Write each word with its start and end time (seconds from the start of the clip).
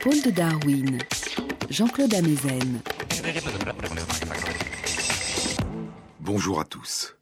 Épaules 0.00 0.22
de 0.22 0.30
Darwin, 0.30 0.98
Jean-Claude 1.70 2.14
Amezen. 2.14 2.80
Bonjour 6.20 6.60
à 6.60 6.64
tous. 6.64 7.16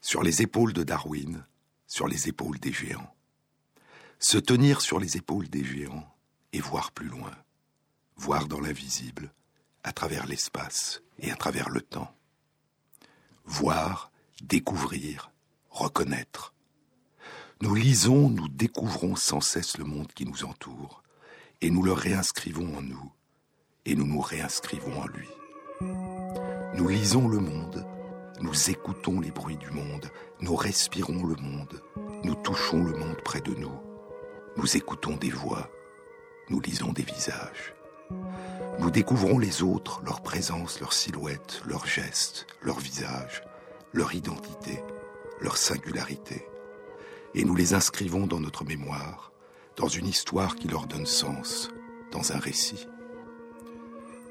Sur 0.00 0.22
les 0.22 0.40
épaules 0.40 0.72
de 0.72 0.84
Darwin, 0.84 1.44
sur 1.88 2.06
les 2.06 2.28
épaules 2.28 2.60
des 2.60 2.72
géants. 2.72 3.12
Se 4.20 4.38
tenir 4.38 4.82
sur 4.82 5.00
les 5.00 5.16
épaules 5.16 5.48
des 5.48 5.64
géants 5.64 6.06
et 6.52 6.60
voir 6.60 6.92
plus 6.92 7.08
loin. 7.08 7.32
Voir 8.14 8.46
dans 8.46 8.60
l'invisible, 8.60 9.32
à 9.82 9.90
travers 9.90 10.26
l'espace 10.26 11.02
et 11.18 11.32
à 11.32 11.34
travers 11.34 11.70
le 11.70 11.80
temps. 11.80 12.14
Voir, 13.46 14.12
découvrir, 14.40 15.32
reconnaître. 15.70 16.54
Nous 17.62 17.74
lisons, 17.74 18.30
nous 18.30 18.48
découvrons 18.48 19.16
sans 19.16 19.40
cesse 19.40 19.76
le 19.76 19.84
monde 19.84 20.12
qui 20.12 20.24
nous 20.24 20.44
entoure, 20.44 20.99
et 21.62 21.70
nous 21.70 21.82
le 21.82 21.92
réinscrivons 21.92 22.76
en 22.76 22.82
nous, 22.82 23.12
et 23.84 23.94
nous 23.94 24.06
nous 24.06 24.20
réinscrivons 24.20 25.00
en 25.00 25.06
lui. 25.06 25.28
Nous 26.74 26.88
lisons 26.88 27.28
le 27.28 27.38
monde, 27.38 27.86
nous 28.40 28.70
écoutons 28.70 29.20
les 29.20 29.30
bruits 29.30 29.58
du 29.58 29.70
monde, 29.70 30.10
nous 30.40 30.56
respirons 30.56 31.24
le 31.24 31.36
monde, 31.36 31.82
nous 32.24 32.34
touchons 32.34 32.82
le 32.82 32.92
monde 32.92 33.20
près 33.24 33.40
de 33.40 33.54
nous, 33.54 33.78
nous 34.56 34.76
écoutons 34.76 35.16
des 35.16 35.30
voix, 35.30 35.68
nous 36.48 36.60
lisons 36.60 36.92
des 36.92 37.02
visages. 37.02 37.74
Nous 38.78 38.90
découvrons 38.90 39.38
les 39.38 39.62
autres, 39.62 40.00
leur 40.04 40.22
présence, 40.22 40.80
leur 40.80 40.92
silhouette, 40.92 41.62
leurs 41.66 41.86
gestes, 41.86 42.46
leur 42.62 42.78
visage, 42.78 43.42
leur 43.92 44.14
identité, 44.14 44.82
leur 45.40 45.56
singularité. 45.56 46.46
Et 47.34 47.44
nous 47.44 47.54
les 47.54 47.74
inscrivons 47.74 48.26
dans 48.26 48.40
notre 48.40 48.64
mémoire, 48.64 49.29
dans 49.80 49.88
une 49.88 50.08
histoire 50.08 50.56
qui 50.56 50.68
leur 50.68 50.86
donne 50.86 51.06
sens, 51.06 51.70
dans 52.12 52.32
un 52.32 52.38
récit. 52.38 52.86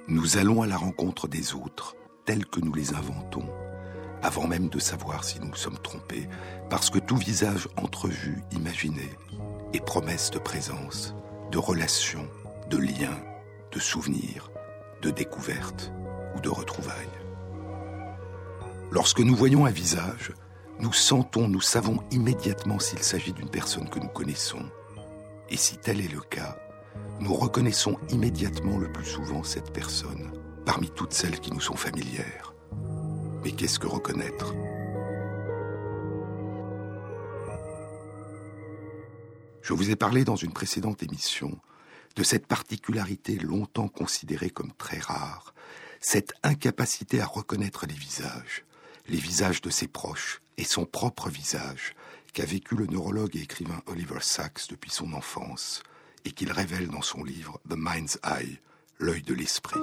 Nous 0.08 0.38
allons 0.38 0.62
à 0.62 0.68
la 0.68 0.78
rencontre 0.78 1.28
des 1.28 1.56
autres, 1.56 1.96
tels 2.24 2.46
que 2.46 2.60
nous 2.60 2.72
les 2.72 2.94
inventons, 2.94 3.50
avant 4.22 4.46
même 4.46 4.70
de 4.70 4.78
savoir 4.78 5.24
si 5.24 5.40
nous 5.40 5.56
sommes 5.56 5.80
trompés, 5.80 6.30
parce 6.70 6.92
que 6.92 7.00
tout 7.00 7.16
visage 7.16 7.68
entrevu, 7.78 8.44
imaginé, 8.52 9.10
est 9.74 9.84
promesse 9.84 10.30
de 10.30 10.38
présence, 10.38 11.16
de 11.52 11.58
relation, 11.58 12.28
de 12.70 12.78
lien, 12.78 13.18
de 13.72 13.80
souvenirs, 13.80 14.52
de 15.02 15.10
découverte 15.10 15.92
ou 16.36 16.42
de 16.42 16.50
retrouvailles. 16.50 16.94
Lorsque 18.92 19.22
nous 19.22 19.36
voyons 19.36 19.66
un 19.66 19.72
visage, 19.72 20.32
nous 20.80 20.94
sentons, 20.94 21.48
nous 21.48 21.62
savons 21.62 22.04
immédiatement 22.12 22.78
s'il 22.78 23.00
s'agit 23.00 23.34
d'une 23.34 23.50
personne 23.50 23.90
que 23.90 24.00
nous 24.00 24.10
connaissons. 24.10 24.70
Et 25.52 25.58
si 25.58 25.78
tel 25.78 26.00
est 26.00 26.14
le 26.14 26.22
cas, 26.22 26.58
nous 27.20 27.34
reconnaissons 27.34 27.98
immédiatement 28.10 28.78
le 28.78 28.92
plus 28.92 29.06
souvent 29.06 29.44
cette 29.44 29.74
personne, 29.74 30.32
parmi 30.66 30.90
toutes 30.92 31.14
celles 31.14 31.40
qui 31.40 31.52
nous 31.52 31.62
sont 31.62 31.76
familières. 31.76 32.54
Mais 33.44 33.52
qu'est-ce 33.52 33.80
que 33.80 33.88
reconnaître? 33.88 34.54
Je 39.62 39.74
vous 39.74 39.90
ai 39.90 39.96
parlé 39.96 40.24
dans 40.24 40.36
une 40.36 40.54
précédente 40.54 41.04
émission 41.04 41.58
de 42.16 42.24
cette 42.24 42.48
particularité 42.48 43.36
longtemps 43.36 43.88
considérée 43.88 44.50
comme 44.50 44.74
très 44.74 45.00
rare, 45.00 45.54
cette 46.00 46.34
incapacité 46.44 47.22
à 47.22 47.26
reconnaître 47.26 47.86
les 47.86 47.94
visages, 47.94 48.66
les 49.08 49.18
visages 49.18 49.62
de 49.62 49.70
ses 49.70 49.88
proches 49.88 50.42
et 50.58 50.64
son 50.64 50.86
propre 50.86 51.30
visage, 51.30 51.96
qu'a 52.34 52.46
vécu 52.46 52.76
le 52.76 52.86
neurologue 52.86 53.36
et 53.36 53.42
écrivain 53.42 53.82
Oliver 53.88 54.20
Sacks 54.22 54.68
depuis 54.70 54.92
son 54.92 55.14
enfance, 55.14 55.84
et 56.26 56.32
qu'il 56.32 56.52
révèle 56.52 56.88
dans 56.88 57.02
son 57.02 57.24
livre 57.24 57.60
The 57.70 57.76
Mind's 57.78 58.20
Eye, 58.24 58.60
l'œil 59.00 59.22
de 59.24 59.34
l'esprit. 59.34 59.80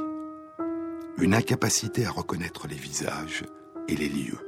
Une 1.18 1.34
incapacité 1.34 2.04
à 2.04 2.10
reconnaître 2.10 2.68
les 2.68 2.76
visages 2.76 3.44
et 3.88 3.96
les 3.96 4.08
lieux. 4.08 4.38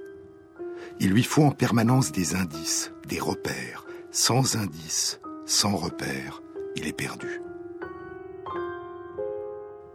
Il 1.00 1.10
lui 1.10 1.22
faut 1.22 1.44
en 1.44 1.50
permanence 1.50 2.12
des 2.12 2.34
indices, 2.34 2.92
des 3.06 3.20
repères. 3.20 3.84
Sans 4.10 4.56
indices, 4.56 5.20
sans 5.46 5.76
repères, 5.76 6.42
il 6.76 6.86
est 6.86 6.92
perdu. 6.92 7.40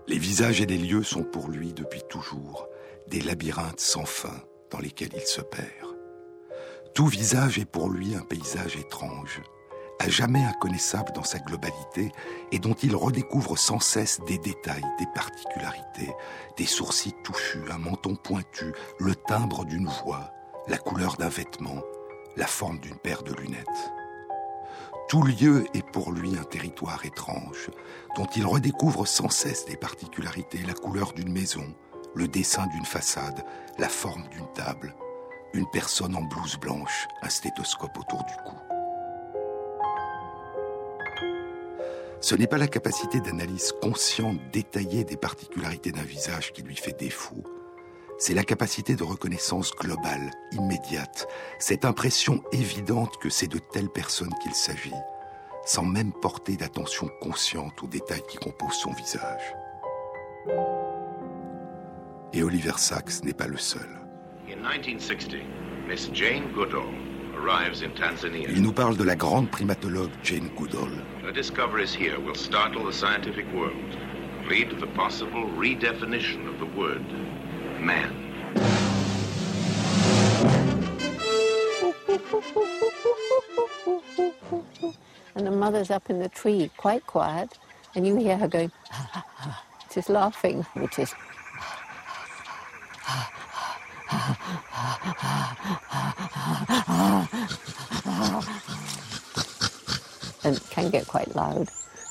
Les 0.08 0.18
visages 0.18 0.62
et 0.62 0.66
les 0.66 0.78
lieux 0.78 1.04
sont 1.04 1.24
pour 1.24 1.50
lui 1.50 1.74
depuis 1.74 2.02
toujours 2.10 2.68
des 3.08 3.22
labyrinthes 3.22 3.80
sans 3.80 4.06
fin 4.06 4.44
dans 4.70 4.80
lesquels 4.80 5.14
il 5.16 5.26
se 5.26 5.42
perd. 5.42 5.93
Tout 6.94 7.08
visage 7.08 7.58
est 7.58 7.66
pour 7.66 7.90
lui 7.90 8.14
un 8.14 8.22
paysage 8.22 8.76
étrange, 8.76 9.42
à 10.00 10.10
jamais 10.10 10.44
inconnaissable 10.44 11.12
dans 11.14 11.24
sa 11.24 11.40
globalité 11.40 12.12
et 12.52 12.60
dont 12.60 12.76
il 12.76 12.96
redécouvre 12.96 13.58
sans 13.58 13.80
cesse 13.80 14.20
des 14.28 14.38
détails, 14.38 14.86
des 15.00 15.08
particularités, 15.16 16.14
des 16.56 16.68
sourcils 16.68 17.16
touchus, 17.24 17.64
un 17.72 17.80
menton 17.80 18.16
pointu, 18.16 18.74
le 19.00 19.16
timbre 19.16 19.66
d'une 19.66 19.88
voix, 19.88 20.32
la 20.68 20.78
couleur 20.78 21.18
d'un 21.18 21.30
vêtement, 21.30 21.82
la 22.38 22.46
forme 22.46 22.78
d'une 22.78 22.98
paire 22.98 23.24
de 23.24 23.34
lunettes. 23.34 23.92
Tout 25.10 25.24
lieu 25.24 25.66
est 25.74 25.90
pour 25.92 26.12
lui 26.12 26.38
un 26.38 26.44
territoire 26.44 27.04
étrange, 27.08 27.72
dont 28.16 28.28
il 28.36 28.46
redécouvre 28.46 29.08
sans 29.08 29.30
cesse 29.30 29.66
des 29.66 29.78
particularités, 29.78 30.60
la 30.60 30.76
couleur 30.76 31.14
d'une 31.14 31.34
maison, 31.34 31.74
le 32.14 32.28
dessin 32.28 32.68
d'une 32.68 32.86
façade, 32.86 33.44
la 33.80 33.90
forme 33.90 34.28
d'une 34.30 34.52
table, 34.54 34.96
une 35.54 35.70
personne 35.70 36.16
en 36.16 36.24
blouse 36.24 36.58
blanche, 36.58 37.08
un 37.22 37.30
stéthoscope 37.30 37.98
autour 37.98 38.24
du 38.24 38.34
cou. 38.46 38.56
Ce 42.22 42.36
n'est 42.36 42.48
pas 42.48 42.58
la 42.58 42.68
capacité 42.68 43.20
d'analyse 43.20 43.74
consciente, 43.82 44.40
détaillée 44.52 45.04
des 45.04 45.18
particularités 45.18 45.92
d'un 45.92 46.04
visage 46.04 46.54
qui 46.54 46.64
lui 46.64 46.76
fait 46.76 46.98
défaut. 46.98 47.44
C'est 48.18 48.34
la 48.34 48.44
capacité 48.44 48.96
de 48.96 49.04
reconnaissance 49.04 49.72
globale, 49.76 50.32
immédiate, 50.54 51.28
cette 51.60 51.84
impression 51.84 52.42
évidente 52.52 53.18
que 53.18 53.30
c'est 53.30 53.48
de 53.48 53.60
telle 53.60 53.90
personne 53.90 54.34
qu'il 54.42 54.54
s'agit, 54.54 54.94
sans 55.66 55.84
même 55.84 56.14
porter 56.14 56.56
d'attention 56.56 57.10
consciente 57.22 57.84
aux 57.84 57.88
détails 57.88 58.24
qui 58.30 58.38
composent 58.38 58.80
son 58.80 58.94
visage. 58.94 59.56
Et 62.32 62.42
Oliver 62.42 62.78
Sacks 62.78 63.24
n'est 63.24 63.34
pas 63.34 63.48
le 63.48 63.58
seul. 63.58 64.03
Il 68.48 68.62
nous 68.62 68.72
parle 68.72 68.96
de 68.96 69.04
la 69.04 69.16
grande 69.16 69.52
primatologue 69.52 70.12
Jane 70.24 70.50
Goodall. 70.56 70.90
Her 71.22 71.32
discoveries 71.34 71.94
here 71.94 72.20
will 72.20 72.36
startle 72.36 72.86
the 72.86 72.94
scientific 72.94 73.46
world, 73.54 73.98
lead 74.48 74.70
to 74.70 74.76
the 74.78 74.88
possible 74.88 75.46
redefinition 75.58 76.48
of 76.48 76.60
the 76.60 76.66
word 76.78 77.04
man. 77.80 78.12
And 85.36 85.46
the 85.46 85.52
mother's 85.52 85.92
up 85.92 86.10
in 86.10 86.20
the 86.20 86.30
tree, 86.30 86.72
quite 86.78 87.06
quiet, 87.06 87.58
and 87.96 88.08
you 88.08 88.16
hear 88.16 88.38
her 88.38 88.48
going, 88.48 88.72
just 89.94 90.10
laughing, 90.10 90.64
which 90.76 91.00
is 91.00 91.14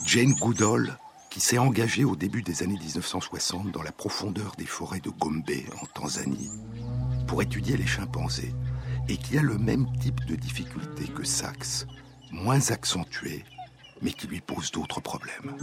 Jane 0.05 0.33
Goodall, 0.35 0.99
qui 1.31 1.41
s'est 1.41 1.59
engagée 1.59 2.05
au 2.05 2.17
début 2.17 2.43
des 2.43 2.63
années 2.63 2.79
1960 2.79 3.71
dans 3.71 3.83
la 3.83 3.93
profondeur 3.93 4.53
des 4.57 4.67
forêts 4.67 5.01
de 5.01 5.11
Gombe, 5.11 5.51
en 5.81 5.87
Tanzanie, 5.87 6.51
pour 7.27 7.43
étudier 7.43 7.77
les 7.77 7.87
chimpanzés, 7.87 8.55
et 9.09 9.17
qui 9.17 9.39
a 9.39 9.43
le 9.43 9.59
même 9.59 9.87
type 10.01 10.25
de 10.27 10.37
difficultés 10.37 11.09
que 11.09 11.25
Sachs, 11.25 11.87
moins 12.31 12.71
accentué, 12.71 13.45
mais 14.03 14.13
qui 14.13 14.27
lui 14.27 14.41
pose 14.41 14.71
d'autres 14.71 15.01
problèmes. 15.01 15.57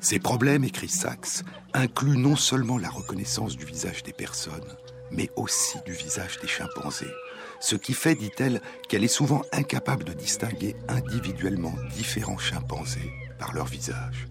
Ces 0.00 0.18
problèmes, 0.18 0.64
écrit 0.64 0.88
Sachs, 0.88 1.44
incluent 1.72 2.18
non 2.18 2.36
seulement 2.36 2.78
la 2.78 2.90
reconnaissance 2.90 3.56
du 3.56 3.64
visage 3.64 4.02
des 4.02 4.12
personnes, 4.12 4.76
mais 5.10 5.30
aussi 5.36 5.78
du 5.84 5.92
visage 5.92 6.38
des 6.40 6.48
chimpanzés. 6.48 7.12
Ce 7.60 7.76
qui 7.76 7.94
fait, 7.94 8.14
dit-elle, 8.14 8.60
qu'elle 8.88 9.04
est 9.04 9.08
souvent 9.08 9.42
incapable 9.52 10.04
de 10.04 10.12
distinguer 10.12 10.76
individuellement 10.88 11.74
différents 11.94 12.38
chimpanzés 12.38 13.12
par 13.38 13.54
leur 13.54 13.66
visage. 13.66 14.28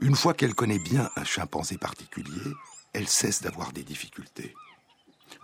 Une 0.00 0.16
fois 0.16 0.34
qu'elle 0.34 0.54
connaît 0.54 0.78
bien 0.78 1.10
un 1.16 1.24
chimpanzé 1.24 1.78
particulier, 1.78 2.52
elle 2.92 3.08
cesse 3.08 3.42
d'avoir 3.42 3.72
des 3.72 3.82
difficultés. 3.82 4.54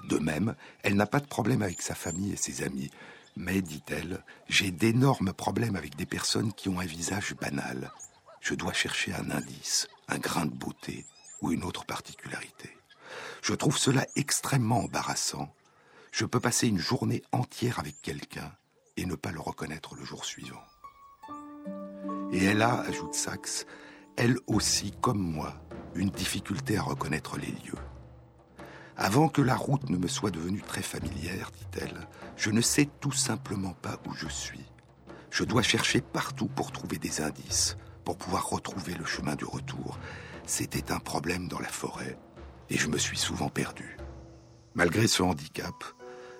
De 0.09 0.19
même, 0.19 0.55
elle 0.83 0.97
n'a 0.97 1.07
pas 1.07 1.21
de 1.21 1.27
problème 1.27 1.63
avec 1.63 1.83
sa 1.83 1.95
famille 1.95 2.33
et 2.33 2.37
ses 2.37 2.63
amis, 2.63 2.91
mais, 3.37 3.63
dit-elle, 3.63 4.25
j'ai 4.49 4.71
d'énormes 4.71 5.33
problèmes 5.33 5.77
avec 5.77 5.97
des 5.97 6.07
personnes 6.07 6.53
qui 6.53 6.69
ont 6.69 6.81
un 6.81 6.87
visage 6.87 7.35
banal. 7.35 7.93
Je 8.41 8.55
dois 8.55 8.73
chercher 8.73 9.13
un 9.15 9.31
indice, 9.31 9.89
un 10.09 10.19
grain 10.19 10.47
de 10.47 10.55
beauté 10.55 11.07
ou 11.41 11.53
une 11.53 11.65
autre 11.65 11.85
particularité. 11.85 12.80
Je 13.43 13.55
trouve 13.55 13.79
cela 13.79 14.07
extrêmement 14.17 14.85
embarrassant. 14.85 15.55
Je 16.13 16.25
peux 16.25 16.41
passer 16.41 16.69
une 16.69 16.79
journée 16.79 17.23
entière 17.33 17.79
avec 17.79 18.01
quelqu'un 18.03 18.53
et 18.97 19.07
ne 19.07 19.15
pas 19.15 19.31
le 19.31 19.41
reconnaître 19.41 19.95
le 19.95 20.05
jour 20.05 20.25
suivant. 20.25 20.63
Et 22.33 22.45
elle 22.45 22.63
a, 22.63 22.81
ajoute 22.81 23.15
Sachs, 23.15 23.67
elle 24.17 24.37
aussi, 24.47 24.93
comme 25.01 25.21
moi, 25.21 25.55
une 25.95 26.11
difficulté 26.11 26.77
à 26.77 26.83
reconnaître 26.83 27.39
les 27.39 27.47
lieux. 27.47 27.79
Avant 28.97 29.29
que 29.29 29.41
la 29.41 29.57
route 29.57 29.89
ne 29.89 29.97
me 29.97 30.09
soit 30.09 30.31
devenue 30.31 30.61
très 30.61 30.83
familière, 30.83 31.51
dit-elle, 31.53 32.07
je 32.37 32.51
ne 32.51 32.61
sais 32.61 32.89
tout 33.01 33.13
simplement 33.13 33.73
pas 33.73 33.99
où 34.07 34.13
je 34.13 34.29
suis. 34.29 34.67
Je 35.31 35.45
dois 35.45 35.63
chercher 35.63 36.01
partout 36.01 36.49
pour 36.49 36.71
trouver 36.71 36.99
des 36.99 37.21
indices, 37.23 37.77
pour 38.05 38.19
pouvoir 38.19 38.49
retrouver 38.49 38.95
le 38.95 39.05
chemin 39.05 39.37
du 39.37 39.45
retour. 39.45 39.99
C'était 40.45 40.93
un 40.93 40.99
problème 40.99 41.49
dans 41.49 41.61
la 41.61 41.69
forêt, 41.69 42.19
et 42.71 42.79
je 42.79 42.89
me 42.89 42.99
suis 42.99 43.19
souvent 43.19 43.49
perdu. 43.49 43.97
Malgré 44.75 45.09
ce 45.09 45.23
handicap, 45.23 45.85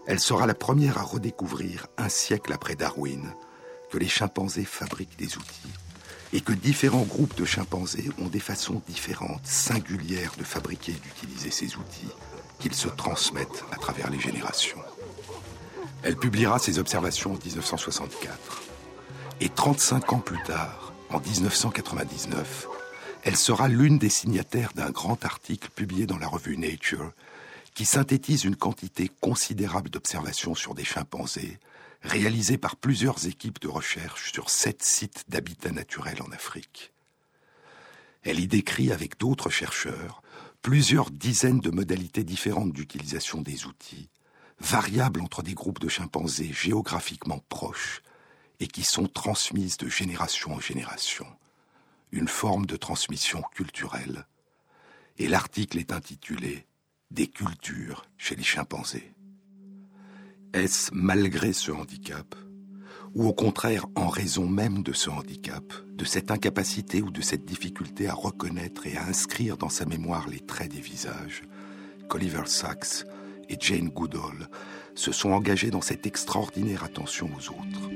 elle 0.07 0.21
sera 0.21 0.47
la 0.47 0.55
première 0.55 0.99
à 0.99 1.03
redécouvrir, 1.03 1.87
un 1.99 2.09
siècle 2.09 2.53
après 2.53 2.77
Darwin, 2.77 3.35
que 3.91 3.99
les 3.99 4.09
chimpanzés 4.09 4.65
fabriquent 4.65 5.19
des 5.19 5.37
outils 5.37 5.73
et 6.33 6.41
que 6.41 6.53
différents 6.53 7.03
groupes 7.03 7.37
de 7.37 7.45
chimpanzés 7.45 8.09
ont 8.21 8.29
des 8.29 8.41
façons 8.41 8.81
différentes, 8.87 9.47
singulières 9.47 10.33
de 10.39 10.45
fabriquer 10.45 10.93
et 10.93 10.95
d'utiliser 10.95 11.51
ces 11.51 11.77
outils 11.77 12.11
qu'ils 12.61 12.75
se 12.75 12.89
transmettent 12.89 13.65
à 13.73 13.77
travers 13.77 14.11
les 14.11 14.21
générations. 14.21 14.79
Elle 16.03 16.17
publiera 16.17 16.59
ses 16.59 16.79
observations 16.79 17.33
en 17.33 17.39
1964. 17.45 18.63
Et 19.41 19.49
35 19.49 20.13
ans 20.13 20.21
plus 20.21 20.43
tard, 20.45 20.93
en 21.11 21.21
1999, 21.21 22.69
elle 23.23 23.37
sera 23.37 23.69
l'une 23.69 23.99
des 23.99 24.09
signataires 24.09 24.73
d'un 24.75 24.91
grand 24.91 25.25
article 25.25 25.71
publié 25.71 26.07
dans 26.07 26.19
la 26.19 26.29
revue 26.29 26.57
Nature 26.57 27.13
qui 27.75 27.85
synthétise 27.85 28.45
une 28.45 28.57
quantité 28.57 29.11
considérable 29.21 29.91
d'observations 29.91 30.55
sur 30.55 30.75
des 30.75 30.85
chimpanzés 30.85 31.59
réalisées 32.03 32.59
par 32.59 32.77
plusieurs 32.77 33.27
équipes 33.27 33.61
de 33.61 33.69
recherche 33.69 34.33
sur 34.33 34.49
sept 34.49 34.83
sites 34.83 35.25
d'habitat 35.29 35.71
naturel 35.71 36.23
en 36.23 36.33
Afrique. 36.33 36.93
Elle 38.23 38.41
y 38.41 38.47
décrit 38.47 38.91
avec 38.91 39.19
d'autres 39.19 39.51
chercheurs 39.51 40.23
plusieurs 40.63 41.11
dizaines 41.11 41.61
de 41.61 41.71
modalités 41.71 42.25
différentes 42.25 42.73
d'utilisation 42.73 43.41
des 43.41 43.67
outils, 43.67 44.09
variables 44.61 45.21
entre 45.21 45.43
des 45.43 45.55
groupes 45.55 45.79
de 45.79 45.89
chimpanzés 45.89 46.53
géographiquement 46.53 47.43
proches 47.49 48.03
et 48.61 48.67
qui 48.67 48.83
sont 48.83 49.07
transmises 49.07 49.79
de 49.79 49.89
génération 49.89 50.53
en 50.55 50.61
génération, 50.61 51.27
une 52.13 52.29
forme 52.29 52.67
de 52.67 52.77
transmission 52.77 53.43
culturelle. 53.55 54.27
Et 55.19 55.29
l'article 55.29 55.79
est 55.79 55.93
intitulé 55.93 56.67
Des 57.11 57.27
cultures 57.27 58.07
chez 58.19 58.37
les 58.37 58.43
chimpanzés. 58.43 59.13
Est-ce 60.53 60.91
malgré 60.93 61.53
ce 61.53 61.71
handicap 61.71 62.35
ou 63.15 63.27
au 63.27 63.33
contraire 63.33 63.87
en 63.97 64.09
raison 64.09 64.47
même 64.47 64.83
de 64.83 64.93
ce 64.93 65.11
handicap, 65.11 65.65
de 65.95 66.05
cette 66.05 66.31
incapacité 66.31 67.03
ou 67.03 67.11
de 67.11 67.21
cette 67.21 67.45
difficulté 67.45 68.09
à 68.09 68.15
reconnaître 68.15 68.87
et 68.87 68.97
à 68.97 69.05
inscrire 69.05 69.57
dans 69.57 69.69
sa 69.69 69.85
mémoire 69.85 70.29
les 70.29 70.41
traits 70.41 70.71
des 70.71 70.81
visages, 70.81 71.43
qu'Oliver 72.09 72.47
Sacks 72.47 73.05
et 73.49 73.57
Jane 73.59 73.89
Goodall 73.89 74.49
se 74.95 75.13
sont 75.13 75.31
engagés 75.31 75.71
dans 75.71 75.81
cette 75.81 76.07
extraordinaire 76.07 76.85
attention 76.85 77.29
aux 77.37 77.51
autres, 77.51 77.91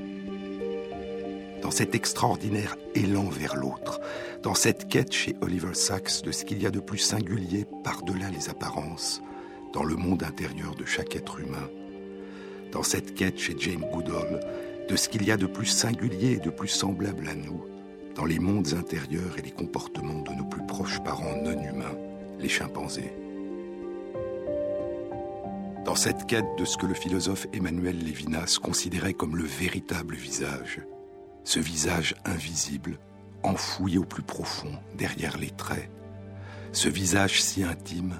dans 1.64 1.70
cet 1.70 1.94
extraordinaire 1.94 2.76
élan 2.94 3.24
vers 3.24 3.56
l'autre, 3.56 3.98
dans 4.42 4.54
cette 4.54 4.86
quête 4.86 5.12
chez 5.14 5.34
Oliver 5.40 5.72
Sacks 5.72 6.22
de 6.22 6.30
ce 6.30 6.44
qu'il 6.44 6.62
y 6.62 6.66
a 6.66 6.70
de 6.70 6.78
plus 6.78 6.98
singulier 6.98 7.66
par-delà 7.82 8.28
les 8.28 8.50
apparences, 8.50 9.22
dans 9.72 9.82
le 9.82 9.96
monde 9.96 10.24
intérieur 10.24 10.74
de 10.74 10.84
chaque 10.84 11.16
être 11.16 11.40
humain, 11.40 11.70
dans 12.70 12.82
cette 12.82 13.14
quête 13.14 13.38
chez 13.38 13.56
Jane 13.58 13.86
Goodall 13.90 14.40
de 14.90 14.94
ce 14.94 15.08
qu'il 15.08 15.24
y 15.24 15.30
a 15.30 15.38
de 15.38 15.46
plus 15.46 15.64
singulier 15.64 16.32
et 16.32 16.38
de 16.38 16.50
plus 16.50 16.68
semblable 16.68 17.26
à 17.26 17.34
nous 17.34 17.64
dans 18.14 18.26
les 18.26 18.38
mondes 18.38 18.74
intérieurs 18.74 19.38
et 19.38 19.42
les 19.42 19.50
comportements 19.50 20.20
de 20.20 20.32
nos 20.32 20.44
plus 20.44 20.66
proches 20.66 21.02
parents 21.02 21.40
non 21.42 21.62
humains, 21.62 21.96
les 22.38 22.50
chimpanzés. 22.50 23.14
Dans 25.86 25.96
cette 25.96 26.26
quête 26.26 26.44
de 26.58 26.66
ce 26.66 26.76
que 26.76 26.86
le 26.86 26.94
philosophe 26.94 27.46
Emmanuel 27.54 27.98
Lévinas 27.98 28.58
considérait 28.62 29.14
comme 29.14 29.36
le 29.36 29.44
véritable 29.44 30.14
visage, 30.14 30.80
ce 31.44 31.60
visage 31.60 32.14
invisible, 32.24 32.98
enfoui 33.42 33.98
au 33.98 34.04
plus 34.04 34.22
profond, 34.22 34.78
derrière 34.96 35.36
les 35.36 35.50
traits, 35.50 35.90
ce 36.72 36.88
visage 36.88 37.42
si 37.42 37.62
intime 37.62 38.18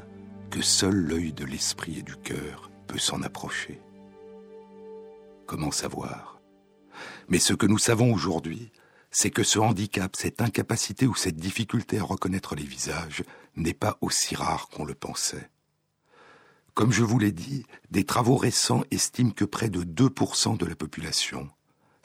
que 0.51 0.63
seul 0.63 0.95
l'œil 0.95 1.33
de 1.33 1.45
l'esprit 1.45 1.99
et 1.99 2.03
du 2.03 2.17
cœur 2.17 2.71
peut 2.87 2.99
s'en 2.99 3.23
approcher. 3.23 3.81
Comment 5.47 5.73
savoir? 5.73 6.41
Mais 7.29 7.39
ce 7.39 7.55
que 7.55 7.67
nous 7.67 7.79
savons 7.79 8.13
aujourd'hui, 8.13 8.71
c'est 9.11 9.31
que 9.31 9.43
ce 9.43 9.59
handicap, 9.59 10.15
cette 10.17 10.43
incapacité 10.43 11.07
ou 11.07 11.15
cette 11.15 11.37
difficulté 11.37 11.99
à 11.99 12.05
reconnaître 12.05 12.55
les 12.55 12.65
visages 12.65 13.25
n'est 13.57 13.75
pas 13.75 13.97
aussi 14.01 14.35
rare 14.35 14.69
qu'on 14.69 14.85
le 14.85 14.95
pensait. 14.95 15.51
Comme 16.75 16.93
je 16.93 17.05
vous 17.05 17.19
l'ai 17.19 17.33
dit, 17.33 17.65
des 17.91 18.05
travaux 18.05 18.37
récents 18.37 18.83
estiment 18.91 19.31
que 19.31 19.45
près 19.45 19.71
de 19.71 19.85
2% 19.85 20.57
de 20.57 20.67
la 20.67 20.75
population, 20.75 21.49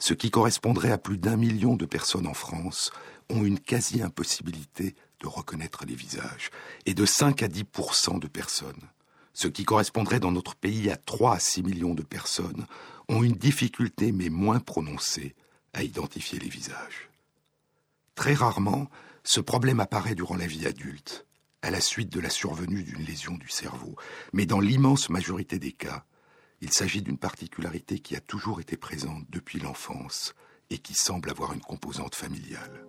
ce 0.00 0.14
qui 0.14 0.30
correspondrait 0.30 0.90
à 0.90 0.98
plus 0.98 1.18
d'un 1.18 1.36
million 1.36 1.76
de 1.76 1.86
personnes 1.86 2.26
en 2.26 2.34
France, 2.34 2.90
ont 3.28 3.44
une 3.44 3.60
quasi-impossibilité 3.60 4.96
de 5.20 5.26
reconnaître 5.28 5.84
les 5.86 5.94
visages, 5.94 6.50
et 6.86 6.94
de 6.94 7.06
5 7.06 7.42
à 7.42 7.48
10% 7.48 8.18
de 8.18 8.26
personnes, 8.26 8.88
ce 9.34 9.46
qui 9.46 9.64
correspondrait 9.64 10.18
dans 10.18 10.32
notre 10.32 10.56
pays 10.56 10.90
à 10.90 10.96
3 10.96 11.34
à 11.34 11.38
6 11.38 11.62
millions 11.62 11.94
de 11.94 12.02
personnes, 12.02 12.66
ont 13.08 13.22
une 13.22 13.34
difficulté 13.34 14.10
mais 14.10 14.30
moins 14.30 14.58
prononcée 14.58 15.34
à 15.74 15.82
identifier 15.82 16.38
les 16.38 16.48
visages. 16.48 17.10
Très 18.14 18.34
rarement, 18.34 18.90
ce 19.22 19.40
problème 19.40 19.80
apparaît 19.80 20.14
durant 20.14 20.36
la 20.36 20.46
vie 20.46 20.66
adulte, 20.66 21.26
à 21.62 21.70
la 21.70 21.80
suite 21.80 22.10
de 22.10 22.20
la 22.20 22.30
survenue 22.30 22.82
d'une 22.82 23.04
lésion 23.04 23.34
du 23.34 23.48
cerveau, 23.48 23.96
mais 24.32 24.46
dans 24.46 24.60
l'immense 24.60 25.10
majorité 25.10 25.58
des 25.58 25.72
cas, 25.72 26.04
il 26.60 26.72
s'agit 26.72 27.02
d'une 27.02 27.18
particularité 27.18 27.98
qui 27.98 28.16
a 28.16 28.20
toujours 28.20 28.60
été 28.60 28.76
présente 28.76 29.24
depuis 29.30 29.58
l'enfance 29.58 30.34
et 30.70 30.78
qui 30.78 30.94
semble 30.94 31.30
avoir 31.30 31.52
une 31.52 31.60
composante 31.60 32.14
familiale. 32.14 32.86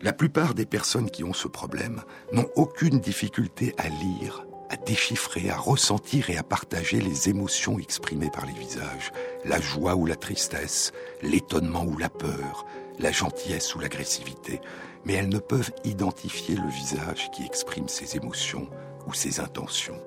La 0.00 0.12
plupart 0.12 0.54
des 0.54 0.66
personnes 0.66 1.10
qui 1.10 1.24
ont 1.24 1.32
ce 1.32 1.48
problème 1.48 2.02
n'ont 2.32 2.48
aucune 2.56 3.00
difficulté 3.00 3.74
à 3.78 3.88
lire 3.88 4.44
à 4.70 4.76
déchiffrer, 4.76 5.50
à 5.50 5.56
ressentir 5.56 6.30
et 6.30 6.36
à 6.36 6.42
partager 6.42 7.00
les 7.00 7.28
émotions 7.28 7.78
exprimées 7.78 8.30
par 8.30 8.46
les 8.46 8.52
visages, 8.52 9.12
la 9.44 9.60
joie 9.60 9.94
ou 9.94 10.06
la 10.06 10.16
tristesse, 10.16 10.92
l'étonnement 11.22 11.84
ou 11.84 11.96
la 11.96 12.10
peur, 12.10 12.66
la 12.98 13.12
gentillesse 13.12 13.74
ou 13.74 13.78
l'agressivité, 13.78 14.60
mais 15.04 15.14
elles 15.14 15.28
ne 15.28 15.38
peuvent 15.38 15.72
identifier 15.84 16.56
le 16.56 16.68
visage 16.68 17.30
qui 17.30 17.44
exprime 17.44 17.88
ces 17.88 18.16
émotions 18.16 18.68
ou 19.06 19.14
ces 19.14 19.40
intentions. 19.40 20.00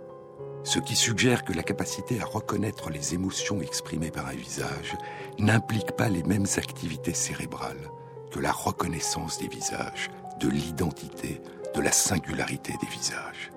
Ce 0.63 0.79
qui 0.79 0.95
suggère 0.95 1.43
que 1.43 1.53
la 1.53 1.63
capacité 1.63 2.21
à 2.21 2.25
reconnaître 2.25 2.89
les 2.89 3.13
émotions 3.13 3.61
exprimées 3.61 4.11
par 4.11 4.27
un 4.27 4.35
visage 4.35 4.95
n'implique 5.39 5.93
pas 5.93 6.09
les 6.09 6.23
mêmes 6.23 6.47
activités 6.57 7.13
cérébrales 7.13 7.89
que 8.31 8.39
la 8.39 8.51
reconnaissance 8.51 9.39
des 9.39 9.47
visages, 9.47 10.09
de 10.39 10.47
l'identité, 10.47 11.41
de 11.75 11.81
la 11.81 11.91
singularité 11.91 12.73
des 12.81 12.87
visages 12.87 13.51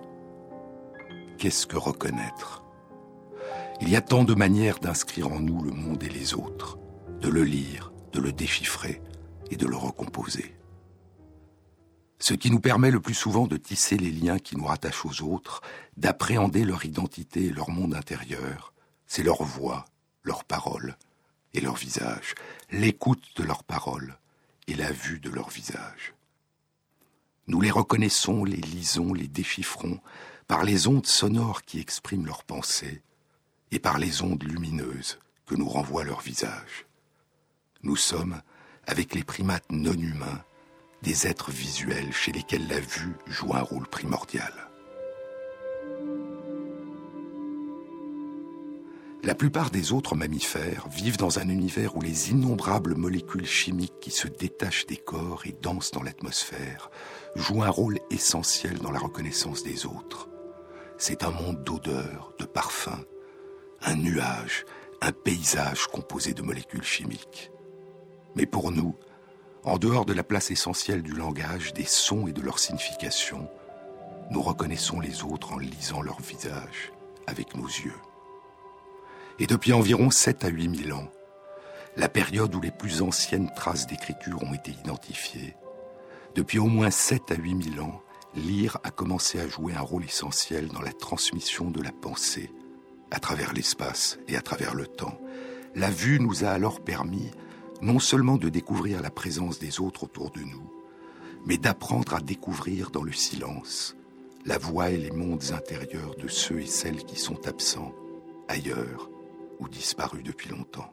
qu'est-ce 1.44 1.66
que 1.66 1.76
reconnaître? 1.76 2.64
Il 3.82 3.90
y 3.90 3.96
a 3.96 4.00
tant 4.00 4.24
de 4.24 4.32
manières 4.34 4.78
d'inscrire 4.78 5.30
en 5.30 5.40
nous 5.40 5.62
le 5.62 5.72
monde 5.72 6.02
et 6.02 6.08
les 6.08 6.32
autres, 6.32 6.78
de 7.20 7.28
le 7.28 7.44
lire, 7.44 7.92
de 8.14 8.20
le 8.20 8.32
déchiffrer 8.32 9.02
et 9.50 9.56
de 9.56 9.66
le 9.66 9.76
recomposer. 9.76 10.56
Ce 12.26 12.32
qui 12.32 12.50
nous 12.50 12.58
permet 12.58 12.90
le 12.90 13.00
plus 13.00 13.12
souvent 13.12 13.46
de 13.46 13.58
tisser 13.58 13.98
les 13.98 14.10
liens 14.10 14.38
qui 14.38 14.56
nous 14.56 14.64
rattachent 14.64 15.04
aux 15.04 15.20
autres, 15.20 15.60
d'appréhender 15.98 16.64
leur 16.64 16.86
identité 16.86 17.44
et 17.44 17.50
leur 17.50 17.68
monde 17.68 17.94
intérieur, 17.94 18.72
c'est 19.06 19.22
leur 19.22 19.42
voix, 19.42 19.84
leurs 20.22 20.44
paroles 20.44 20.96
et 21.52 21.60
leur 21.60 21.74
visage, 21.74 22.34
l'écoute 22.70 23.22
de 23.36 23.42
leurs 23.42 23.62
paroles 23.62 24.16
et 24.68 24.74
la 24.74 24.90
vue 24.90 25.20
de 25.20 25.28
leur 25.28 25.50
visage. 25.50 26.14
Nous 27.46 27.60
les 27.60 27.70
reconnaissons, 27.70 28.44
les 28.44 28.56
lisons, 28.56 29.12
les 29.12 29.28
déchiffrons, 29.28 30.00
par 30.48 30.64
les 30.64 30.86
ondes 30.86 31.04
sonores 31.04 31.60
qui 31.60 31.78
expriment 31.78 32.24
leurs 32.24 32.44
pensées 32.44 33.02
et 33.70 33.78
par 33.78 33.98
les 33.98 34.22
ondes 34.22 34.44
lumineuses 34.44 35.18
que 35.44 35.56
nous 35.56 35.68
renvoient 35.68 36.04
leurs 36.04 36.22
visages. 36.22 36.86
Nous 37.82 37.96
sommes, 37.96 38.40
avec 38.86 39.14
les 39.14 39.24
primates 39.24 39.70
non 39.70 39.92
humains, 39.92 40.42
des 41.04 41.26
êtres 41.26 41.50
visuels 41.50 42.12
chez 42.12 42.32
lesquels 42.32 42.66
la 42.66 42.80
vue 42.80 43.14
joue 43.26 43.54
un 43.54 43.60
rôle 43.60 43.86
primordial. 43.86 44.52
La 49.22 49.34
plupart 49.34 49.70
des 49.70 49.92
autres 49.92 50.16
mammifères 50.16 50.88
vivent 50.88 51.16
dans 51.16 51.38
un 51.38 51.48
univers 51.48 51.96
où 51.96 52.00
les 52.00 52.30
innombrables 52.30 52.94
molécules 52.94 53.46
chimiques 53.46 54.00
qui 54.00 54.10
se 54.10 54.28
détachent 54.28 54.86
des 54.86 54.96
corps 54.96 55.46
et 55.46 55.56
dansent 55.62 55.92
dans 55.92 56.02
l'atmosphère 56.02 56.90
jouent 57.34 57.62
un 57.62 57.70
rôle 57.70 57.98
essentiel 58.10 58.78
dans 58.78 58.92
la 58.92 58.98
reconnaissance 58.98 59.62
des 59.62 59.86
autres. 59.86 60.28
C'est 60.98 61.22
un 61.22 61.30
monde 61.30 61.64
d'odeurs, 61.64 62.32
de 62.38 62.44
parfums, 62.44 63.04
un 63.82 63.96
nuage, 63.96 64.64
un 65.00 65.12
paysage 65.12 65.86
composé 65.86 66.34
de 66.34 66.42
molécules 66.42 66.84
chimiques. 66.84 67.50
Mais 68.36 68.46
pour 68.46 68.72
nous, 68.72 68.94
En 69.64 69.78
dehors 69.78 70.04
de 70.04 70.12
la 70.12 70.22
place 70.22 70.50
essentielle 70.50 71.02
du 71.02 71.12
langage, 71.12 71.72
des 71.72 71.86
sons 71.86 72.26
et 72.26 72.32
de 72.32 72.42
leur 72.42 72.58
signification, 72.58 73.48
nous 74.30 74.42
reconnaissons 74.42 75.00
les 75.00 75.22
autres 75.24 75.54
en 75.54 75.58
lisant 75.58 76.02
leur 76.02 76.20
visage 76.20 76.92
avec 77.26 77.54
nos 77.54 77.66
yeux. 77.66 77.96
Et 79.38 79.46
depuis 79.46 79.72
environ 79.72 80.10
7 80.10 80.44
à 80.44 80.48
8 80.48 80.84
000 80.84 80.98
ans, 80.98 81.08
la 81.96 82.10
période 82.10 82.54
où 82.54 82.60
les 82.60 82.70
plus 82.70 83.00
anciennes 83.00 83.50
traces 83.56 83.86
d'écriture 83.86 84.42
ont 84.42 84.52
été 84.52 84.72
identifiées, 84.72 85.56
depuis 86.34 86.58
au 86.58 86.66
moins 86.66 86.90
7 86.90 87.30
à 87.30 87.36
8 87.36 87.72
000 87.74 87.86
ans, 87.86 88.02
lire 88.34 88.76
a 88.84 88.90
commencé 88.90 89.40
à 89.40 89.48
jouer 89.48 89.72
un 89.72 89.80
rôle 89.80 90.04
essentiel 90.04 90.68
dans 90.68 90.82
la 90.82 90.92
transmission 90.92 91.70
de 91.70 91.80
la 91.80 91.92
pensée, 91.92 92.52
à 93.10 93.18
travers 93.18 93.54
l'espace 93.54 94.18
et 94.28 94.36
à 94.36 94.42
travers 94.42 94.74
le 94.74 94.86
temps. 94.86 95.18
La 95.74 95.88
vue 95.90 96.20
nous 96.20 96.44
a 96.44 96.48
alors 96.48 96.80
permis 96.84 97.30
non 97.84 97.98
seulement 97.98 98.38
de 98.38 98.48
découvrir 98.48 99.02
la 99.02 99.10
présence 99.10 99.58
des 99.58 99.78
autres 99.78 100.04
autour 100.04 100.30
de 100.30 100.40
nous, 100.40 100.72
mais 101.44 101.58
d'apprendre 101.58 102.14
à 102.14 102.20
découvrir 102.20 102.90
dans 102.90 103.02
le 103.02 103.12
silence 103.12 103.94
la 104.46 104.56
voix 104.56 104.90
et 104.90 104.96
les 104.96 105.10
mondes 105.10 105.52
intérieurs 105.52 106.14
de 106.16 106.26
ceux 106.26 106.60
et 106.60 106.66
celles 106.66 107.04
qui 107.04 107.16
sont 107.16 107.46
absents, 107.46 107.94
ailleurs 108.48 109.10
ou 109.60 109.68
disparus 109.68 110.22
depuis 110.22 110.48
longtemps. 110.48 110.92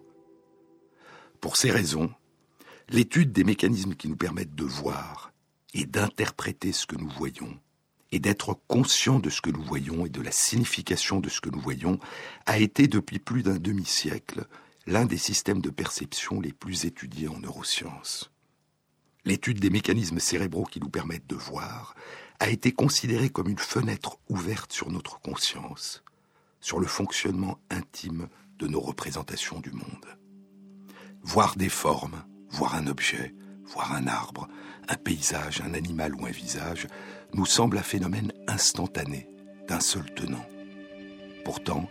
Pour 1.40 1.56
ces 1.56 1.72
raisons, 1.72 2.12
l'étude 2.90 3.32
des 3.32 3.46
mécanismes 3.46 3.96
qui 3.96 4.10
nous 4.10 4.18
permettent 4.18 4.56
de 4.56 4.66
voir 4.66 5.32
et 5.74 5.86
d'interpréter 5.86 6.74
ce 6.74 6.86
que 6.86 6.98
nous 6.98 7.10
voyons, 7.10 7.58
et 8.12 8.20
d'être 8.20 8.60
conscient 8.68 9.20
de 9.20 9.30
ce 9.30 9.40
que 9.40 9.50
nous 9.50 9.64
voyons 9.64 10.06
et 10.06 10.10
de 10.10 10.22
la 10.22 10.32
signification 10.32 11.22
de 11.22 11.30
ce 11.30 11.40
que 11.40 11.50
nous 11.50 11.62
voyons, 11.62 12.00
a 12.46 12.60
été 12.60 12.90
depuis 12.90 13.20
plus 13.20 13.44
d'un 13.44 13.58
demi-siècle 13.58 14.46
l'un 14.88 15.06
des 15.06 15.18
systèmes 15.18 15.62
de 15.62 15.70
perception 15.70 16.42
les 16.42 16.54
plus 16.54 16.86
étudiés 16.86 17.28
en 17.28 17.40
neurosciences. 17.40 18.32
L'étude 19.26 19.60
des 19.60 19.70
mécanismes 19.70 20.20
cérébraux 20.20 20.66
qui 20.66 20.80
nous 20.80 20.90
permettent 20.90 21.28
de 21.28 21.36
voir 21.36 21.94
a 22.40 22.50
été 22.50 22.72
considérée 22.72 23.30
comme 23.30 23.50
une 23.50 23.60
fenêtre 23.60 24.18
ouverte 24.30 24.74
sur 24.74 24.90
notre 24.90 25.20
conscience, 25.20 26.04
sur 26.60 26.80
le 26.80 26.88
fonctionnement 26.88 27.60
intime 27.70 28.28
de 28.58 28.68
nos 28.68 28.80
représentations 28.80 29.60
du 29.60 29.72
monde. 29.72 30.18
Voir 31.22 31.56
des 31.56 31.70
formes, 31.70 32.24
voir 32.50 32.74
un 32.74 32.88
objet, 32.88 33.36
voir 33.66 33.94
un 33.94 34.08
arbre, 34.08 34.48
un 34.88 34.96
paysage, 34.96 35.62
un 35.62 35.76
animal 35.76 36.16
ou 36.16 36.26
un 36.26 36.32
visage, 36.32 36.88
nous 37.34 37.46
semble 37.46 37.78
un 37.78 37.84
phénomène 37.84 38.34
instantané, 38.48 39.28
d'un 39.68 39.80
seul 39.80 40.12
tenant. 40.16 40.46
Pourtant, 41.46 41.88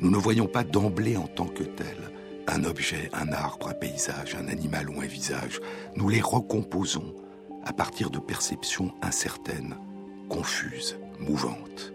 nous 0.00 0.10
ne 0.10 0.18
voyons 0.18 0.48
pas 0.48 0.64
d'emblée 0.64 1.16
en 1.16 1.28
tant 1.28 1.46
que 1.46 1.62
tel 1.62 2.12
un 2.48 2.64
objet, 2.64 3.10
un 3.12 3.32
arbre, 3.32 3.68
un 3.68 3.74
paysage, 3.74 4.34
un 4.34 4.48
animal 4.48 4.88
ou 4.88 5.00
un 5.00 5.06
visage. 5.06 5.60
Nous 5.96 6.08
les 6.08 6.20
recomposons 6.20 7.14
à 7.64 7.72
partir 7.72 8.10
de 8.10 8.18
perceptions 8.18 8.94
incertaines, 9.02 9.76
confuses, 10.28 10.98
mouvantes. 11.18 11.92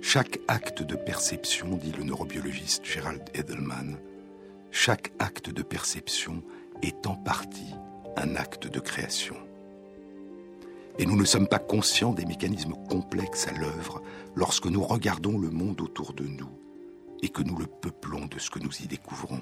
Chaque 0.00 0.38
acte 0.48 0.82
de 0.82 0.94
perception, 0.94 1.76
dit 1.76 1.92
le 1.92 2.04
neurobiologiste 2.04 2.84
Gerald 2.84 3.22
Edelman, 3.34 3.98
chaque 4.70 5.12
acte 5.18 5.50
de 5.50 5.62
perception 5.62 6.42
est 6.82 7.06
en 7.06 7.14
partie 7.14 7.74
un 8.16 8.36
acte 8.36 8.68
de 8.68 8.80
création. 8.80 9.36
Et 10.98 11.06
nous 11.06 11.16
ne 11.16 11.24
sommes 11.24 11.48
pas 11.48 11.58
conscients 11.58 12.12
des 12.12 12.26
mécanismes 12.26 12.74
complexes 12.88 13.48
à 13.48 13.52
l'œuvre 13.52 14.02
lorsque 14.34 14.66
nous 14.66 14.82
regardons 14.82 15.38
le 15.38 15.50
monde 15.50 15.80
autour 15.80 16.12
de 16.12 16.24
nous 16.24 16.57
et 17.22 17.28
que 17.28 17.42
nous 17.42 17.56
le 17.56 17.66
peuplons 17.66 18.26
de 18.26 18.38
ce 18.38 18.50
que 18.50 18.58
nous 18.58 18.72
y 18.82 18.86
découvrons. 18.86 19.40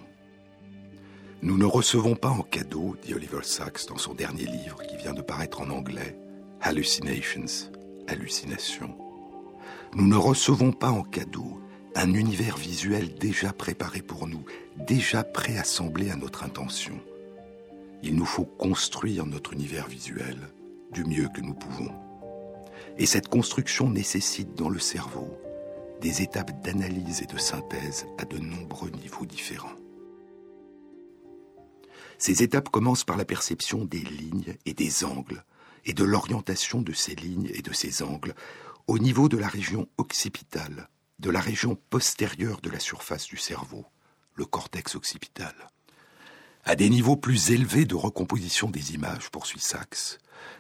Nous 1.43 1.59
ne 1.59 1.65
recevons 1.65 2.17
pas 2.17 2.31
en 2.31 2.43
cadeau, 2.43 2.97
dit 3.03 3.15
Oliver 3.15 3.43
Sacks 3.43 3.87
dans 3.89 3.99
son 3.99 4.15
dernier 4.15 4.47
livre 4.47 4.83
qui 4.83 4.97
vient 4.97 5.13
de 5.13 5.23
paraître 5.23 5.61
en 5.61 5.71
anglais, 5.71 6.19
Hallucinations, 6.63 7.71
hallucinations. 8.09 8.97
Nous 9.95 10.07
ne 10.07 10.17
recevons 10.17 10.73
pas 10.73 10.91
en 10.91 11.03
cadeau 11.03 11.61
un 11.95 12.13
univers 12.13 12.57
visuel 12.57 13.15
déjà 13.15 13.53
préparé 13.53 14.03
pour 14.03 14.27
nous, 14.27 14.45
déjà 14.77 15.23
préassemblé 15.25 16.11
à 16.11 16.17
notre 16.17 16.45
intention. 16.45 16.99
Il 18.03 18.17
nous 18.17 18.27
faut 18.27 18.45
construire 18.45 19.27
notre 19.27 19.53
univers 19.53 19.87
visuel 19.87 20.37
du 20.93 21.05
mieux 21.05 21.29
que 21.35 21.41
nous 21.41 21.55
pouvons. 21.55 21.93
Et 22.99 23.07
cette 23.07 23.29
construction 23.29 23.89
nécessite 23.91 24.55
dans 24.55 24.69
le 24.69 24.79
cerveau 24.79 25.39
des 26.01 26.23
étapes 26.23 26.63
d'analyse 26.63 27.23
et 27.23 27.27
de 27.27 27.39
synthèse 27.39 28.07
à 28.19 28.25
de 28.25 28.39
nombreux 28.39 28.91
niveaux 28.91 29.27
différents. 29.27 29.77
Ces 32.19 32.43
étapes 32.43 32.71
commencent 32.71 33.05
par 33.05 33.17
la 33.17 33.25
perception 33.25 33.85
des 33.85 34.01
lignes 34.01 34.57
et 34.65 34.75
des 34.75 35.05
angles, 35.05 35.45
et 35.85 35.93
de 35.93 36.05
l'orientation 36.05 36.81
de 36.81 36.93
ces 36.93 37.15
lignes 37.15 37.51
et 37.55 37.63
de 37.63 37.73
ces 37.73 38.03
angles 38.03 38.35
au 38.87 38.99
niveau 38.99 39.29
de 39.29 39.37
la 39.37 39.49
région 39.49 39.89
occipitale, 39.99 40.89
de 41.19 41.31
la 41.31 41.41
région 41.41 41.77
postérieure 41.91 42.61
de 42.61 42.71
la 42.71 42.81
surface 42.81 43.27
du 43.27 43.37
cerveau, 43.37 43.85
le 44.35 44.45
cortex 44.45 44.95
occipital. 44.95 45.55
À 46.65 46.75
des 46.75 46.91
niveaux 46.91 47.17
plus 47.17 47.51
élevés 47.51 47.85
de 47.85 47.95
recomposition 47.95 48.71
des 48.71 48.95
images, 48.95 49.31
poursuit 49.31 49.61
Sachs, 49.61 50.19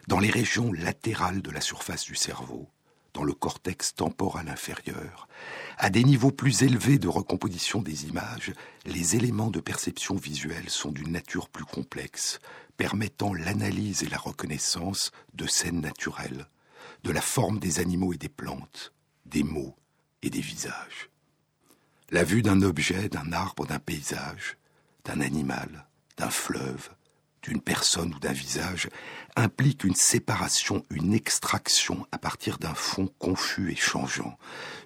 dans 0.08 0.20
les 0.20 0.30
régions 0.30 0.72
latérales 0.72 1.42
de 1.42 1.50
la 1.50 1.60
surface 1.60 2.04
du 2.04 2.14
cerveau, 2.14 2.68
dans 3.16 3.24
le 3.24 3.32
cortex 3.32 3.94
temporal 3.94 4.50
inférieur, 4.50 5.26
à 5.78 5.88
des 5.88 6.04
niveaux 6.04 6.32
plus 6.32 6.62
élevés 6.62 6.98
de 6.98 7.08
recomposition 7.08 7.80
des 7.80 8.04
images, 8.04 8.52
les 8.84 9.16
éléments 9.16 9.50
de 9.50 9.58
perception 9.58 10.16
visuelle 10.16 10.68
sont 10.68 10.92
d'une 10.92 11.12
nature 11.12 11.48
plus 11.48 11.64
complexe, 11.64 12.40
permettant 12.76 13.32
l'analyse 13.32 14.02
et 14.02 14.08
la 14.08 14.18
reconnaissance 14.18 15.12
de 15.32 15.46
scènes 15.46 15.80
naturelles, 15.80 16.46
de 17.04 17.10
la 17.10 17.22
forme 17.22 17.58
des 17.58 17.80
animaux 17.80 18.12
et 18.12 18.18
des 18.18 18.28
plantes, 18.28 18.92
des 19.24 19.42
mots 19.42 19.76
et 20.20 20.28
des 20.28 20.42
visages. 20.42 21.08
La 22.10 22.22
vue 22.22 22.42
d'un 22.42 22.60
objet, 22.60 23.08
d'un 23.08 23.32
arbre, 23.32 23.66
d'un 23.66 23.78
paysage, 23.78 24.58
d'un 25.06 25.22
animal, 25.22 25.86
d'un 26.18 26.30
fleuve, 26.30 26.90
d'une 27.46 27.60
personne 27.60 28.12
ou 28.14 28.18
d'un 28.18 28.32
visage 28.32 28.88
implique 29.36 29.84
une 29.84 29.94
séparation, 29.94 30.84
une 30.90 31.14
extraction 31.14 32.06
à 32.10 32.18
partir 32.18 32.58
d'un 32.58 32.74
fond 32.74 33.08
confus 33.18 33.70
et 33.70 33.76
changeant, 33.76 34.36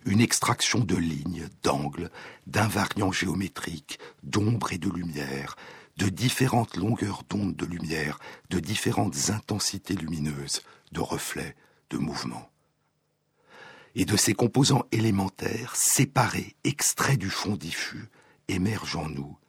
une 0.04 0.20
extraction 0.20 0.80
de 0.80 0.96
lignes, 0.96 1.48
d'angles, 1.62 2.10
d'invariants 2.46 3.12
géométriques, 3.12 3.98
d'ombre 4.22 4.72
et 4.72 4.78
de 4.78 4.90
lumière, 4.90 5.56
de 5.96 6.08
différentes 6.08 6.76
longueurs 6.76 7.22
d'onde 7.28 7.56
de 7.56 7.64
lumière, 7.64 8.18
de 8.50 8.60
différentes 8.60 9.30
intensités 9.30 9.94
lumineuses, 9.94 10.62
de 10.92 11.00
reflets, 11.00 11.56
de 11.88 11.96
mouvements. 11.96 12.50
Et 13.94 14.04
de 14.04 14.16
ces 14.16 14.34
composants 14.34 14.84
élémentaires, 14.92 15.74
séparés, 15.76 16.56
extraits 16.64 17.18
du 17.18 17.30
fond 17.30 17.56
diffus, 17.56 18.08
émergent 18.48 18.96
en 18.96 19.08
nous 19.08 19.39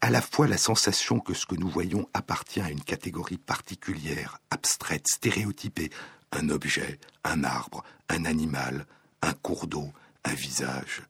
à 0.00 0.10
la 0.10 0.20
fois 0.20 0.46
la 0.46 0.58
sensation 0.58 1.20
que 1.20 1.34
ce 1.34 1.46
que 1.46 1.54
nous 1.54 1.68
voyons 1.68 2.08
appartient 2.14 2.60
à 2.60 2.70
une 2.70 2.82
catégorie 2.82 3.38
particulière, 3.38 4.38
abstraite, 4.50 5.08
stéréotypée, 5.08 5.90
un 6.32 6.48
objet, 6.50 6.98
un 7.24 7.44
arbre, 7.44 7.84
un 8.08 8.24
animal, 8.24 8.86
un 9.22 9.32
cours 9.32 9.66
d'eau, 9.66 9.92
un 10.24 10.34
visage, 10.34 11.02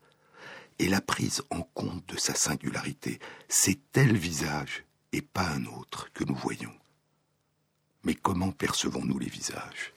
et 0.78 0.88
la 0.88 1.00
prise 1.00 1.42
en 1.50 1.62
compte 1.62 2.06
de 2.08 2.18
sa 2.18 2.34
singularité, 2.34 3.18
c'est 3.48 3.78
tel 3.92 4.16
visage 4.16 4.84
et 5.12 5.22
pas 5.22 5.48
un 5.48 5.64
autre 5.66 6.12
que 6.12 6.24
nous 6.24 6.34
voyons. 6.34 6.74
Mais 8.04 8.14
comment 8.14 8.52
percevons-nous 8.52 9.18
les 9.18 9.28
visages? 9.28 9.94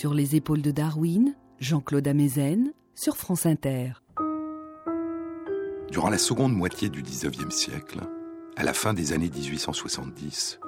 Sur 0.00 0.14
les 0.14 0.34
épaules 0.34 0.62
de 0.62 0.70
Darwin, 0.70 1.34
Jean-Claude 1.58 2.08
Amezen, 2.08 2.72
sur 2.94 3.18
France 3.18 3.44
Inter. 3.44 3.92
Durant 5.90 6.08
la 6.08 6.16
seconde 6.16 6.54
moitié 6.54 6.88
du 6.88 7.02
XIXe 7.02 7.54
siècle, 7.54 8.00
à 8.56 8.64
la 8.64 8.72
fin 8.72 8.94
des 8.94 9.12
années 9.12 9.28
1870, 9.28 10.58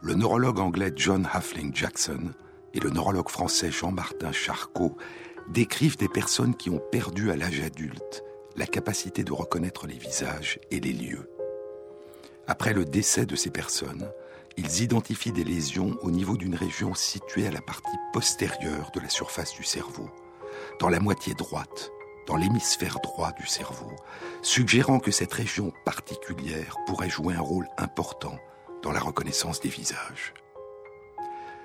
le 0.00 0.14
neurologue 0.14 0.60
anglais 0.60 0.94
John 0.96 1.28
Huffling 1.34 1.76
Jackson 1.76 2.30
et 2.72 2.80
le 2.80 2.88
neurologue 2.88 3.28
français 3.28 3.70
Jean-Martin 3.70 4.32
Charcot 4.32 4.96
décrivent 5.50 5.98
des 5.98 6.08
personnes 6.08 6.54
qui 6.54 6.70
ont 6.70 6.80
perdu 6.90 7.30
à 7.30 7.36
l'âge 7.36 7.60
adulte 7.60 8.24
la 8.56 8.66
capacité 8.66 9.24
de 9.24 9.32
reconnaître 9.34 9.86
les 9.86 9.98
visages 9.98 10.58
et 10.70 10.80
les 10.80 10.94
lieux. 10.94 11.28
Après 12.46 12.72
le 12.72 12.86
décès 12.86 13.26
de 13.26 13.36
ces 13.36 13.50
personnes, 13.50 14.08
ils 14.56 14.82
identifient 14.82 15.32
des 15.32 15.44
lésions 15.44 15.96
au 16.02 16.10
niveau 16.10 16.36
d'une 16.36 16.54
région 16.54 16.94
située 16.94 17.46
à 17.46 17.50
la 17.50 17.60
partie 17.60 17.96
postérieure 18.12 18.90
de 18.94 19.00
la 19.00 19.08
surface 19.08 19.54
du 19.54 19.64
cerveau, 19.64 20.08
dans 20.80 20.88
la 20.88 21.00
moitié 21.00 21.34
droite, 21.34 21.90
dans 22.26 22.36
l'hémisphère 22.36 22.98
droit 23.00 23.32
du 23.32 23.46
cerveau, 23.46 23.90
suggérant 24.42 25.00
que 25.00 25.10
cette 25.10 25.32
région 25.32 25.72
particulière 25.84 26.76
pourrait 26.86 27.10
jouer 27.10 27.34
un 27.34 27.40
rôle 27.40 27.68
important 27.78 28.38
dans 28.82 28.92
la 28.92 29.00
reconnaissance 29.00 29.60
des 29.60 29.68
visages. 29.68 30.34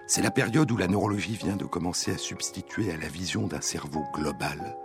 C'est 0.08 0.22
la 0.22 0.32
période 0.32 0.72
où 0.72 0.78
la 0.78 0.88
neurologie 0.88 1.36
vient 1.36 1.56
de 1.56 1.66
commencer 1.66 2.12
à 2.12 2.18
substituer 2.18 2.92
à 2.92 2.98
la 2.98 3.08
vision 3.08 3.48
d'un 3.48 3.62
cerveau 3.62 4.04
global, 4.14 4.78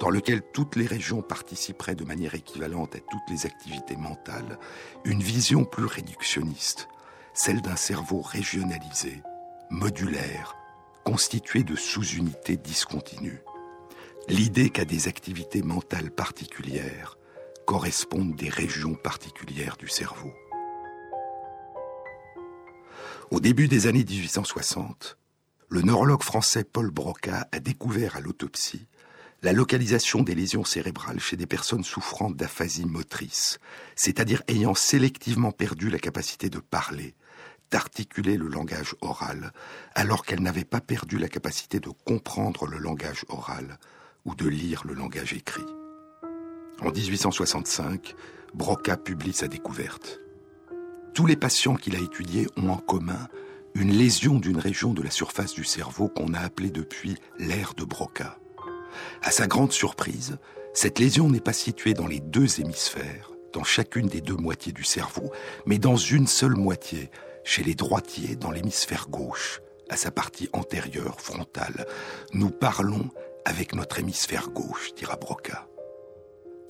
dans 0.00 0.10
lequel 0.10 0.42
toutes 0.52 0.74
les 0.74 0.86
régions 0.86 1.22
participeraient 1.22 1.94
de 1.94 2.04
manière 2.04 2.34
équivalente 2.34 2.96
à 2.96 2.98
toutes 2.98 3.30
les 3.30 3.46
activités 3.46 3.96
mentales, 3.96 4.58
une 5.04 5.22
vision 5.22 5.64
plus 5.64 5.84
réductionniste, 5.84 6.88
celle 7.34 7.60
d'un 7.60 7.76
cerveau 7.76 8.20
régionalisé, 8.20 9.22
modulaire, 9.68 10.56
constitué 11.04 11.64
de 11.64 11.74
sous-unités 11.74 12.56
discontinues. 12.56 13.42
L'idée 14.28 14.70
qu'à 14.70 14.84
des 14.84 15.08
activités 15.08 15.62
mentales 15.62 16.10
particulières 16.10 17.18
correspondent 17.66 18.36
des 18.36 18.48
régions 18.48 18.94
particulières 18.94 19.76
du 19.76 19.88
cerveau. 19.88 20.32
Au 23.30 23.40
début 23.40 23.68
des 23.68 23.86
années 23.86 24.04
1860, 24.04 25.18
le 25.68 25.82
neurologue 25.82 26.22
français 26.22 26.62
Paul 26.62 26.90
Broca 26.90 27.48
a 27.50 27.58
découvert 27.58 28.16
à 28.16 28.20
l'autopsie 28.20 28.86
la 29.42 29.52
localisation 29.52 30.22
des 30.22 30.34
lésions 30.34 30.64
cérébrales 30.64 31.20
chez 31.20 31.36
des 31.36 31.46
personnes 31.46 31.84
souffrant 31.84 32.30
d'aphasie 32.30 32.86
motrice, 32.86 33.58
c'est-à-dire 33.96 34.42
ayant 34.48 34.74
sélectivement 34.74 35.52
perdu 35.52 35.90
la 35.90 35.98
capacité 35.98 36.48
de 36.48 36.60
parler, 36.60 37.14
d'articuler 37.74 38.36
le 38.36 38.46
langage 38.46 38.94
oral, 39.00 39.50
alors 39.96 40.24
qu'elles 40.24 40.42
n'avaient 40.42 40.64
pas 40.64 40.80
perdu 40.80 41.18
la 41.18 41.26
capacité 41.26 41.80
de 41.80 41.90
comprendre 42.06 42.66
le 42.66 42.78
langage 42.78 43.24
oral 43.28 43.80
ou 44.24 44.36
de 44.36 44.46
lire 44.46 44.84
le 44.86 44.94
langage 44.94 45.32
écrit. 45.32 45.66
En 46.80 46.92
1865, 46.92 48.14
Broca 48.54 48.96
publie 48.96 49.32
sa 49.32 49.48
découverte. 49.48 50.20
Tous 51.14 51.26
les 51.26 51.34
patients 51.34 51.74
qu'il 51.74 51.96
a 51.96 51.98
étudiés 51.98 52.46
ont 52.56 52.68
en 52.68 52.76
commun 52.76 53.26
une 53.74 53.90
lésion 53.90 54.38
d'une 54.38 54.58
région 54.58 54.94
de 54.94 55.02
la 55.02 55.10
surface 55.10 55.54
du 55.54 55.64
cerveau 55.64 56.06
qu'on 56.06 56.32
a 56.32 56.38
appelée 56.38 56.70
depuis 56.70 57.16
l'aire 57.40 57.74
de 57.74 57.82
Broca. 57.82 58.38
À 59.24 59.32
sa 59.32 59.48
grande 59.48 59.72
surprise, 59.72 60.38
cette 60.74 61.00
lésion 61.00 61.28
n'est 61.28 61.40
pas 61.40 61.52
située 61.52 61.94
dans 61.94 62.06
les 62.06 62.20
deux 62.20 62.60
hémisphères, 62.60 63.32
dans 63.52 63.64
chacune 63.64 64.06
des 64.06 64.20
deux 64.20 64.36
moitiés 64.36 64.72
du 64.72 64.84
cerveau, 64.84 65.32
mais 65.66 65.78
dans 65.78 65.96
une 65.96 66.28
seule 66.28 66.54
moitié, 66.54 67.10
chez 67.44 67.62
les 67.62 67.74
droitiers, 67.74 68.36
dans 68.36 68.50
l'hémisphère 68.50 69.08
gauche, 69.08 69.60
à 69.90 69.96
sa 69.96 70.10
partie 70.10 70.48
antérieure, 70.52 71.20
frontale. 71.20 71.86
Nous 72.32 72.50
parlons 72.50 73.10
avec 73.44 73.74
notre 73.74 74.00
hémisphère 74.00 74.48
gauche, 74.48 74.94
dira 74.94 75.16
Broca. 75.16 75.68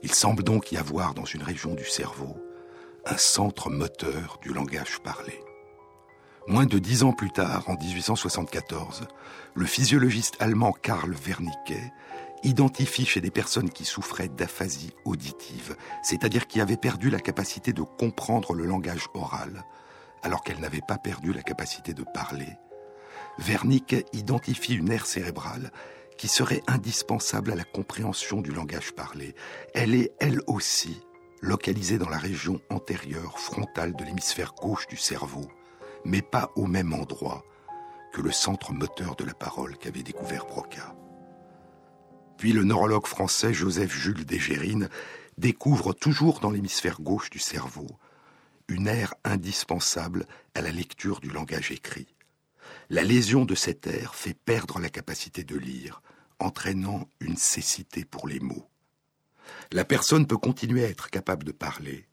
Il 0.02 0.12
semble 0.12 0.42
donc 0.42 0.72
y 0.72 0.76
avoir 0.76 1.14
dans 1.14 1.24
une 1.24 1.42
région 1.42 1.74
du 1.74 1.84
cerveau 1.84 2.36
un 3.06 3.16
centre 3.16 3.70
moteur 3.70 4.38
du 4.42 4.52
langage 4.52 4.98
parlé. 5.02 5.40
Moins 6.46 6.66
de 6.66 6.78
dix 6.78 7.02
ans 7.04 7.12
plus 7.12 7.30
tard, 7.30 7.64
en 7.68 7.74
1874, 7.74 9.06
le 9.54 9.66
physiologiste 9.66 10.36
allemand 10.40 10.72
Karl 10.72 11.14
Wernicke 11.26 11.80
identifie 12.42 13.06
chez 13.06 13.22
des 13.22 13.30
personnes 13.30 13.70
qui 13.70 13.84
souffraient 13.84 14.28
d'aphasie 14.28 14.92
auditive, 15.06 15.76
c'est-à-dire 16.02 16.46
qui 16.46 16.60
avaient 16.60 16.76
perdu 16.76 17.08
la 17.08 17.20
capacité 17.20 17.72
de 17.72 17.80
comprendre 17.82 18.52
le 18.52 18.66
langage 18.66 19.06
oral, 19.14 19.64
alors 20.24 20.42
qu'elles 20.42 20.60
n'avaient 20.60 20.80
pas 20.86 20.98
perdu 20.98 21.32
la 21.32 21.42
capacité 21.42 21.94
de 21.94 22.02
parler, 22.02 22.58
Wernicke 23.38 24.06
identifie 24.12 24.74
une 24.74 24.90
aire 24.90 25.06
cérébrale 25.06 25.70
qui 26.16 26.28
serait 26.28 26.62
indispensable 26.66 27.52
à 27.52 27.56
la 27.56 27.64
compréhension 27.64 28.40
du 28.40 28.52
langage 28.52 28.92
parlé. 28.92 29.34
Elle 29.74 29.94
est, 29.94 30.12
elle 30.20 30.40
aussi, 30.46 31.00
localisée 31.40 31.98
dans 31.98 32.08
la 32.08 32.18
région 32.18 32.60
antérieure 32.70 33.38
frontale 33.38 33.94
de 33.94 34.04
l'hémisphère 34.04 34.54
gauche 34.54 34.86
du 34.86 34.96
cerveau, 34.96 35.46
mais 36.04 36.22
pas 36.22 36.50
au 36.56 36.66
même 36.66 36.92
endroit 36.92 37.44
que 38.12 38.22
le 38.22 38.32
centre 38.32 38.72
moteur 38.72 39.16
de 39.16 39.24
la 39.24 39.34
parole 39.34 39.76
qu'avait 39.76 40.02
découvert 40.02 40.46
Broca. 40.46 40.94
Puis 42.38 42.52
le 42.52 42.64
neurologue 42.64 43.06
français 43.06 43.52
Joseph-Jules 43.52 44.24
Desgérines 44.24 44.88
découvre 45.36 45.92
toujours 45.92 46.40
dans 46.40 46.50
l'hémisphère 46.50 47.00
gauche 47.00 47.28
du 47.28 47.40
cerveau 47.40 47.88
une 48.68 48.86
aire 48.86 49.14
indispensable 49.24 50.26
à 50.54 50.62
la 50.62 50.70
lecture 50.70 51.20
du 51.20 51.30
langage 51.30 51.70
écrit. 51.70 52.08
La 52.90 53.02
lésion 53.02 53.44
de 53.44 53.54
cette 53.54 53.86
aire 53.86 54.14
fait 54.14 54.34
perdre 54.34 54.78
la 54.78 54.88
capacité 54.88 55.44
de 55.44 55.56
lire, 55.56 56.02
entraînant 56.38 57.08
une 57.20 57.36
cécité 57.36 58.04
pour 58.04 58.28
les 58.28 58.40
mots. 58.40 58.68
La 59.72 59.84
personne 59.84 60.26
peut 60.26 60.38
continuer 60.38 60.84
à 60.84 60.88
être 60.88 61.10
capable 61.10 61.44
de 61.44 61.52
parler, 61.52 62.06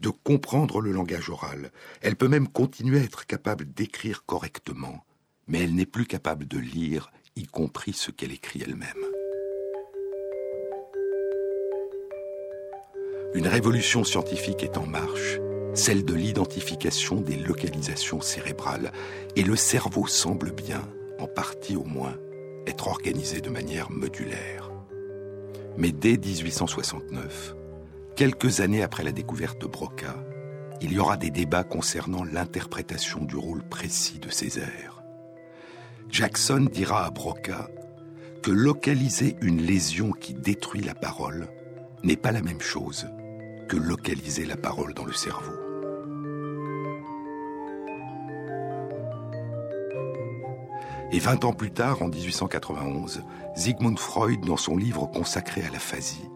de 0.00 0.10
comprendre 0.10 0.80
le 0.80 0.92
langage 0.92 1.28
oral, 1.28 1.72
elle 2.00 2.16
peut 2.16 2.28
même 2.28 2.48
continuer 2.48 3.00
à 3.00 3.04
être 3.04 3.26
capable 3.26 3.72
d'écrire 3.72 4.24
correctement, 4.24 5.04
mais 5.46 5.62
elle 5.62 5.74
n'est 5.74 5.86
plus 5.86 6.06
capable 6.06 6.46
de 6.46 6.58
lire, 6.58 7.10
y 7.36 7.46
compris 7.46 7.92
ce 7.92 8.10
qu'elle 8.10 8.32
écrit 8.32 8.62
elle-même. 8.62 9.04
Une 13.34 13.46
révolution 13.46 14.04
scientifique 14.04 14.62
est 14.62 14.78
en 14.78 14.86
marche, 14.86 15.38
celle 15.74 16.04
de 16.04 16.14
l'identification 16.14 17.20
des 17.20 17.36
localisations 17.36 18.20
cérébrales, 18.20 18.92
et 19.36 19.42
le 19.42 19.56
cerveau 19.56 20.06
semble 20.06 20.52
bien, 20.52 20.82
en 21.18 21.26
partie 21.26 21.76
au 21.76 21.84
moins, 21.84 22.16
être 22.66 22.88
organisé 22.88 23.40
de 23.40 23.50
manière 23.50 23.90
modulaire. 23.90 24.70
Mais 25.76 25.92
dès 25.92 26.16
1869, 26.16 27.54
quelques 28.16 28.60
années 28.60 28.82
après 28.82 29.04
la 29.04 29.12
découverte 29.12 29.60
de 29.60 29.66
Broca, 29.66 30.16
il 30.80 30.92
y 30.92 30.98
aura 30.98 31.16
des 31.16 31.30
débats 31.30 31.64
concernant 31.64 32.24
l'interprétation 32.24 33.24
du 33.24 33.36
rôle 33.36 33.62
précis 33.62 34.18
de 34.18 34.30
ces 34.30 34.58
aires. 34.58 35.02
Jackson 36.08 36.68
dira 36.72 37.04
à 37.04 37.10
Broca 37.10 37.68
que 38.42 38.50
localiser 38.50 39.36
une 39.42 39.62
lésion 39.62 40.12
qui 40.12 40.34
détruit 40.34 40.82
la 40.82 40.94
parole 40.94 41.48
n'est 42.04 42.16
pas 42.16 42.32
la 42.32 42.42
même 42.42 42.60
chose 42.60 43.06
que 43.68 43.76
localiser 43.76 44.46
la 44.46 44.56
parole 44.56 44.94
dans 44.94 45.04
le 45.04 45.12
cerveau. 45.12 45.52
Et 51.10 51.18
20 51.20 51.44
ans 51.44 51.52
plus 51.52 51.70
tard, 51.70 52.02
en 52.02 52.08
1891, 52.08 53.22
Sigmund 53.54 53.98
Freud, 53.98 54.40
dans 54.44 54.56
son 54.56 54.76
livre 54.76 55.06
consacré 55.06 55.62
à 55.62 55.70
l'aphasie, 55.70 56.28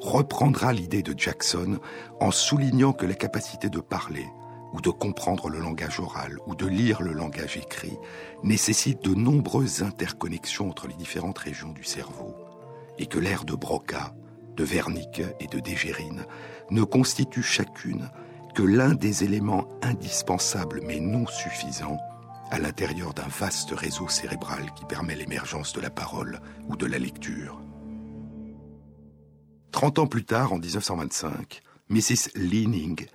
reprendra 0.00 0.72
l'idée 0.72 1.02
de 1.02 1.18
Jackson 1.18 1.78
en 2.20 2.30
soulignant 2.30 2.92
que 2.92 3.04
la 3.04 3.14
capacité 3.14 3.68
de 3.68 3.80
parler, 3.80 4.26
ou 4.72 4.80
de 4.80 4.90
comprendre 4.90 5.48
le 5.48 5.58
langage 5.58 6.00
oral, 6.00 6.38
ou 6.46 6.54
de 6.54 6.66
lire 6.66 7.02
le 7.02 7.12
langage 7.12 7.56
écrit, 7.56 7.98
nécessite 8.42 9.02
de 9.02 9.14
nombreuses 9.14 9.82
interconnexions 9.82 10.70
entre 10.70 10.88
les 10.88 10.94
différentes 10.94 11.38
régions 11.38 11.72
du 11.72 11.84
cerveau, 11.84 12.34
et 12.98 13.06
que 13.06 13.18
l'aire 13.18 13.44
de 13.44 13.54
Broca, 13.54 14.14
de 14.56 14.64
Wernicke 14.64 15.22
et 15.38 15.46
de 15.46 15.60
Dégérine 15.60 16.24
ne 16.70 16.82
constitue 16.82 17.42
chacune 17.42 18.10
que 18.54 18.62
l'un 18.62 18.94
des 18.94 19.24
éléments 19.24 19.68
indispensables 19.82 20.80
mais 20.84 21.00
non 21.00 21.26
suffisants 21.26 21.98
à 22.50 22.58
l'intérieur 22.58 23.14
d'un 23.14 23.28
vaste 23.28 23.70
réseau 23.72 24.08
cérébral 24.08 24.72
qui 24.74 24.84
permet 24.84 25.14
l'émergence 25.14 25.72
de 25.72 25.80
la 25.80 25.90
parole 25.90 26.40
ou 26.68 26.76
de 26.76 26.86
la 26.86 26.98
lecture. 26.98 27.60
Trente 29.70 29.98
ans 29.98 30.06
plus 30.06 30.24
tard, 30.24 30.52
en 30.52 30.58
1925, 30.58 31.60
Mrs. 31.90 32.30
Leaning 32.34 33.06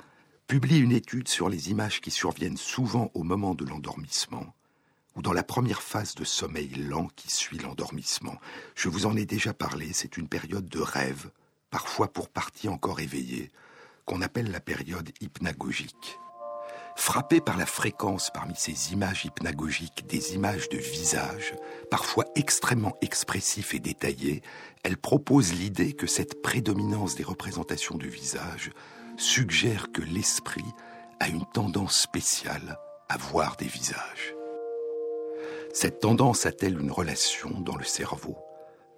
publie 0.48 0.80
une 0.80 0.92
étude 0.92 1.28
sur 1.28 1.50
les 1.50 1.72
images 1.72 2.00
qui 2.00 2.12
surviennent 2.12 2.58
souvent 2.58 3.12
au 3.13 3.24
moment 3.24 3.56
de 3.56 3.66
l'endormissement 3.66 4.54
ou 5.16 5.22
dans 5.22 5.34
la 5.34 5.44
première 5.44 5.82
phase 5.82 6.16
de 6.16 6.24
sommeil 6.24 6.70
lent 6.70 7.08
qui 7.16 7.32
suit 7.32 7.58
l'endormissement. 7.60 8.36
Je 8.76 8.89
vous 8.89 9.06
en 9.06 9.16
ai 9.16 9.26
déjà 9.26 9.54
parlé, 9.54 9.89
c'est 9.94 10.18
une 10.18 10.28
période 10.28 10.68
de 10.68 10.80
rêve, 10.80 11.30
parfois 11.74 12.08
pour 12.08 12.30
partie 12.30 12.70
encore 12.70 13.00
éveillée, 13.00 13.52
qu'on 14.06 14.22
appelle 14.22 14.52
la 14.52 14.60
période 14.60 15.10
hypnagogique. 15.22 16.20
Frappée 16.96 17.42
par 17.42 17.58
la 17.58 17.66
fréquence 17.66 18.30
parmi 18.32 18.54
ces 18.56 18.94
images 18.94 19.26
hypnagogiques 19.26 20.06
des 20.06 20.36
images 20.36 20.70
de 20.70 20.78
visage, 20.78 21.56
parfois 21.90 22.26
extrêmement 22.36 22.94
expressifs 23.02 23.74
et 23.74 23.80
détaillés, 23.80 24.44
elle 24.84 24.98
propose 24.98 25.52
l'idée 25.54 25.94
que 25.94 26.06
cette 26.06 26.44
prédominance 26.44 27.16
des 27.16 27.24
représentations 27.24 27.98
de 27.98 28.08
visage 28.08 28.70
suggère 29.18 29.92
que 29.92 30.04
l'esprit 30.04 30.72
a 31.20 31.28
une 31.28 31.46
tendance 31.54 31.98
spéciale 31.98 32.78
à 33.10 33.18
voir 33.18 33.58
des 33.58 33.66
visages. 33.66 34.36
Cette 35.74 36.02
tendance 36.02 36.46
a-t-elle 36.46 36.80
une 36.80 36.92
relation 36.92 37.50
dans 37.62 37.78
le 37.78 37.84
cerveau? 37.84 38.38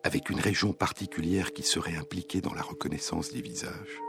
Avec 0.06 0.30
une 0.30 0.40
région 0.40 0.72
particulière 0.72 1.52
qui 1.52 1.64
serait 1.64 1.96
impliquée 1.96 2.40
dans 2.40 2.54
la 2.54 2.62
reconnaissance 2.62 3.32
des 3.32 3.42
visages 3.42 4.00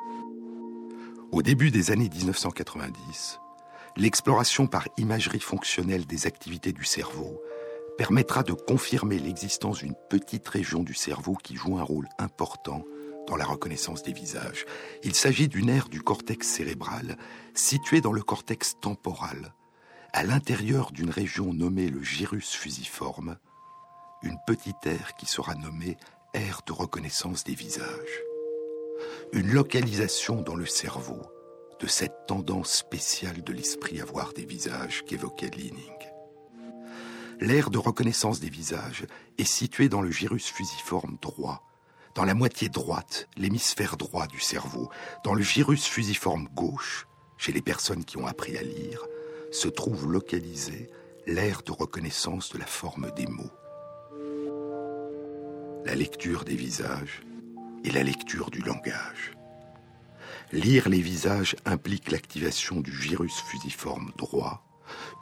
Au 1.33 1.41
début 1.41 1.71
des 1.71 1.91
années 1.91 2.11
1990, 2.11 3.41
l'exploration 3.97 4.67
par 4.67 4.89
imagerie 4.99 5.41
fonctionnelle 5.41 6.05
des 6.05 6.27
activités 6.27 6.75
du 6.75 6.85
cerveau 6.85 7.41
permettra 7.97 8.43
de 8.43 8.53
confirmer 8.53 9.19
l'existence 9.19 9.79
d'une 9.79 9.95
petite 10.11 10.47
région 10.47 10.83
du 10.83 10.93
cerveau 10.93 11.35
qui 11.35 11.57
joue 11.57 11.79
un 11.79 11.83
rôle 11.83 12.11
important 12.19 12.85
dans 13.27 13.37
la 13.37 13.47
reconnaissance 13.47 14.03
des 14.03 14.13
visages. 14.13 14.67
Il 15.03 15.15
s'agit 15.15 15.49
d'une 15.49 15.71
aire 15.71 15.89
du 15.89 16.03
cortex 16.03 16.47
cérébral 16.47 17.17
située 17.55 18.03
dans 18.03 18.13
le 18.13 18.23
cortex 18.23 18.77
temporal, 18.83 19.55
à 20.13 20.25
l'intérieur 20.25 20.93
d'une 20.93 21.11
région 21.11 21.55
nommée 21.55 21.89
le 21.89 22.03
gyrus 22.03 22.53
fusiforme, 22.53 23.39
une 24.23 24.39
petite 24.47 24.87
aire 24.87 25.15
qui 25.17 25.27
sera 25.27 25.55
nommée 25.55 25.97
aire 26.35 26.61
de 26.67 26.73
reconnaissance 26.73 27.45
des 27.45 27.55
visages. 27.55 28.23
Une 29.33 29.53
localisation 29.53 30.43
dans 30.43 30.55
le 30.55 30.67
cerveau 30.67 31.23
de 31.81 31.87
cette 31.87 32.27
tendance 32.27 32.73
spéciale 32.73 33.43
de 33.43 33.53
l'esprit 33.53 34.01
à 34.01 34.05
voir 34.05 34.33
des 34.33 34.45
visages 34.45 35.05
qu'évoquait 35.05 35.51
Leaning. 35.51 35.93
L'aire 37.41 37.69
de 37.71 37.79
reconnaissance 37.79 38.41
des 38.41 38.49
visages 38.49 39.07
est 39.37 39.45
située 39.45 39.91
dans 39.91 40.01
le 40.01 40.11
gyrus 40.11 40.47
fusiforme 40.47 41.19
droit, 41.21 41.63
dans 42.15 42.25
la 42.25 42.33
moitié 42.33 42.71
droite, 42.71 43.29
l'hémisphère 43.37 43.99
droit 43.99 44.27
du 44.27 44.41
cerveau, 44.41 44.89
dans 45.23 45.35
le 45.35 45.43
gyrus 45.43 45.85
fusiforme 45.85 46.49
gauche, 46.55 47.07
chez 47.37 47.53
les 47.53 47.61
personnes 47.61 48.07
qui 48.07 48.17
ont 48.17 48.27
appris 48.27 48.57
à 48.57 48.63
lire, 48.63 49.05
se 49.53 49.69
trouve 49.69 50.11
localisée 50.11 50.89
l'aire 51.27 51.61
de 51.63 51.73
reconnaissance 51.73 52.51
de 52.53 52.59
la 52.59 52.65
forme 52.65 53.11
des 53.15 53.27
mots. 53.27 53.53
La 55.87 55.95
lecture 55.95 56.45
des 56.45 56.57
visages 56.57 57.23
et 57.85 57.93
la 57.93 58.03
lecture 58.03 58.51
du 58.51 58.59
langage. 58.59 59.37
Lire 60.51 60.89
les 60.89 61.01
visages 61.01 61.55
implique 61.65 62.11
l'activation 62.11 62.81
du 62.81 62.91
gyrus 62.91 63.41
fusiforme 63.49 64.11
droit 64.19 64.65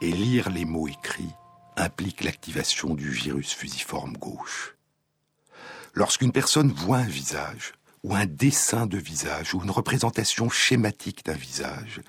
et 0.01 0.11
lire 0.11 0.49
les 0.49 0.65
mots 0.65 0.87
écrits 0.87 1.35
implique 1.77 2.23
l'activation 2.23 2.95
du 2.95 3.13
gyrus 3.13 3.53
fusiforme 3.53 4.17
gauche. 4.17 4.75
Lorsqu'une 5.93 6.31
personne 6.31 6.71
voit 6.71 6.97
un 6.97 7.07
visage, 7.07 7.73
ou 8.01 8.15
un 8.15 8.25
dessin 8.25 8.87
de 8.87 8.97
visage, 8.97 9.53
ou 9.53 9.61
une 9.61 9.69
représentation 9.69 10.49
schématique 10.49 11.23
d'un 11.23 11.33
visage, 11.33 12.01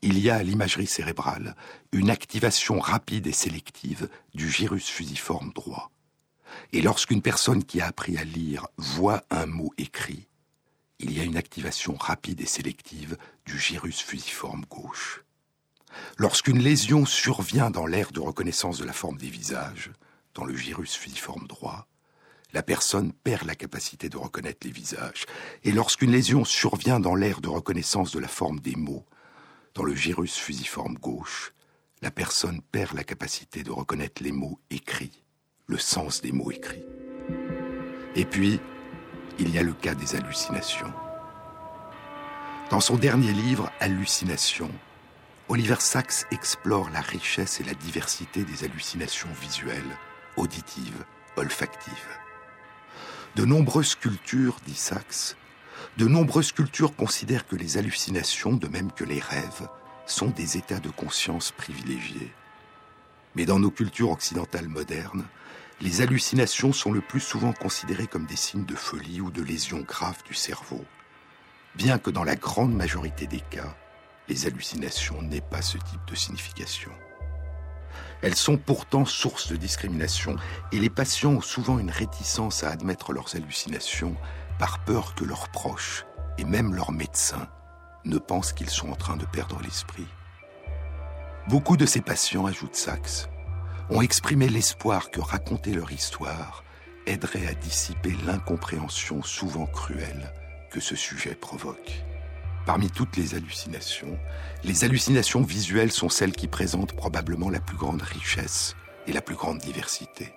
il 0.00 0.18
y 0.18 0.30
a 0.30 0.36
à 0.36 0.42
l'imagerie 0.42 0.86
cérébrale 0.86 1.54
une 1.92 2.08
activation 2.08 2.78
rapide 2.78 3.26
et 3.26 3.32
sélective 3.32 4.08
du 4.34 4.50
gyrus 4.50 4.88
fusiforme 4.88 5.52
droit. 5.52 5.90
Et 6.72 6.82
lorsqu'une 6.82 7.22
personne 7.22 7.64
qui 7.64 7.80
a 7.80 7.86
appris 7.86 8.16
à 8.16 8.24
lire 8.24 8.66
voit 8.76 9.24
un 9.30 9.46
mot 9.46 9.72
écrit, 9.78 10.28
il 10.98 11.16
y 11.16 11.20
a 11.20 11.24
une 11.24 11.36
activation 11.36 11.94
rapide 11.94 12.40
et 12.40 12.46
sélective 12.46 13.16
du 13.46 13.58
gyrus 13.58 14.00
fusiforme 14.00 14.64
gauche. 14.68 15.24
Lorsqu'une 16.18 16.58
lésion 16.58 17.06
survient 17.06 17.70
dans 17.70 17.86
l'aire 17.86 18.12
de 18.12 18.20
reconnaissance 18.20 18.78
de 18.78 18.84
la 18.84 18.92
forme 18.92 19.16
des 19.16 19.30
visages, 19.30 19.90
dans 20.34 20.44
le 20.44 20.56
gyrus 20.56 20.94
fusiforme 20.94 21.46
droit, 21.46 21.86
la 22.52 22.62
personne 22.62 23.12
perd 23.12 23.46
la 23.46 23.54
capacité 23.54 24.08
de 24.08 24.16
reconnaître 24.16 24.66
les 24.66 24.72
visages. 24.72 25.26
Et 25.64 25.72
lorsqu'une 25.72 26.10
lésion 26.10 26.44
survient 26.44 27.00
dans 27.00 27.14
l'aire 27.14 27.40
de 27.40 27.48
reconnaissance 27.48 28.12
de 28.12 28.18
la 28.18 28.28
forme 28.28 28.60
des 28.60 28.76
mots, 28.76 29.06
dans 29.74 29.84
le 29.84 29.94
gyrus 29.94 30.36
fusiforme 30.36 30.94
gauche, 30.94 31.52
la 32.02 32.10
personne 32.10 32.60
perd 32.60 32.94
la 32.94 33.04
capacité 33.04 33.62
de 33.62 33.70
reconnaître 33.70 34.22
les 34.22 34.32
mots 34.32 34.58
écrits, 34.70 35.22
le 35.70 35.78
sens 35.78 36.20
des 36.20 36.32
mots 36.32 36.50
écrits. 36.50 36.84
Et 38.16 38.24
puis, 38.24 38.60
il 39.38 39.54
y 39.54 39.58
a 39.58 39.62
le 39.62 39.72
cas 39.72 39.94
des 39.94 40.16
hallucinations. 40.16 40.92
Dans 42.70 42.80
son 42.80 42.96
dernier 42.96 43.32
livre, 43.32 43.70
Hallucinations, 43.78 44.72
Oliver 45.48 45.76
Sacks 45.78 46.26
explore 46.32 46.90
la 46.90 47.00
richesse 47.00 47.60
et 47.60 47.64
la 47.64 47.74
diversité 47.74 48.42
des 48.42 48.64
hallucinations 48.64 49.28
visuelles, 49.40 49.96
auditives, 50.36 51.04
olfactives. 51.36 51.94
De 53.36 53.44
nombreuses 53.44 53.94
cultures, 53.94 54.56
dit 54.66 54.74
Sachs, 54.74 55.36
de 55.96 56.06
nombreuses 56.06 56.52
cultures 56.52 56.96
considèrent 56.96 57.46
que 57.46 57.56
les 57.56 57.78
hallucinations, 57.78 58.52
de 58.52 58.66
même 58.66 58.90
que 58.90 59.04
les 59.04 59.20
rêves, 59.20 59.68
sont 60.06 60.30
des 60.30 60.56
états 60.56 60.80
de 60.80 60.90
conscience 60.90 61.52
privilégiés. 61.52 62.32
Mais 63.36 63.46
dans 63.46 63.60
nos 63.60 63.70
cultures 63.70 64.10
occidentales 64.10 64.68
modernes, 64.68 65.26
les 65.80 66.02
hallucinations 66.02 66.72
sont 66.72 66.92
le 66.92 67.00
plus 67.00 67.20
souvent 67.20 67.52
considérées 67.52 68.06
comme 68.06 68.26
des 68.26 68.36
signes 68.36 68.66
de 68.66 68.74
folie 68.74 69.20
ou 69.20 69.30
de 69.30 69.42
lésions 69.42 69.80
graves 69.80 70.22
du 70.24 70.34
cerveau, 70.34 70.84
bien 71.74 71.98
que 71.98 72.10
dans 72.10 72.24
la 72.24 72.36
grande 72.36 72.74
majorité 72.74 73.26
des 73.26 73.40
cas, 73.40 73.74
les 74.28 74.46
hallucinations 74.46 75.22
n'aient 75.22 75.40
pas 75.40 75.62
ce 75.62 75.78
type 75.78 76.04
de 76.06 76.14
signification. 76.14 76.92
Elles 78.22 78.36
sont 78.36 78.58
pourtant 78.58 79.06
source 79.06 79.50
de 79.50 79.56
discrimination 79.56 80.36
et 80.70 80.78
les 80.78 80.90
patients 80.90 81.32
ont 81.32 81.40
souvent 81.40 81.78
une 81.78 81.90
réticence 81.90 82.62
à 82.62 82.70
admettre 82.70 83.12
leurs 83.12 83.34
hallucinations 83.34 84.14
par 84.58 84.84
peur 84.84 85.14
que 85.14 85.24
leurs 85.24 85.48
proches 85.48 86.04
et 86.36 86.44
même 86.44 86.74
leurs 86.74 86.92
médecins 86.92 87.48
ne 88.04 88.18
pensent 88.18 88.52
qu'ils 88.52 88.70
sont 88.70 88.90
en 88.90 88.96
train 88.96 89.16
de 89.16 89.24
perdre 89.24 89.58
l'esprit. 89.62 90.06
Beaucoup 91.48 91.78
de 91.78 91.86
ces 91.86 92.02
patients, 92.02 92.44
ajoute 92.44 92.76
Sachs, 92.76 93.28
ont 93.90 94.02
exprimé 94.02 94.48
l'espoir 94.48 95.10
que 95.10 95.20
raconter 95.20 95.72
leur 95.72 95.90
histoire 95.90 96.64
aiderait 97.06 97.48
à 97.48 97.54
dissiper 97.54 98.14
l'incompréhension 98.24 99.22
souvent 99.22 99.66
cruelle 99.66 100.32
que 100.70 100.80
ce 100.80 100.94
sujet 100.94 101.34
provoque. 101.34 102.04
Parmi 102.66 102.88
toutes 102.88 103.16
les 103.16 103.34
hallucinations, 103.34 104.16
les 104.62 104.84
hallucinations 104.84 105.42
visuelles 105.42 105.90
sont 105.90 106.08
celles 106.08 106.36
qui 106.36 106.46
présentent 106.46 106.94
probablement 106.94 107.50
la 107.50 107.58
plus 107.58 107.76
grande 107.76 108.02
richesse 108.02 108.76
et 109.08 109.12
la 109.12 109.22
plus 109.22 109.34
grande 109.34 109.58
diversité. 109.58 110.32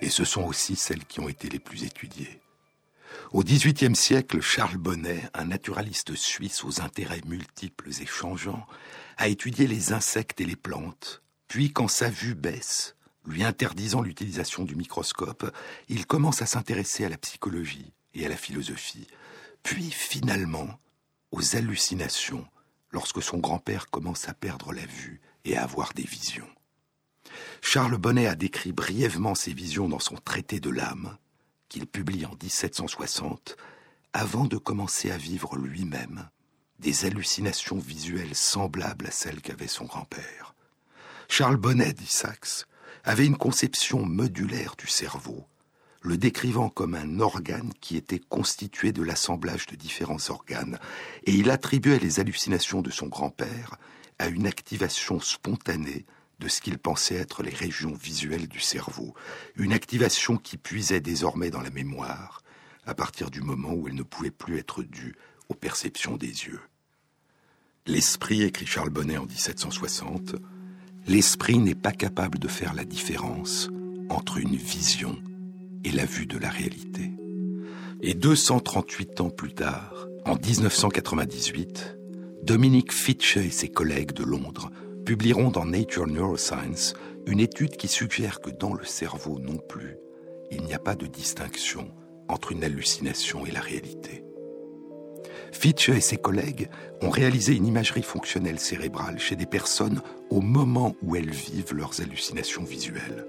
Et 0.00 0.08
ce 0.08 0.24
sont 0.24 0.44
aussi 0.44 0.74
celles 0.74 1.04
qui 1.04 1.20
ont 1.20 1.28
été 1.28 1.48
les 1.50 1.58
plus 1.58 1.84
étudiées. 1.84 2.40
Au 3.32 3.42
XVIIIe 3.42 3.94
siècle, 3.94 4.40
Charles 4.40 4.78
Bonnet, 4.78 5.22
un 5.34 5.44
naturaliste 5.44 6.14
suisse 6.14 6.64
aux 6.64 6.80
intérêts 6.80 7.20
multiples 7.26 7.90
et 8.00 8.06
changeants, 8.06 8.66
a 9.18 9.28
étudié 9.28 9.66
les 9.66 9.92
insectes 9.92 10.40
et 10.40 10.46
les 10.46 10.56
plantes 10.56 11.21
puis, 11.52 11.70
quand 11.70 11.86
sa 11.86 12.08
vue 12.08 12.34
baisse, 12.34 12.96
lui 13.26 13.44
interdisant 13.44 14.00
l'utilisation 14.00 14.64
du 14.64 14.74
microscope, 14.74 15.54
il 15.90 16.06
commence 16.06 16.40
à 16.40 16.46
s'intéresser 16.46 17.04
à 17.04 17.10
la 17.10 17.18
psychologie 17.18 17.92
et 18.14 18.24
à 18.24 18.30
la 18.30 18.38
philosophie, 18.38 19.06
puis 19.62 19.90
finalement 19.90 20.80
aux 21.30 21.54
hallucinations 21.54 22.46
lorsque 22.90 23.22
son 23.22 23.36
grand-père 23.36 23.90
commence 23.90 24.30
à 24.30 24.32
perdre 24.32 24.72
la 24.72 24.86
vue 24.86 25.20
et 25.44 25.58
à 25.58 25.64
avoir 25.64 25.92
des 25.92 26.04
visions. 26.04 26.48
Charles 27.60 27.98
Bonnet 27.98 28.28
a 28.28 28.34
décrit 28.34 28.72
brièvement 28.72 29.34
ses 29.34 29.52
visions 29.52 29.90
dans 29.90 30.00
son 30.00 30.16
traité 30.16 30.58
de 30.58 30.70
l'âme, 30.70 31.18
qu'il 31.68 31.86
publie 31.86 32.24
en 32.24 32.34
1760, 32.42 33.58
avant 34.14 34.46
de 34.46 34.56
commencer 34.56 35.10
à 35.10 35.18
vivre 35.18 35.58
lui-même 35.58 36.30
des 36.78 37.04
hallucinations 37.04 37.78
visuelles 37.78 38.34
semblables 38.34 39.08
à 39.08 39.10
celles 39.10 39.42
qu'avait 39.42 39.68
son 39.68 39.84
grand-père. 39.84 40.51
Charles 41.34 41.56
Bonnet, 41.56 41.94
dit 41.94 42.04
Sachs, 42.04 42.66
avait 43.04 43.24
une 43.24 43.38
conception 43.38 44.04
modulaire 44.04 44.74
du 44.76 44.86
cerveau, 44.86 45.46
le 46.02 46.18
décrivant 46.18 46.68
comme 46.68 46.94
un 46.94 47.20
organe 47.20 47.72
qui 47.80 47.96
était 47.96 48.18
constitué 48.18 48.92
de 48.92 49.02
l'assemblage 49.02 49.64
de 49.64 49.74
différents 49.74 50.28
organes, 50.28 50.78
et 51.24 51.32
il 51.32 51.50
attribuait 51.50 51.98
les 51.98 52.20
hallucinations 52.20 52.82
de 52.82 52.90
son 52.90 53.06
grand-père 53.06 53.76
à 54.18 54.26
une 54.26 54.46
activation 54.46 55.20
spontanée 55.20 56.04
de 56.38 56.48
ce 56.48 56.60
qu'il 56.60 56.76
pensait 56.76 57.14
être 57.14 57.42
les 57.42 57.54
régions 57.54 57.94
visuelles 57.94 58.46
du 58.46 58.60
cerveau, 58.60 59.14
une 59.56 59.72
activation 59.72 60.36
qui 60.36 60.58
puisait 60.58 61.00
désormais 61.00 61.48
dans 61.48 61.62
la 61.62 61.70
mémoire, 61.70 62.42
à 62.84 62.94
partir 62.94 63.30
du 63.30 63.40
moment 63.40 63.72
où 63.72 63.88
elle 63.88 63.94
ne 63.94 64.02
pouvait 64.02 64.30
plus 64.30 64.58
être 64.58 64.82
due 64.82 65.16
aux 65.48 65.54
perceptions 65.54 66.18
des 66.18 66.26
yeux. 66.44 66.60
L'esprit, 67.86 68.42
écrit 68.42 68.66
Charles 68.66 68.90
Bonnet 68.90 69.16
en 69.16 69.24
1760, 69.24 70.36
l'esprit 71.06 71.58
n'est 71.58 71.74
pas 71.74 71.92
capable 71.92 72.38
de 72.38 72.48
faire 72.48 72.74
la 72.74 72.84
différence 72.84 73.68
entre 74.08 74.38
une 74.38 74.56
vision 74.56 75.16
et 75.84 75.90
la 75.90 76.04
vue 76.04 76.26
de 76.26 76.38
la 76.38 76.48
réalité. 76.48 77.12
Et 78.02 78.14
238 78.14 79.20
ans 79.20 79.30
plus 79.30 79.54
tard, 79.54 80.06
en 80.24 80.36
1998, 80.36 81.96
Dominique 82.42 82.92
Fitch 82.92 83.36
et 83.36 83.50
ses 83.50 83.68
collègues 83.68 84.12
de 84.12 84.24
Londres 84.24 84.70
publieront 85.04 85.50
dans 85.50 85.64
Nature 85.64 86.06
Neuroscience 86.06 86.94
une 87.26 87.40
étude 87.40 87.76
qui 87.76 87.88
suggère 87.88 88.40
que 88.40 88.50
dans 88.50 88.74
le 88.74 88.84
cerveau 88.84 89.38
non 89.38 89.56
plus, 89.56 89.96
il 90.50 90.62
n'y 90.62 90.74
a 90.74 90.78
pas 90.78 90.94
de 90.94 91.06
distinction 91.06 91.90
entre 92.28 92.52
une 92.52 92.64
hallucination 92.64 93.46
et 93.46 93.50
la 93.50 93.60
réalité. 93.60 94.24
Fitch 95.52 95.88
et 95.88 96.00
ses 96.00 96.16
collègues 96.16 96.68
ont 97.00 97.10
réalisé 97.10 97.54
une 97.54 97.66
imagerie 97.66 98.02
fonctionnelle 98.02 98.58
cérébrale 98.58 99.18
chez 99.18 99.36
des 99.36 99.46
personnes 99.46 100.00
au 100.30 100.40
moment 100.40 100.94
où 101.02 101.16
elles 101.16 101.30
vivent 101.30 101.74
leurs 101.74 102.00
hallucinations 102.00 102.64
visuelles. 102.64 103.26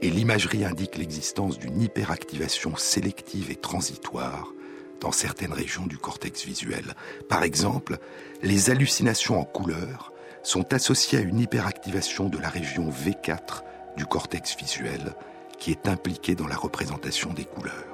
Et 0.00 0.10
l'imagerie 0.10 0.64
indique 0.64 0.96
l'existence 0.96 1.58
d'une 1.58 1.80
hyperactivation 1.80 2.76
sélective 2.76 3.50
et 3.50 3.56
transitoire 3.56 4.52
dans 5.00 5.12
certaines 5.12 5.52
régions 5.52 5.86
du 5.86 5.98
cortex 5.98 6.44
visuel. 6.44 6.94
Par 7.28 7.42
exemple, 7.42 7.98
les 8.42 8.70
hallucinations 8.70 9.38
en 9.38 9.44
couleur 9.44 10.12
sont 10.42 10.72
associées 10.72 11.18
à 11.18 11.22
une 11.22 11.40
hyperactivation 11.40 12.28
de 12.28 12.38
la 12.38 12.48
région 12.48 12.90
V4 12.90 13.62
du 13.96 14.06
cortex 14.06 14.56
visuel 14.56 15.14
qui 15.58 15.70
est 15.70 15.86
impliquée 15.86 16.34
dans 16.34 16.48
la 16.48 16.56
représentation 16.56 17.32
des 17.32 17.44
couleurs. 17.44 17.91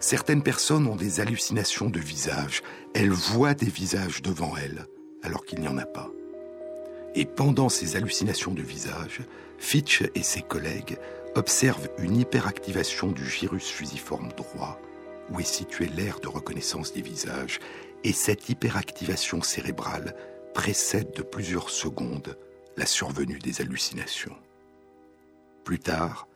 Certaines 0.00 0.42
personnes 0.42 0.86
ont 0.86 0.96
des 0.96 1.20
hallucinations 1.20 1.90
de 1.90 1.98
visage. 1.98 2.62
Elles 2.94 3.10
voient 3.10 3.54
des 3.54 3.66
visages 3.66 4.22
devant 4.22 4.56
elles 4.56 4.86
alors 5.22 5.44
qu'il 5.44 5.60
n'y 5.60 5.68
en 5.68 5.78
a 5.78 5.86
pas. 5.86 6.10
Et 7.14 7.24
pendant 7.24 7.68
ces 7.68 7.96
hallucinations 7.96 8.52
de 8.52 8.62
visage, 8.62 9.20
Fitch 9.58 10.04
et 10.14 10.22
ses 10.22 10.42
collègues 10.42 10.98
observent 11.34 11.88
une 11.98 12.16
hyperactivation 12.16 13.08
du 13.08 13.28
gyrus 13.28 13.68
fusiforme 13.68 14.28
droit, 14.36 14.80
où 15.30 15.40
est 15.40 15.44
située 15.44 15.88
l'aire 15.88 16.20
de 16.20 16.28
reconnaissance 16.28 16.92
des 16.92 17.02
visages, 17.02 17.58
et 18.04 18.12
cette 18.12 18.48
hyperactivation 18.48 19.42
cérébrale 19.42 20.14
précède 20.54 21.12
de 21.16 21.22
plusieurs 21.22 21.70
secondes 21.70 22.38
la 22.76 22.86
survenue 22.86 23.40
des 23.40 23.60
hallucinations. 23.60 24.36
Plus 25.64 25.80
tard, 25.80 26.27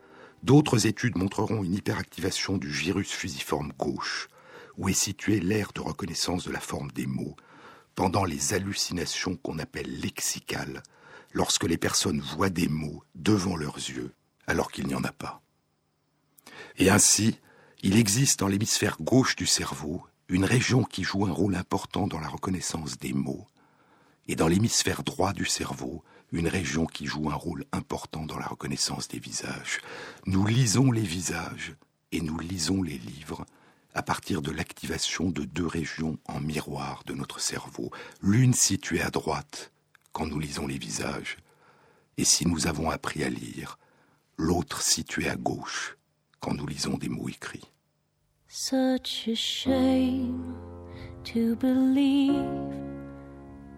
d'autres 0.43 0.85
études 0.85 1.17
montreront 1.17 1.63
une 1.63 1.73
hyperactivation 1.73 2.57
du 2.57 2.71
gyrus 2.71 3.11
fusiforme 3.11 3.73
gauche, 3.79 4.27
où 4.77 4.89
est 4.89 4.93
située 4.93 5.39
l'aire 5.39 5.71
de 5.73 5.81
reconnaissance 5.81 6.45
de 6.45 6.51
la 6.51 6.59
forme 6.59 6.91
des 6.91 7.07
mots, 7.07 7.35
pendant 7.95 8.25
les 8.25 8.53
hallucinations 8.53 9.37
qu'on 9.37 9.59
appelle 9.59 9.99
lexicales, 9.99 10.83
lorsque 11.31 11.63
les 11.63 11.77
personnes 11.77 12.21
voient 12.21 12.49
des 12.49 12.67
mots 12.67 13.03
devant 13.15 13.55
leurs 13.55 13.77
yeux 13.77 14.13
alors 14.47 14.71
qu'il 14.71 14.87
n'y 14.87 14.95
en 14.95 15.03
a 15.03 15.11
pas. 15.11 15.41
Et 16.77 16.89
ainsi, 16.89 17.39
il 17.81 17.97
existe 17.97 18.39
dans 18.39 18.47
l'hémisphère 18.47 18.97
gauche 18.99 19.35
du 19.35 19.45
cerveau 19.45 20.05
une 20.27 20.45
région 20.45 20.83
qui 20.83 21.03
joue 21.03 21.25
un 21.25 21.31
rôle 21.31 21.55
important 21.55 22.07
dans 22.07 22.19
la 22.19 22.27
reconnaissance 22.27 22.97
des 22.97 23.13
mots, 23.13 23.47
et 24.27 24.35
dans 24.35 24.47
l'hémisphère 24.47 25.03
droit 25.03 25.33
du 25.33 25.45
cerveau, 25.45 26.03
une 26.33 26.47
région 26.47 26.85
qui 26.85 27.05
joue 27.05 27.29
un 27.29 27.35
rôle 27.35 27.63
important 27.71 28.25
dans 28.25 28.37
la 28.37 28.47
reconnaissance 28.47 29.07
des 29.07 29.19
visages. 29.19 29.79
Nous 30.25 30.45
lisons 30.45 30.91
les 30.91 31.01
visages 31.01 31.75
et 32.11 32.21
nous 32.21 32.39
lisons 32.39 32.83
les 32.83 32.97
livres 32.97 33.45
à 33.93 34.01
partir 34.01 34.41
de 34.41 34.51
l'activation 34.51 35.29
de 35.29 35.43
deux 35.43 35.67
régions 35.67 36.17
en 36.25 36.39
miroir 36.39 37.03
de 37.05 37.13
notre 37.13 37.39
cerveau, 37.39 37.91
l'une 38.21 38.53
située 38.53 39.01
à 39.01 39.11
droite 39.11 39.71
quand 40.11 40.25
nous 40.25 40.39
lisons 40.39 40.67
les 40.67 40.77
visages, 40.77 41.37
et 42.17 42.23
si 42.23 42.47
nous 42.47 42.67
avons 42.67 42.89
appris 42.89 43.23
à 43.23 43.29
lire, 43.29 43.77
l'autre 44.37 44.81
située 44.81 45.29
à 45.29 45.35
gauche 45.35 45.97
quand 46.39 46.53
nous 46.53 46.67
lisons 46.67 46.97
des 46.97 47.09
mots 47.09 47.29
écrits. 47.29 47.69
Such 48.47 49.27
a 49.27 49.35
shame 49.35 50.55
to 51.23 51.55
believe 51.55 52.33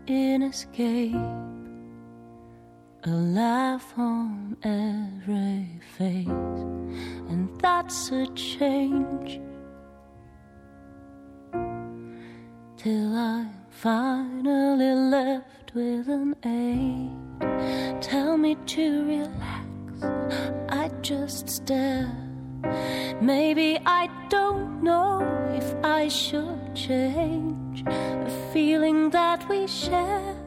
in 0.07 0.41
escape, 0.41 1.54
a 3.07 3.09
laugh 3.09 3.93
on 3.97 4.57
every 4.63 5.79
face, 5.97 6.27
and 7.29 7.49
that's 7.59 8.11
a 8.11 8.25
change. 8.33 9.41
till 12.85 13.15
I'm 13.15 13.49
finally 13.71 14.93
left 14.93 15.73
with 15.73 16.07
an 16.07 16.35
aid. 16.45 17.99
Tell 17.99 18.37
me 18.37 18.53
to 18.67 18.85
relax, 19.07 20.03
I 20.69 20.91
just 21.01 21.49
stare. 21.49 22.15
Maybe 23.19 23.79
I 23.87 24.07
don't 24.29 24.83
know 24.83 25.25
if 25.55 25.73
I 25.83 26.09
should 26.09 26.75
change 26.75 27.83
the 27.83 28.49
feeling 28.53 29.09
that 29.09 29.49
we 29.49 29.65
share. 29.65 30.44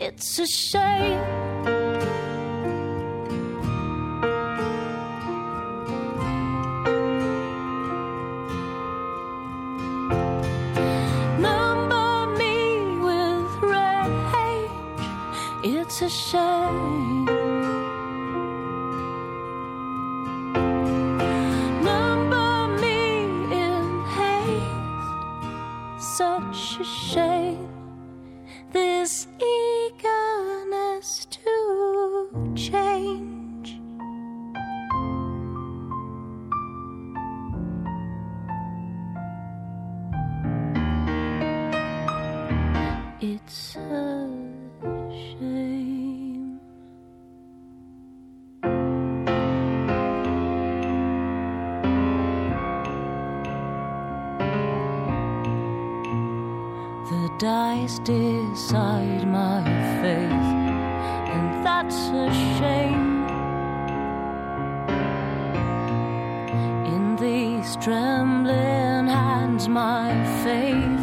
It's 0.00 0.38
a 0.38 0.46
shame. 0.46 1.53
It's 43.34 43.74
a 43.74 44.30
shame. 45.10 46.60
The 57.10 57.24
dice 57.40 57.98
decide 58.04 59.26
my 59.26 59.64
faith, 60.00 60.48
and 61.34 61.66
that's 61.66 61.96
a 62.10 62.30
shame. 62.56 63.26
In 66.86 67.16
these 67.16 67.74
trembling 67.82 69.08
hands, 69.08 69.68
my 69.68 70.12
faith 70.44 70.93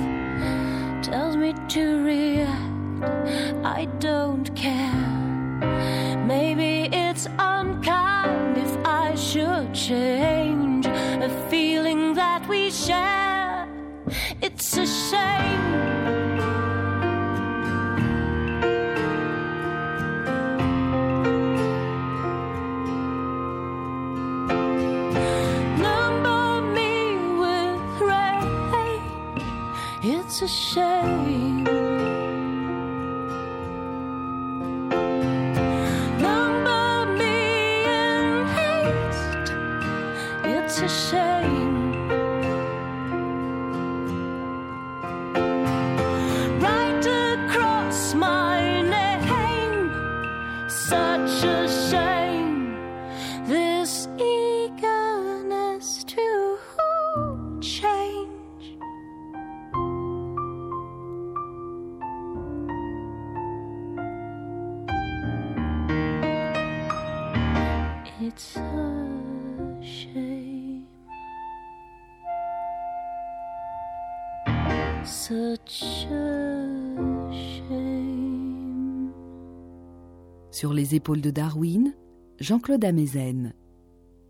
Sur 80.52 80.74
les 80.74 80.94
épaules 80.94 81.22
de 81.22 81.32
Darwin, 81.32 81.96
Jean-Claude 82.40 82.86
Amezen. 82.86 83.56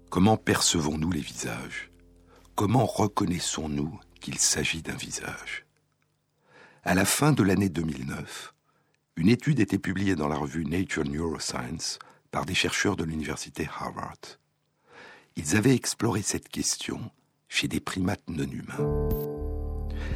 Comment 0.09 0.37
percevons-nous 0.37 1.11
les 1.11 1.19
visages? 1.19 1.91
Comment 2.55 2.85
reconnaissons-nous 2.85 3.99
qu'il 4.21 4.37
s'agit 4.37 4.81
d'un 4.81 4.95
visage? 4.95 5.65
À 6.83 6.95
la 6.95 7.03
fin 7.03 7.33
de 7.33 7.43
l'année 7.43 7.67
2009, 7.67 8.53
une 9.17 9.27
étude 9.27 9.59
était 9.59 9.77
publiée 9.77 10.15
dans 10.15 10.29
la 10.29 10.37
revue 10.37 10.63
Nature 10.65 11.03
Neuroscience 11.03 11.99
par 12.31 12.45
des 12.45 12.55
chercheurs 12.55 12.95
de 12.95 13.03
l'université 13.03 13.69
Harvard. 13.79 14.17
Ils 15.35 15.55
avaient 15.55 15.75
exploré 15.75 16.21
cette 16.21 16.49
question 16.49 16.99
chez 17.47 17.67
des 17.67 17.79
primates 17.79 18.23
non 18.29 18.49
humains. 18.49 19.09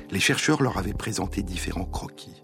Les 0.09 0.19
chercheurs 0.19 0.61
leur 0.61 0.77
avaient 0.77 0.93
présenté 0.93 1.43
différents 1.43 1.85
croquis. 1.85 2.43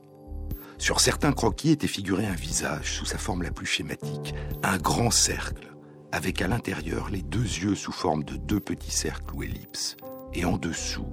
Sur 0.78 1.00
certains 1.00 1.32
croquis 1.32 1.72
était 1.72 1.88
figuré 1.88 2.26
un 2.26 2.36
visage 2.36 2.94
sous 2.98 3.06
sa 3.06 3.18
forme 3.18 3.44
la 3.44 3.52
plus 3.52 3.66
schématique, 3.66 4.34
un 4.64 4.78
grand 4.78 5.12
cercle, 5.12 5.74
avec 6.12 6.42
à 6.42 6.48
l'intérieur 6.48 7.10
les 7.10 7.22
deux 7.22 7.40
yeux 7.40 7.76
sous 7.76 7.92
forme 7.92 8.24
de 8.24 8.36
deux 8.36 8.60
petits 8.60 8.92
cercles 8.92 9.34
ou 9.34 9.44
ellipses, 9.44 9.96
et 10.34 10.44
en 10.44 10.58
dessous, 10.58 11.08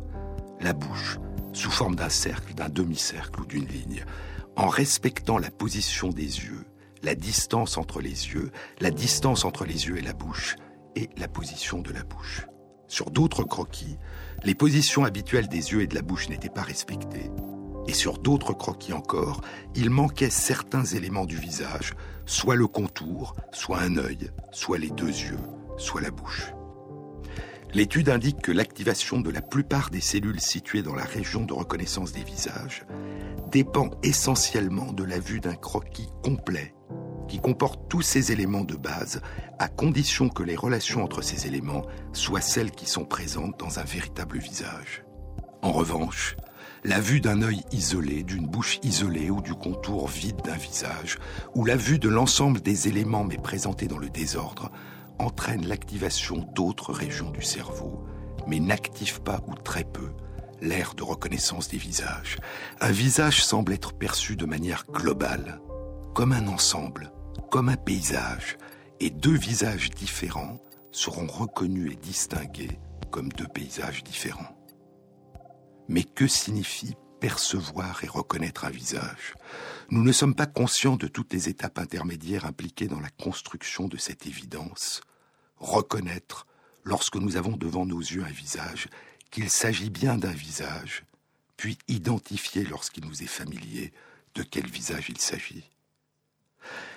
la 0.61 0.73
bouche, 0.73 1.19
sous 1.53 1.71
forme 1.71 1.97
d'un 1.97 2.09
cercle, 2.09 2.55
d'un 2.55 2.69
demi-cercle 2.69 3.41
ou 3.41 3.47
d'une 3.47 3.67
ligne, 3.67 4.05
en 4.57 4.69
respectant 4.69 5.39
la 5.39 5.51
position 5.51 6.09
des 6.09 6.23
yeux, 6.23 6.65
la 7.03 7.15
distance 7.15 7.79
entre 7.79 8.01
les 8.01 8.29
yeux, 8.29 8.51
la 8.81 8.91
distance 8.91 9.45
entre 9.45 9.65
les 9.65 9.87
yeux 9.87 9.99
et 9.99 10.03
la 10.03 10.13
bouche, 10.13 10.57
et 10.97 11.09
la 11.17 11.29
position 11.29 11.81
de 11.81 11.93
la 11.93 12.03
bouche. 12.03 12.47
Sur 12.89 13.11
d'autres 13.11 13.45
croquis, 13.45 13.99
les 14.45 14.55
positions 14.55 15.05
habituelles 15.05 15.49
des 15.49 15.73
yeux 15.73 15.83
et 15.83 15.87
de 15.87 15.95
la 15.95 16.03
bouche 16.03 16.29
n'étaient 16.29 16.49
pas 16.49 16.63
respectées. 16.63 17.31
Et 17.87 17.95
sur 17.95 18.19
d'autres 18.19 18.53
croquis 18.53 18.93
encore, 18.93 19.41
il 19.75 19.91
manquait 19.91 20.31
certains 20.31 20.85
éléments 20.85 21.27
du 21.27 21.37
visage, 21.37 21.95
soit 22.27 22.57
le 22.57 22.67
contour, 22.67 23.35
soit 23.53 23.81
un 23.81 23.97
œil, 23.97 24.31
soit 24.53 24.79
les 24.79 24.91
deux 24.91 25.07
yeux, 25.07 25.39
soit 25.77 26.01
la 26.01 26.11
bouche. 26.11 26.53
L'étude 27.75 28.09
indique 28.09 28.41
que 28.41 28.53
l'activation 28.53 29.21
de 29.21 29.31
la 29.31 29.43
plupart 29.43 29.91
des 29.91 30.01
cellules 30.01 30.41
situées 30.41 30.83
dans 30.83 30.95
la 30.95 31.05
région 31.05 31.45
de 31.45 31.53
reconnaissance 31.53 32.13
des 32.13 32.25
visages 32.25 32.87
dépend 33.51 33.91
essentiellement 34.03 34.93
de 34.93 35.05
la 35.05 35.19
vue 35.19 35.41
d'un 35.41 35.55
croquis 35.55 36.09
complet 36.23 36.75
qui 37.29 37.39
comporte 37.39 37.89
tous 37.91 38.01
ces 38.01 38.33
éléments 38.33 38.65
de 38.65 38.75
base 38.75 39.21
à 39.59 39.69
condition 39.69 40.31
que 40.31 40.43
les 40.43 40.57
relations 40.57 41.05
entre 41.05 41.21
ces 41.21 41.47
éléments 41.47 41.85
soient 42.15 42.41
celles 42.41 42.71
qui 42.71 42.87
sont 42.87 43.05
présentes 43.05 43.61
dans 43.61 43.79
un 43.79 43.85
véritable 43.85 44.39
visage. 44.39 45.05
En 45.61 45.73
revanche, 45.73 46.37
la 46.85 47.01
vue 47.01 47.21
d'un 47.21 47.43
œil 47.43 47.61
isolé, 47.71 48.23
d'une 48.23 48.47
bouche 48.47 48.79
isolée 48.83 49.31
ou 49.31 49.43
du 49.43 49.53
contour 49.53 50.09
vide 50.09 50.41
d'un 50.43 50.57
visage, 50.57 51.19
ou 51.55 51.67
la 51.67 51.77
vue 51.77 51.99
de 51.99 52.09
l'ensemble 52.09 52.61
des 52.61 52.89
éléments 52.89 53.25
mais 53.25 53.37
présentés 53.37 53.89
dans 53.89 53.99
le 53.99 54.09
désordre, 54.09 54.71
entraîne 55.19 55.67
l'activation 55.67 56.47
d'autres 56.55 56.93
régions 56.93 57.31
du 57.31 57.43
cerveau, 57.43 58.05
mais 58.47 58.61
n'active 58.61 59.21
pas 59.23 59.41
ou 59.47 59.55
très 59.55 59.85
peu 59.85 60.11
l'aire 60.61 60.95
de 60.95 61.03
reconnaissance 61.03 61.69
des 61.69 61.79
visages. 61.79 62.37
Un 62.81 62.91
visage 62.91 63.45
semble 63.45 63.73
être 63.73 63.93
perçu 63.93 64.37
de 64.37 64.47
manière 64.47 64.85
globale, 64.87 65.61
comme 66.15 66.33
un 66.33 66.49
ensemble, 66.49 67.13
comme 67.51 67.69
un 67.69 67.77
paysage, 67.77 68.59
et 69.01 69.11
deux 69.11 69.37
visages 69.37 69.91
différents 69.91 70.59
seront 70.91 71.27
reconnus 71.27 71.93
et 71.93 71.97
distingués 71.97 72.79
comme 73.11 73.29
deux 73.31 73.47
paysages 73.47 74.03
différents. 74.03 74.57
Mais 75.89 76.03
que 76.03 76.27
signifie 76.27 76.97
percevoir 77.21 78.03
et 78.05 78.09
reconnaître 78.09 78.65
un 78.65 78.71
visage? 78.71 79.35
Nous 79.91 80.03
ne 80.03 80.13
sommes 80.13 80.35
pas 80.35 80.47
conscients 80.47 80.97
de 80.97 81.07
toutes 81.07 81.33
les 81.33 81.49
étapes 81.49 81.79
intermédiaires 81.79 82.45
impliquées 82.45 82.89
dans 82.89 83.01
la 83.01 83.11
construction 83.11 83.89
de 83.89 83.97
cette 83.97 84.27
évidence. 84.27 85.01
Reconnaître, 85.61 86.47
lorsque 86.85 87.17
nous 87.17 87.37
avons 87.37 87.57
devant 87.57 87.87
nos 87.87 88.01
yeux 88.01 88.25
un 88.25 88.31
visage, 88.31 88.89
qu'il 89.31 89.51
s'agit 89.51 89.91
bien 89.91 90.17
d'un 90.17 90.33
visage, 90.33 91.05
puis 91.57 91.79
identifier 91.89 92.65
lorsqu'il 92.65 93.05
nous 93.05 93.23
est 93.23 93.27
familier 93.27 93.93
de 94.35 94.43
quel 94.43 94.67
visage 94.67 95.07
il 95.09 95.19
s'agit. 95.19 95.69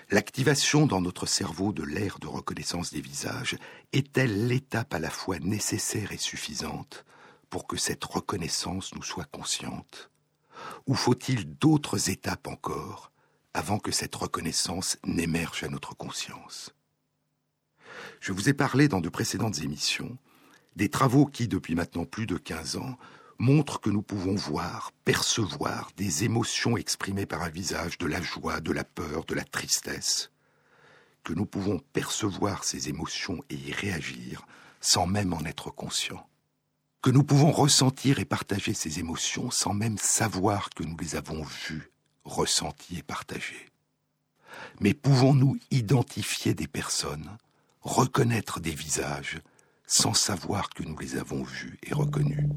L'activation 0.09 0.85
dans 0.85 1.01
notre 1.01 1.25
cerveau 1.25 1.71
de 1.71 1.83
l'aire 1.83 2.19
de 2.19 2.27
reconnaissance 2.27 2.91
des 2.91 3.01
visages 3.01 3.57
est-elle 3.93 4.47
l'étape 4.47 4.93
à 4.93 4.99
la 4.99 5.09
fois 5.09 5.39
nécessaire 5.39 6.11
et 6.11 6.17
suffisante 6.17 7.05
pour 7.49 7.65
que 7.65 7.77
cette 7.77 8.03
reconnaissance 8.03 8.93
nous 8.93 9.03
soit 9.03 9.29
consciente? 9.31 10.11
Ou 10.85 10.95
faut-il 10.95 11.57
d'autres 11.57 12.09
étapes 12.09 12.47
encore 12.47 13.11
avant 13.53 13.79
que 13.79 13.91
cette 13.91 14.15
reconnaissance 14.15 14.97
n'émerge 15.05 15.63
à 15.63 15.69
notre 15.69 15.95
conscience? 15.95 16.73
Je 18.21 18.33
vous 18.33 18.49
ai 18.49 18.53
parlé 18.53 18.87
dans 18.87 19.01
de 19.01 19.09
précédentes 19.09 19.63
émissions 19.63 20.15
des 20.75 20.89
travaux 20.89 21.25
qui, 21.25 21.47
depuis 21.47 21.73
maintenant 21.73 22.05
plus 22.05 22.27
de 22.27 22.37
15 22.37 22.77
ans, 22.77 22.97
montre 23.39 23.81
que 23.81 23.89
nous 23.89 24.03
pouvons 24.03 24.35
voir, 24.35 24.91
percevoir 25.03 25.89
des 25.97 26.23
émotions 26.23 26.77
exprimées 26.77 27.25
par 27.25 27.41
un 27.41 27.49
visage, 27.49 27.97
de 27.97 28.05
la 28.05 28.21
joie, 28.21 28.61
de 28.61 28.71
la 28.71 28.83
peur, 28.83 29.25
de 29.25 29.33
la 29.33 29.43
tristesse, 29.43 30.31
que 31.23 31.33
nous 31.33 31.47
pouvons 31.47 31.79
percevoir 31.93 32.63
ces 32.63 32.89
émotions 32.89 33.43
et 33.49 33.55
y 33.55 33.73
réagir 33.73 34.45
sans 34.81 35.07
même 35.07 35.33
en 35.33 35.43
être 35.43 35.71
conscients, 35.71 36.29
que 37.01 37.09
nous 37.09 37.23
pouvons 37.23 37.51
ressentir 37.51 38.19
et 38.19 38.25
partager 38.25 38.75
ces 38.75 38.99
émotions 38.99 39.49
sans 39.49 39.73
même 39.73 39.97
savoir 39.97 40.69
que 40.69 40.83
nous 40.83 40.95
les 40.97 41.15
avons 41.15 41.41
vues, 41.41 41.91
ressenties 42.23 42.99
et 42.99 43.03
partagées. 43.03 43.67
Mais 44.79 44.93
pouvons-nous 44.93 45.57
identifier 45.71 46.53
des 46.53 46.67
personnes, 46.67 47.35
reconnaître 47.81 48.59
des 48.59 48.71
visages, 48.71 49.39
sans 49.85 50.13
savoir 50.13 50.69
que 50.69 50.83
nous 50.83 50.97
les 50.97 51.17
avons 51.17 51.43
vus 51.43 51.77
et 51.83 51.93
reconnus. 51.93 52.47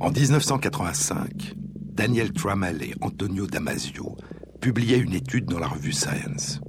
En 0.00 0.10
1985, 0.10 1.54
Daniel 1.56 2.32
Trammell 2.32 2.82
et 2.82 2.94
Antonio 3.00 3.46
Damasio 3.46 4.16
publiaient 4.60 4.98
une 4.98 5.14
étude 5.14 5.46
dans 5.46 5.58
la 5.58 5.68
revue 5.68 5.92
Science. 5.92 6.60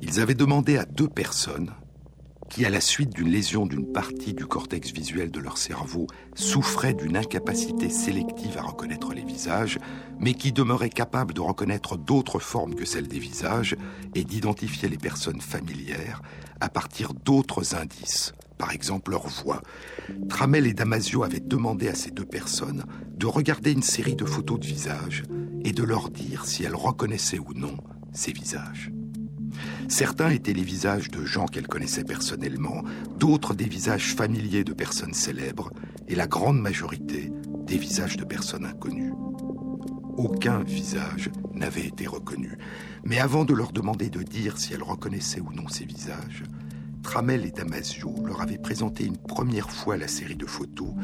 Ils 0.00 0.20
avaient 0.20 0.34
demandé 0.34 0.76
à 0.76 0.84
deux 0.84 1.08
personnes 1.08 1.72
qui, 2.50 2.66
à 2.66 2.70
la 2.70 2.80
suite 2.80 3.14
d'une 3.14 3.30
lésion 3.30 3.64
d'une 3.64 3.90
partie 3.90 4.34
du 4.34 4.44
cortex 4.44 4.92
visuel 4.92 5.30
de 5.30 5.38
leur 5.38 5.56
cerveau, 5.56 6.08
souffraient 6.34 6.94
d'une 6.94 7.16
incapacité 7.16 7.88
sélective 7.88 8.58
à 8.58 8.62
reconnaître 8.62 9.14
les 9.14 9.24
visages, 9.24 9.78
mais 10.18 10.34
qui 10.34 10.52
demeuraient 10.52 10.90
capables 10.90 11.32
de 11.32 11.40
reconnaître 11.40 11.96
d'autres 11.96 12.40
formes 12.40 12.74
que 12.74 12.84
celles 12.84 13.08
des 13.08 13.20
visages 13.20 13.76
et 14.14 14.24
d'identifier 14.24 14.88
les 14.88 14.98
personnes 14.98 15.40
familières 15.40 16.20
à 16.60 16.68
partir 16.68 17.14
d'autres 17.14 17.74
indices, 17.74 18.34
par 18.58 18.72
exemple 18.72 19.12
leur 19.12 19.28
voix. 19.28 19.62
Tramel 20.28 20.66
et 20.66 20.74
Damasio 20.74 21.22
avaient 21.22 21.40
demandé 21.40 21.88
à 21.88 21.94
ces 21.94 22.10
deux 22.10 22.26
personnes 22.26 22.84
de 23.16 23.26
regarder 23.26 23.72
une 23.72 23.82
série 23.82 24.16
de 24.16 24.24
photos 24.24 24.60
de 24.60 24.66
visages 24.66 25.22
et 25.64 25.72
de 25.72 25.82
leur 25.84 26.10
dire 26.10 26.44
si 26.46 26.64
elles 26.64 26.74
reconnaissaient 26.74 27.38
ou 27.38 27.54
non 27.54 27.76
ces 28.12 28.32
visages. 28.32 28.90
Certains 29.90 30.30
étaient 30.30 30.52
les 30.52 30.62
visages 30.62 31.10
de 31.10 31.24
gens 31.24 31.46
qu'elles 31.46 31.66
connaissaient 31.66 32.04
personnellement, 32.04 32.84
d'autres 33.18 33.54
des 33.54 33.68
visages 33.68 34.14
familiers 34.14 34.62
de 34.62 34.72
personnes 34.72 35.14
célèbres, 35.14 35.72
et 36.06 36.14
la 36.14 36.28
grande 36.28 36.60
majorité 36.60 37.32
des 37.66 37.76
visages 37.76 38.16
de 38.16 38.24
personnes 38.24 38.64
inconnues. 38.64 39.12
Aucun 40.16 40.62
visage 40.62 41.28
n'avait 41.54 41.88
été 41.88 42.06
reconnu, 42.06 42.56
mais 43.04 43.18
avant 43.18 43.44
de 43.44 43.52
leur 43.52 43.72
demander 43.72 44.10
de 44.10 44.22
dire 44.22 44.58
si 44.58 44.72
elles 44.74 44.82
reconnaissaient 44.84 45.40
ou 45.40 45.52
non 45.52 45.66
ces 45.66 45.86
visages, 45.86 46.44
Tramel 47.02 47.44
et 47.44 47.50
Damasio 47.50 48.14
leur 48.24 48.42
avaient 48.42 48.58
présenté 48.58 49.04
une 49.04 49.18
première 49.18 49.72
fois 49.72 49.96
la 49.96 50.08
série 50.08 50.36
de 50.36 50.46
photos, 50.46 50.94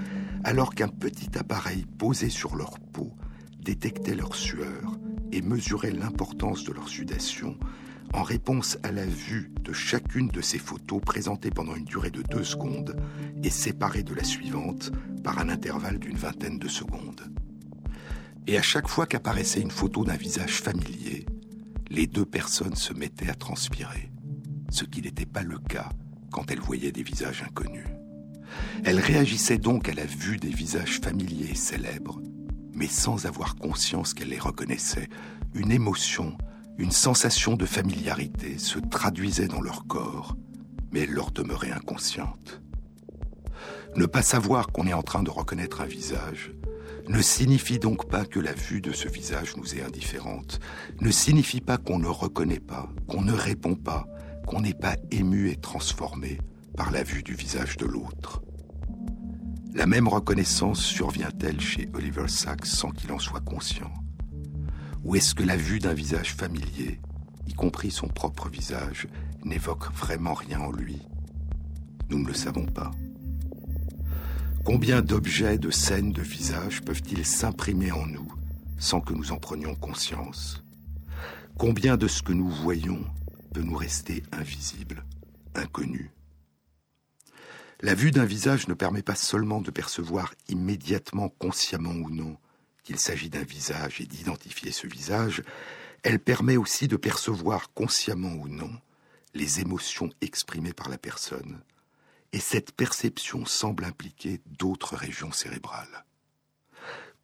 alors 0.45 0.77
qu'un 0.77 0.89
petit 0.89 1.37
appareil 1.37 1.87
posé 1.99 2.29
sur 2.29 2.55
leur 2.55 2.79
peau 2.79 3.13
détectait 3.59 4.15
leur 4.15 4.37
sueur 4.37 4.97
et 5.33 5.43
mesurait 5.43 5.91
l'importance 5.91 6.63
de 6.63 6.73
leur 6.73 6.89
sudation 6.89 7.59
en 8.13 8.23
réponse 8.23 8.79
à 8.83 8.93
la 8.93 9.05
vue 9.05 9.53
de 9.61 9.73
chacune 9.73 10.29
de 10.29 10.41
ces 10.41 10.59
photos 10.59 11.01
présentées 11.01 11.51
pendant 11.51 11.75
une 11.75 11.85
durée 11.85 12.11
de 12.11 12.23
deux 12.23 12.45
secondes 12.45 12.97
et 13.43 13.51
séparées 13.51 14.03
de 14.03 14.15
la 14.15 14.25
suivante 14.25 14.93
par 15.23 15.39
un 15.39 15.49
intervalle 15.49 15.99
d'une 15.99 16.17
vingtaine 16.17 16.59
de 16.59 16.69
secondes. 16.69 17.31
Et 18.47 18.59
à 18.59 18.63
chaque 18.63 18.89
fois 18.89 19.07
qu'apparaissait 19.07 19.61
une 19.61 19.71
photo 19.71 20.05
d'un 20.05 20.17
visage 20.17 20.61
familier, 20.63 21.27
les 21.91 22.07
deux 22.07 22.25
personnes 22.25 22.77
se 22.77 22.93
mettaient 22.93 23.31
à 23.31 23.35
transpirer 23.35 24.11
ce 24.71 24.85
qui 24.85 25.03
n'était 25.03 25.27
pas 25.27 25.43
le 25.43 25.59
cas 25.59 25.89
quand 26.31 26.51
elle 26.51 26.61
voyait 26.61 26.93
des 26.93 27.03
visages 27.03 27.43
inconnus. 27.43 27.87
Elle 28.85 29.01
réagissait 29.01 29.59
donc 29.59 29.89
à 29.89 29.95
la 29.95 30.05
vue 30.05 30.37
des 30.37 30.51
visages 30.51 31.01
familiers 31.01 31.51
et 31.51 31.57
célèbres, 31.57 32.21
mais 32.73 32.89
sans 32.89 33.27
avoir 33.27 33.57
conscience 33.57 34.15
qu'elle 34.15 34.29
les 34.29 34.39
reconnaissait. 34.39 35.09
Une 35.55 35.73
émotion, 35.73 36.37
une 36.79 36.91
sensation 36.91 37.57
de 37.57 37.67
familiarité 37.67 38.59
se 38.59 38.79
traduisait 38.79 39.49
dans 39.49 39.61
leur 39.61 39.87
corps, 39.87 40.37
mais 40.93 41.01
elle 41.01 41.13
leur 41.13 41.31
demeurait 41.31 41.73
inconsciente. 41.73 42.61
Ne 43.97 44.07
pas 44.07 44.23
savoir 44.23 44.69
qu'on 44.69 44.87
est 44.87 44.93
en 44.93 45.03
train 45.03 45.23
de 45.23 45.31
reconnaître 45.31 45.81
un 45.81 45.87
visage 45.87 46.53
ne 47.09 47.23
signifie 47.23 47.79
donc 47.79 48.09
pas 48.09 48.25
que 48.25 48.41
la 48.41 48.53
vue 48.53 48.81
de 48.81 48.93
ce 48.93 49.09
visage 49.09 49.57
nous 49.57 49.75
est 49.75 49.83
indifférente, 49.83 50.61
ne 51.01 51.11
signifie 51.11 51.61
pas 51.61 51.79
qu'on 51.79 51.99
ne 51.99 52.09
reconnaît 52.09 52.61
pas, 52.61 52.89
qu'on 53.07 53.23
ne 53.23 53.33
répond 53.33 53.75
pas, 53.75 54.07
qu'on 54.47 54.61
n'est 54.61 54.75
pas 54.75 54.97
ému 55.11 55.51
et 55.51 55.57
transformé 55.57 56.41
par 56.77 56.91
la 56.91 57.03
vue 57.03 57.23
du 57.23 57.35
visage 57.35 57.77
de 57.77 57.87
l'autre. 57.87 58.43
La 59.75 59.87
même 59.87 60.09
reconnaissance 60.09 60.81
survient-elle 60.81 61.61
chez 61.61 61.89
Oliver 61.95 62.29
Sacks 62.29 62.67
sans 62.67 62.91
qu'il 62.91 63.13
en 63.13 63.19
soit 63.19 63.41
conscient 63.41 63.93
Ou 65.07 65.15
est-ce 65.15 65.37
que 65.37 65.45
la 65.45 65.57
vue 65.57 65.79
d'un 65.79 65.95
visage 65.95 66.35
familier, 66.35 66.99
y 67.47 67.53
compris 67.53 67.93
son 67.93 68.09
propre 68.09 68.49
visage, 68.49 69.07
n'évoque 69.45 69.93
vraiment 69.95 70.35
rien 70.35 70.59
en 70.59 70.73
lui? 70.73 71.01
Nous 72.11 72.19
ne 72.19 72.27
le 72.27 72.35
savons 72.35 72.67
pas. 72.67 72.91
Combien 74.65 75.03
d'objets, 75.03 75.59
de 75.59 75.71
scènes, 75.71 76.13
de 76.13 76.23
visages 76.23 76.83
peuvent-ils 76.83 77.25
s'imprimer 77.25 77.93
en 77.93 78.05
nous 78.05 78.27
sans 78.79 79.01
que 79.01 79.13
nous 79.13 79.31
en 79.31 79.37
prenions 79.37 79.77
conscience? 79.77 80.65
Combien 81.57 81.97
de 81.97 82.09
ce 82.09 82.21
que 82.21 82.33
nous 82.33 82.51
voyons 82.51 83.05
peut 83.55 83.63
nous 83.63 83.77
rester 83.77 84.25
invisible, 84.33 85.05
inconnu? 85.55 86.11
La 87.81 87.95
vue 87.95 88.11
d'un 88.11 88.25
visage 88.25 88.67
ne 88.67 88.75
permet 88.75 89.03
pas 89.03 89.15
seulement 89.15 89.61
de 89.61 89.71
percevoir 89.71 90.35
immédiatement, 90.49 91.29
consciemment 91.29 91.95
ou 91.95 92.11
non, 92.11 92.37
qu'il 92.87 92.99
s'agit 93.01 93.29
d'un 93.29 93.43
visage 93.43 94.01
et 94.01 94.07
d'identifier 94.07 94.71
ce 94.71 94.87
visage, 94.87 95.43
elle 96.05 96.21
permet 96.21 96.57
aussi 96.57 96.87
de 96.87 96.97
percevoir 96.97 97.73
consciemment 97.75 98.33
ou 98.35 98.49
non 98.49 98.71
les 99.35 99.61
émotions 99.61 100.09
exprimées 100.21 100.73
par 100.73 100.89
la 100.89 100.97
personne, 100.97 101.61
et 102.33 102.39
cette 102.39 102.73
perception 102.73 103.45
semble 103.45 103.85
impliquer 103.85 104.41
d'autres 104.47 104.95
régions 104.95 105.33
cérébrales. 105.33 106.05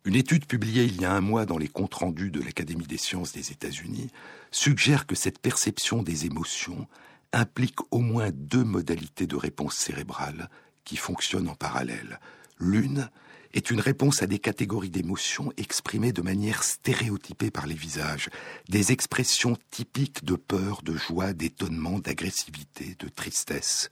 Une 0.04 0.16
étude 0.16 0.46
publiée 0.46 0.82
il 0.82 1.00
y 1.00 1.04
a 1.04 1.12
un 1.12 1.20
mois 1.20 1.46
dans 1.46 1.58
les 1.58 1.68
comptes 1.68 1.94
rendus 1.94 2.32
de 2.32 2.40
l'Académie 2.40 2.88
des 2.88 2.98
sciences 2.98 3.32
des 3.32 3.52
États-Unis 3.52 4.10
suggère 4.50 5.06
que 5.06 5.14
cette 5.14 5.38
perception 5.38 6.02
des 6.02 6.26
émotions 6.26 6.88
implique 7.32 7.78
au 7.92 8.00
moins 8.00 8.30
deux 8.32 8.64
modalités 8.64 9.28
de 9.28 9.36
réponse 9.36 9.76
cérébrale 9.76 10.50
qui 10.84 10.96
fonctionnent 10.96 11.48
en 11.48 11.54
parallèle. 11.54 12.18
L'une 12.58 13.08
est 13.54 13.70
une 13.70 13.80
réponse 13.80 14.22
à 14.22 14.26
des 14.26 14.38
catégories 14.38 14.90
d'émotions 14.90 15.52
exprimées 15.56 16.12
de 16.12 16.22
manière 16.22 16.62
stéréotypée 16.62 17.50
par 17.50 17.66
les 17.66 17.74
visages, 17.74 18.30
des 18.68 18.92
expressions 18.92 19.56
typiques 19.70 20.24
de 20.24 20.36
peur, 20.36 20.82
de 20.82 20.96
joie, 20.96 21.32
d'étonnement, 21.32 21.98
d'agressivité, 21.98 22.96
de 22.98 23.08
tristesse. 23.08 23.90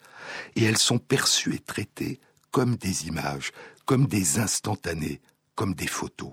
Et 0.57 0.65
elles 0.65 0.79
sont 0.79 0.99
perçues 0.99 1.55
et 1.55 1.59
traitées 1.59 2.21
comme 2.51 2.77
des 2.77 3.07
images, 3.07 3.53
comme 3.85 4.07
des 4.07 4.39
instantanés, 4.39 5.21
comme 5.55 5.75
des 5.75 5.87
photos. 5.87 6.33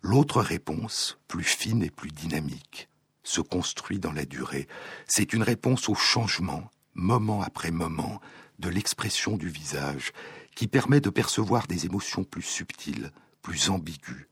L'autre 0.00 0.40
réponse, 0.40 1.18
plus 1.28 1.44
fine 1.44 1.82
et 1.82 1.90
plus 1.90 2.10
dynamique, 2.10 2.88
se 3.22 3.40
construit 3.40 3.98
dans 3.98 4.12
la 4.12 4.24
durée. 4.24 4.66
C'est 5.06 5.32
une 5.32 5.42
réponse 5.42 5.88
au 5.88 5.94
changement, 5.94 6.70
moment 6.94 7.42
après 7.42 7.70
moment, 7.70 8.20
de 8.58 8.68
l'expression 8.68 9.36
du 9.36 9.48
visage, 9.48 10.12
qui 10.54 10.66
permet 10.68 11.00
de 11.00 11.10
percevoir 11.10 11.66
des 11.66 11.86
émotions 11.86 12.24
plus 12.24 12.42
subtiles, 12.42 13.12
plus 13.40 13.70
ambiguës, 13.70 14.26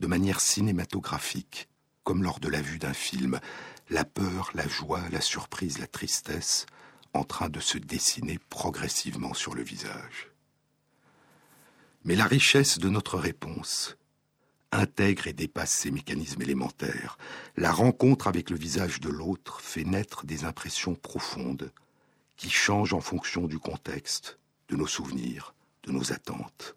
de 0.00 0.06
manière 0.06 0.40
cinématographique, 0.40 1.68
comme 2.04 2.22
lors 2.22 2.40
de 2.40 2.48
la 2.48 2.60
vue 2.60 2.78
d'un 2.78 2.94
film, 2.94 3.40
la 3.90 4.04
peur, 4.04 4.50
la 4.54 4.66
joie, 4.66 5.02
la 5.10 5.20
surprise, 5.20 5.78
la 5.78 5.86
tristesse, 5.86 6.66
en 7.12 7.24
train 7.24 7.48
de 7.48 7.60
se 7.60 7.78
dessiner 7.78 8.38
progressivement 8.50 9.34
sur 9.34 9.54
le 9.54 9.62
visage. 9.62 10.30
Mais 12.04 12.16
la 12.16 12.26
richesse 12.26 12.78
de 12.78 12.88
notre 12.88 13.18
réponse 13.18 13.98
intègre 14.72 15.26
et 15.26 15.32
dépasse 15.32 15.72
ces 15.72 15.90
mécanismes 15.90 16.42
élémentaires. 16.42 17.18
La 17.56 17.72
rencontre 17.72 18.26
avec 18.26 18.50
le 18.50 18.56
visage 18.56 19.00
de 19.00 19.08
l'autre 19.08 19.60
fait 19.60 19.84
naître 19.84 20.26
des 20.26 20.44
impressions 20.44 20.94
profondes 20.94 21.72
qui 22.36 22.50
changent 22.50 22.92
en 22.92 23.00
fonction 23.00 23.46
du 23.46 23.58
contexte, 23.58 24.38
de 24.68 24.76
nos 24.76 24.86
souvenirs, 24.86 25.54
de 25.84 25.92
nos 25.92 26.12
attentes. 26.12 26.74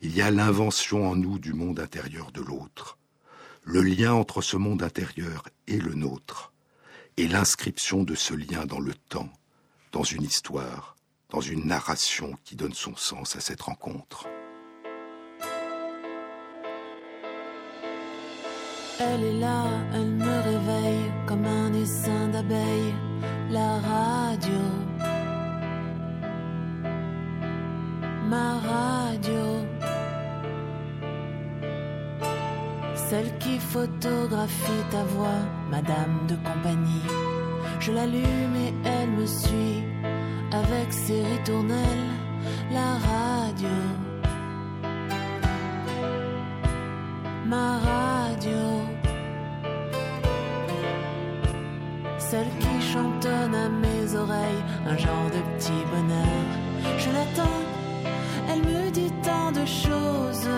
Il 0.00 0.14
y 0.16 0.22
a 0.22 0.30
l'invention 0.30 1.08
en 1.08 1.16
nous 1.16 1.38
du 1.38 1.52
monde 1.52 1.80
intérieur 1.80 2.30
de 2.32 2.40
l'autre, 2.40 2.98
le 3.64 3.82
lien 3.82 4.12
entre 4.12 4.42
ce 4.42 4.56
monde 4.56 4.82
intérieur 4.82 5.48
et 5.66 5.78
le 5.78 5.94
nôtre, 5.94 6.52
et 7.16 7.26
l'inscription 7.26 8.04
de 8.04 8.14
ce 8.14 8.34
lien 8.34 8.64
dans 8.64 8.80
le 8.80 8.94
temps, 8.94 9.30
dans 9.92 10.04
une 10.04 10.22
histoire, 10.22 10.96
dans 11.30 11.40
une 11.40 11.66
narration 11.66 12.38
qui 12.44 12.56
donne 12.56 12.74
son 12.74 12.96
sens 12.96 13.36
à 13.36 13.40
cette 13.40 13.62
rencontre. 13.62 14.26
Elle 19.00 19.24
est 19.24 19.38
là, 19.38 19.64
elle 19.94 20.10
me 20.10 20.42
réveille 20.42 21.12
comme 21.26 21.44
un 21.44 21.72
essaim 21.72 22.28
d'abeilles, 22.28 22.94
la 23.50 23.78
radio 23.78 24.87
ma 28.28 28.60
radio. 28.72 29.42
Celle 32.94 33.38
qui 33.38 33.58
photographie 33.58 34.84
ta 34.90 35.02
voix, 35.14 35.42
madame 35.70 36.26
de 36.28 36.36
compagnie. 36.48 37.08
Je 37.80 37.92
l'allume 37.92 38.56
et 38.66 38.72
elle 38.84 39.10
me 39.10 39.26
suit 39.26 39.82
avec 40.52 40.92
ses 40.92 41.22
ritournelles, 41.22 42.10
la 42.70 42.90
radio. 43.10 43.76
Ma 47.46 47.78
radio. 47.78 48.60
Celle 52.18 52.50
qui 52.60 52.76
chantonne 52.92 53.54
à 53.54 53.68
mes 53.70 54.14
oreilles 54.14 54.64
un 54.86 54.96
genre 54.98 55.30
de 55.36 55.40
petit 55.56 55.82
bonheur. 55.90 56.44
Je 56.98 57.10
l'attends 57.10 57.67
elle 58.48 58.62
me 58.62 58.90
dit 58.90 59.12
tant 59.22 59.52
de 59.52 59.64
choses. 59.66 60.48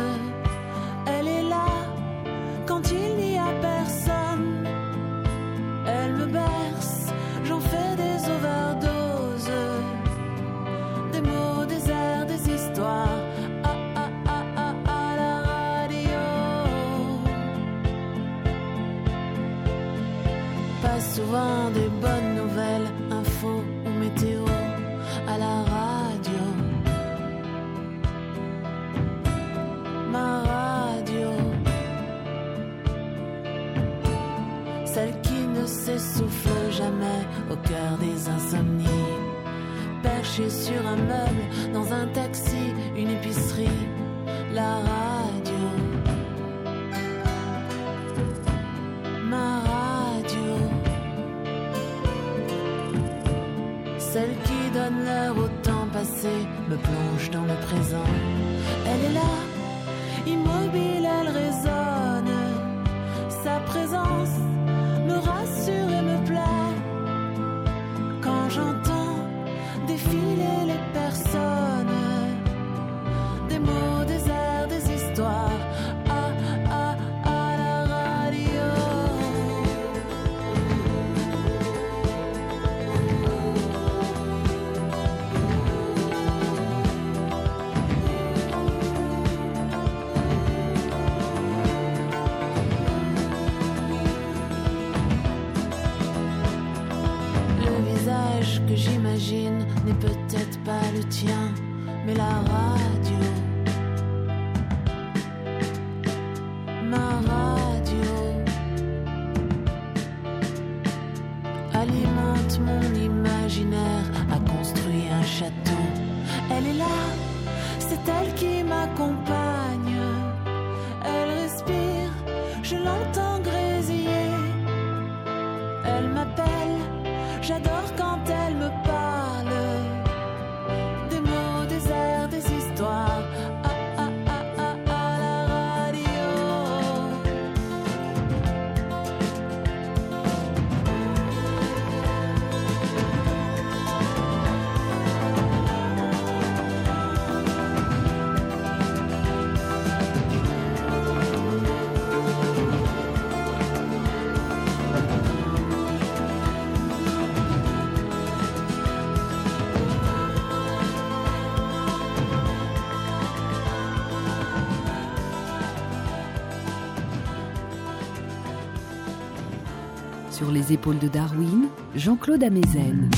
Sur 170.41 170.53
les 170.53 170.73
épaules 170.73 170.99
de 170.99 171.09
Darwin, 171.09 171.69
Jean-Claude 171.95 172.43
Amezen. 172.43 173.11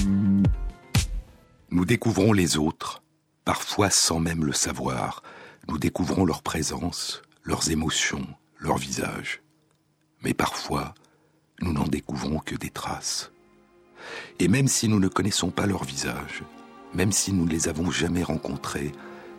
Nous 1.71 1.85
découvrons 1.85 2.33
les 2.33 2.57
autres, 2.57 3.05
parfois 3.45 3.91
sans 3.91 4.19
même 4.19 4.45
le 4.45 4.53
savoir. 4.53 5.23
Nous 5.69 5.79
découvrons 5.79 6.25
leur 6.25 6.43
présence, 6.43 7.23
leurs 7.45 7.71
émotions, 7.71 8.27
leur 8.59 8.77
visage. 8.77 9.41
Mais 10.25 10.35
parfois, 10.35 10.95
nous 11.61 11.73
n'en 11.73 11.87
découvrons 11.87 12.41
que 12.41 12.57
des 12.57 12.71
traces. 12.71 13.31
Et 14.41 14.49
même 14.49 14.67
si 14.67 14.89
nous 14.89 14.99
ne 14.99 15.07
connaissons 15.07 15.51
pas 15.51 15.67
leur 15.67 15.85
visage, 15.85 16.43
même 16.93 17.13
si 17.13 17.33
nous 17.33 17.45
ne 17.45 17.51
les 17.51 17.69
avons 17.69 17.93
jamais 17.93 18.25
rencontrés, 18.25 18.91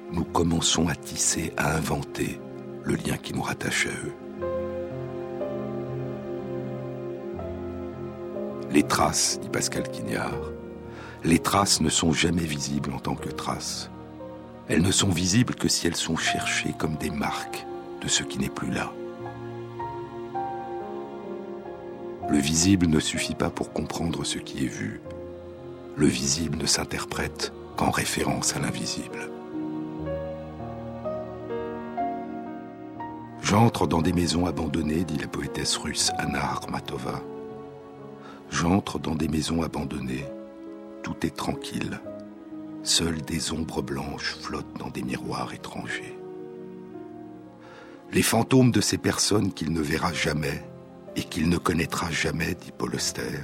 nous 0.09 0.23
commençons 0.23 0.87
à 0.87 0.95
tisser, 0.95 1.51
à 1.57 1.75
inventer 1.75 2.39
le 2.85 2.95
lien 2.95 3.17
qui 3.17 3.33
nous 3.33 3.41
rattache 3.41 3.87
à 3.87 3.89
eux. 3.89 4.22
Les 8.73 8.81
traces, 8.81 9.39
dit 9.39 9.49
Pascal 9.49 9.83
Quignard, 9.83 10.49
les 11.23 11.37
traces 11.37 11.79
ne 11.79 11.89
sont 11.89 12.11
jamais 12.11 12.43
visibles 12.43 12.91
en 12.91 12.97
tant 12.97 13.13
que 13.13 13.29
traces. 13.29 13.91
Elles 14.67 14.81
ne 14.81 14.91
sont 14.91 15.09
visibles 15.09 15.53
que 15.53 15.67
si 15.67 15.85
elles 15.85 15.95
sont 15.95 16.17
cherchées 16.17 16.73
comme 16.79 16.95
des 16.95 17.11
marques 17.11 17.67
de 18.01 18.07
ce 18.07 18.23
qui 18.23 18.39
n'est 18.39 18.49
plus 18.49 18.71
là. 18.71 18.91
Le 22.31 22.37
visible 22.39 22.87
ne 22.87 22.99
suffit 22.99 23.35
pas 23.35 23.51
pour 23.51 23.73
comprendre 23.73 24.23
ce 24.23 24.39
qui 24.39 24.65
est 24.65 24.69
vu. 24.69 25.01
Le 25.95 26.07
visible 26.07 26.57
ne 26.57 26.65
s'interprète 26.65 27.53
qu'en 27.77 27.91
référence 27.91 28.55
à 28.55 28.59
l'invisible. 28.59 29.29
J'entre 33.43 33.85
dans 33.85 34.01
des 34.01 34.13
maisons 34.13 34.47
abandonnées, 34.47 35.03
dit 35.03 35.19
la 35.19 35.27
poétesse 35.27 35.77
russe 35.77 36.11
Anna 36.17 36.53
Akhmatova. 36.55 37.21
J'entre 38.53 38.99
dans 38.99 39.15
des 39.15 39.27
maisons 39.27 39.63
abandonnées. 39.63 40.25
Tout 41.01 41.25
est 41.25 41.35
tranquille. 41.35 41.99
Seules 42.83 43.23
des 43.23 43.51
ombres 43.51 43.81
blanches 43.81 44.35
flottent 44.35 44.77
dans 44.77 44.91
des 44.91 45.01
miroirs 45.01 45.55
étrangers. 45.55 46.15
Les 48.11 48.21
fantômes 48.21 48.69
de 48.69 48.79
ces 48.79 48.99
personnes 48.99 49.51
qu'il 49.51 49.73
ne 49.73 49.81
verra 49.81 50.13
jamais 50.13 50.63
et 51.15 51.23
qu'il 51.23 51.49
ne 51.49 51.57
connaîtra 51.57 52.11
jamais, 52.11 52.53
dit 52.53 52.71
Paul 52.77 52.93
Auster. 52.93 53.41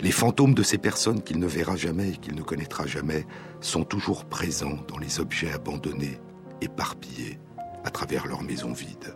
Les 0.00 0.10
fantômes 0.10 0.54
de 0.54 0.64
ces 0.64 0.78
personnes 0.78 1.22
qu'il 1.22 1.38
ne 1.38 1.46
verra 1.46 1.76
jamais 1.76 2.10
et 2.10 2.16
qu'il 2.16 2.34
ne 2.34 2.42
connaîtra 2.42 2.86
jamais 2.86 3.24
sont 3.60 3.84
toujours 3.84 4.24
présents 4.24 4.78
dans 4.88 4.98
les 4.98 5.20
objets 5.20 5.52
abandonnés, 5.52 6.18
éparpillés 6.60 7.38
à 7.84 7.90
travers 7.90 8.26
leurs 8.26 8.42
maisons 8.42 8.72
vides. 8.72 9.14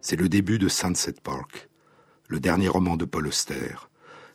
C'est 0.00 0.16
le 0.16 0.28
début 0.28 0.58
de 0.58 0.66
Sunset 0.66 1.14
Park, 1.22 1.68
le 2.32 2.40
dernier 2.40 2.68
roman 2.68 2.96
de 2.96 3.04
Paul 3.04 3.26
Auster. 3.26 3.74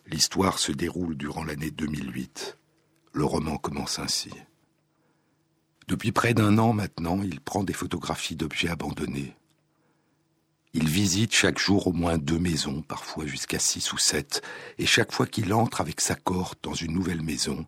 L'histoire 0.06 0.60
se 0.60 0.72
déroule 0.72 1.18
durant 1.18 1.43
l'année 1.43 1.72
2008. 1.72 2.56
Le 3.14 3.26
roman 3.26 3.58
commence 3.58 3.98
ainsi. 3.98 4.30
Depuis 5.88 6.12
près 6.12 6.36
d'un 6.36 6.60
an 6.60 6.74
maintenant, 6.74 7.24
il 7.24 7.41
prend 7.41 7.64
des 7.64 7.74
photographies 7.74 8.36
d'objets 8.36 8.70
abandonnés. 8.70 9.36
Il 10.74 10.88
visite 10.88 11.34
chaque 11.34 11.58
jour 11.58 11.88
au 11.88 11.91
moins 11.91 12.20
deux 12.20 12.38
maisons, 12.38 12.84
parfois 12.84 13.26
jusqu'à 13.26 13.58
six 13.58 13.91
ou 13.91 13.98
sept, 13.98 14.43
et 14.78 14.86
chaque 14.86 15.12
fois 15.12 15.26
qu'il 15.26 15.52
entre 15.52 15.82
avec 15.82 16.00
sa 16.00 16.14
corde 16.14 16.60
dans 16.62 16.76
une 16.76 16.93
nouvelle 16.93 17.24
maison, 17.24 17.66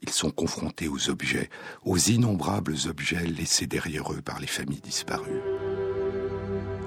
ils 0.00 0.08
sont 0.08 0.30
confrontés 0.30 0.88
aux 0.88 1.10
objets, 1.10 1.50
aux 1.84 1.98
innombrables 1.98 2.76
objets 2.86 3.26
laissés 3.26 3.66
derrière 3.66 4.14
eux 4.14 4.22
par 4.22 4.40
les 4.40 4.46
familles 4.46 4.80
disparues. 4.80 5.42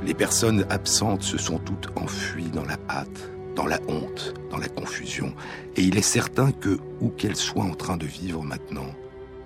Les 0.03 0.15
personnes 0.15 0.65
absentes 0.69 1.21
se 1.21 1.37
sont 1.37 1.59
toutes 1.59 1.89
enfuies 1.95 2.49
dans 2.49 2.65
la 2.65 2.77
hâte, 2.89 3.31
dans 3.55 3.67
la 3.67 3.79
honte, 3.87 4.33
dans 4.49 4.57
la 4.57 4.67
confusion, 4.67 5.33
et 5.75 5.83
il 5.83 5.95
est 5.97 6.01
certain 6.01 6.51
que, 6.51 6.79
où 7.01 7.09
qu'elles 7.09 7.35
soient 7.35 7.63
en 7.63 7.75
train 7.75 7.97
de 7.97 8.07
vivre 8.07 8.41
maintenant, 8.41 8.95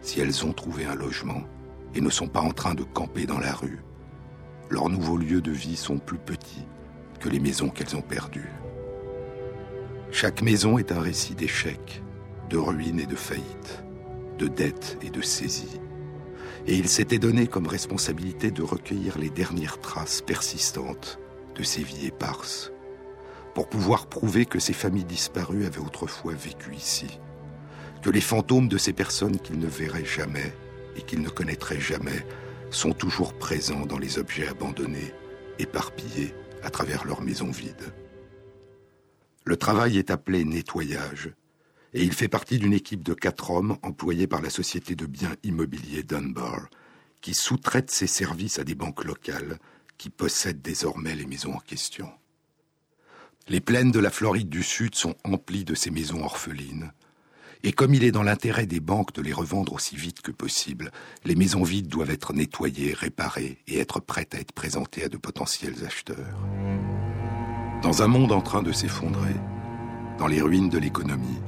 si 0.02 0.22
elles 0.22 0.46
ont 0.46 0.54
trouvé 0.54 0.86
un 0.86 0.96
logement 0.96 1.42
et 1.94 2.00
ne 2.00 2.10
sont 2.10 2.28
pas 2.28 2.40
en 2.40 2.52
train 2.52 2.74
de 2.74 2.84
camper 2.84 3.26
dans 3.26 3.40
la 3.40 3.54
rue, 3.54 3.84
leurs 4.70 4.90
nouveaux 4.90 5.18
lieux 5.18 5.42
de 5.42 5.52
vie 5.52 5.76
sont 5.76 5.98
plus 5.98 6.18
petits 6.18 6.66
que 7.20 7.28
les 7.28 7.40
maisons 7.40 7.70
qu'elles 7.70 7.96
ont 7.98 8.02
perdues. 8.02 8.52
Chaque 10.12 10.42
maison 10.42 10.78
est 10.78 10.94
un 10.94 11.02
récit 11.02 11.36
d'échecs, 11.36 12.02
de 12.50 12.58
ruines 12.58 13.02
et 13.02 13.06
de 13.06 13.16
faillites, 13.16 13.84
de 14.38 14.48
dettes 14.48 14.98
et 15.02 15.10
de 15.10 15.22
saisies. 15.22 15.82
Et 16.68 16.76
il 16.76 16.90
s'était 16.90 17.20
donné 17.20 17.48
comme 17.48 17.68
responsabilité 17.68 18.50
de 18.50 18.64
recueillir 18.64 19.18
les 19.18 19.30
dernières 19.30 19.80
traces 19.80 20.22
persistantes 20.22 21.20
de 21.56 21.64
ces 21.64 21.84
vies 21.84 22.08
éparses, 22.08 22.72
pour 23.54 23.70
pouvoir 23.70 24.08
prouver 24.08 24.46
que 24.46 24.60
ces 24.60 24.74
familles 24.74 25.06
disparues 25.06 25.66
avaient 25.66 25.80
autrefois 25.80 26.34
vécu 26.34 26.74
ici, 26.76 27.20
que 28.02 28.10
les 28.10 28.22
fantômes 28.22 28.68
de 28.68 28.78
ces 28.78 28.94
personnes 28.94 29.40
qu'ils 29.40 29.60
ne 29.60 29.68
verraient 29.68 30.06
jamais 30.06 30.54
et 30.96 31.02
qu'ils 31.02 31.22
ne 31.22 31.30
connaîtraient 31.30 31.80
jamais 31.80 32.26
sont 32.72 32.94
toujours 32.94 33.34
présents 33.34 33.86
dans 33.86 34.00
les 34.00 34.18
objets 34.18 34.48
abandonnés, 34.48 35.14
éparpillés 35.60 36.34
à 36.64 36.70
travers 36.70 37.06
leurs 37.06 37.22
maisons 37.22 37.52
vides. 37.52 37.94
Le 39.46 39.56
travail 39.56 39.98
est 39.98 40.10
appelé 40.10 40.44
nettoyage, 40.44 41.32
et 41.96 42.04
il 42.04 42.12
fait 42.12 42.28
partie 42.28 42.60
d'une 42.60 42.74
équipe 42.74 43.04
de 43.04 43.14
quatre 43.14 43.52
hommes 43.52 43.78
employés 43.82 44.28
par 44.28 44.42
la 44.42 44.50
société 44.50 44.96
de 44.96 45.06
biens 45.06 45.34
immobiliers 45.44 46.04
Dunbar, 46.04 46.68
qui 47.22 47.34
sous-traite 47.34 47.90
ses 47.90 48.06
services 48.06 48.60
à 48.60 48.66
des 48.66 48.76
banques 48.76 49.06
locales 49.06 49.60
qui 49.98 50.10
possèdent 50.10 50.62
désormais 50.62 51.16
les 51.16 51.26
maisons 51.26 51.54
en 51.54 51.60
question. 51.60 52.12
Les 53.48 53.62
plaines 53.62 53.92
de 53.92 54.00
la 54.00 54.10
Floride 54.10 54.50
du 54.50 54.62
Sud 54.62 54.94
sont 54.94 55.16
emplies 55.24 55.64
de 55.64 55.74
ces 55.74 55.90
maisons 55.90 56.22
orphelines, 56.22 56.92
et 57.64 57.72
comme 57.72 57.94
il 57.94 58.04
est 58.04 58.12
dans 58.12 58.24
l'intérêt 58.24 58.66
des 58.66 58.82
banques 58.82 59.14
de 59.14 59.22
les 59.22 59.34
revendre 59.34 59.72
aussi 59.72 59.96
vite 59.96 60.22
que 60.22 60.32
possible, 60.32 60.92
les 61.24 61.36
maisons 61.36 61.64
vides 61.64 61.88
doivent 61.88 62.12
être 62.12 62.34
nettoyées, 62.34 62.94
réparées 62.94 63.60
et 63.68 63.80
être 63.80 64.02
prêtes 64.02 64.36
à 64.36 64.40
être 64.40 64.52
présentées 64.52 65.06
à 65.06 65.10
de 65.10 65.18
potentiels 65.18 65.86
acheteurs. 65.86 66.46
Dans 67.82 68.04
un 68.04 68.08
monde 68.08 68.34
en 68.34 68.42
train 68.42 68.64
de 68.64 68.74
s'effondrer, 68.74 69.36
dans 70.20 70.28
les 70.28 70.42
ruines 70.42 70.70
de 70.70 70.78
l'économie, 70.78 71.40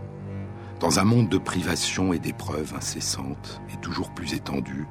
dans 0.80 1.00
un 1.00 1.04
monde 1.04 1.30
de 1.30 1.40
privation 1.40 2.14
et 2.14 2.20
d'épreuves 2.20 2.74
incessantes 2.76 3.62
et 3.74 3.78
toujours 3.82 4.12
plus 4.12 4.34
étendues, 4.34 4.86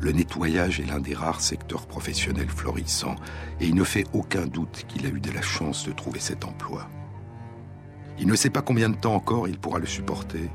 le 0.00 0.12
nettoyage 0.12 0.80
est 0.80 0.86
l'un 0.86 1.00
des 1.00 1.14
rares 1.14 1.40
secteurs 1.40 1.86
professionnels 1.86 2.48
florissants 2.48 3.16
et 3.60 3.66
il 3.66 3.74
ne 3.74 3.84
fait 3.84 4.06
aucun 4.12 4.46
doute 4.46 4.84
qu'il 4.88 5.06
a 5.06 5.08
eu 5.08 5.20
de 5.20 5.30
la 5.30 5.42
chance 5.42 5.86
de 5.86 5.92
trouver 5.92 6.20
cet 6.20 6.44
emploi. 6.44 6.88
Il 8.18 8.26
ne 8.26 8.34
sait 8.34 8.50
pas 8.50 8.62
combien 8.62 8.88
de 8.88 8.96
temps 8.96 9.14
encore 9.14 9.46
il 9.46 9.58
pourra 9.58 9.78
le 9.78 9.86
supporter, 9.86 10.50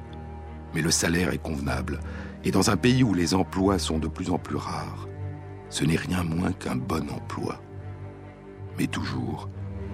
mais 0.74 0.82
le 0.82 0.92
salaire 0.92 1.34
est 1.34 1.42
convenable 1.42 2.00
et 2.44 2.52
dans 2.52 2.70
un 2.70 2.78
pays 2.78 3.04
où 3.04 3.14
les 3.14 3.34
emplois 3.34 3.80
sont 3.80 4.00
de 4.00 4.08
plus 4.08 4.30
en 4.30 4.38
plus 4.38 4.58
rares, 4.58 5.08
ce 5.70 5.86
n'est 5.86 5.96
rien 5.96 6.24
moins 6.24 6.52
qu'un 6.52 6.76
bon 6.76 7.10
emploi. 7.10 7.62
Mais 8.78 8.88
toujours, 8.88 9.50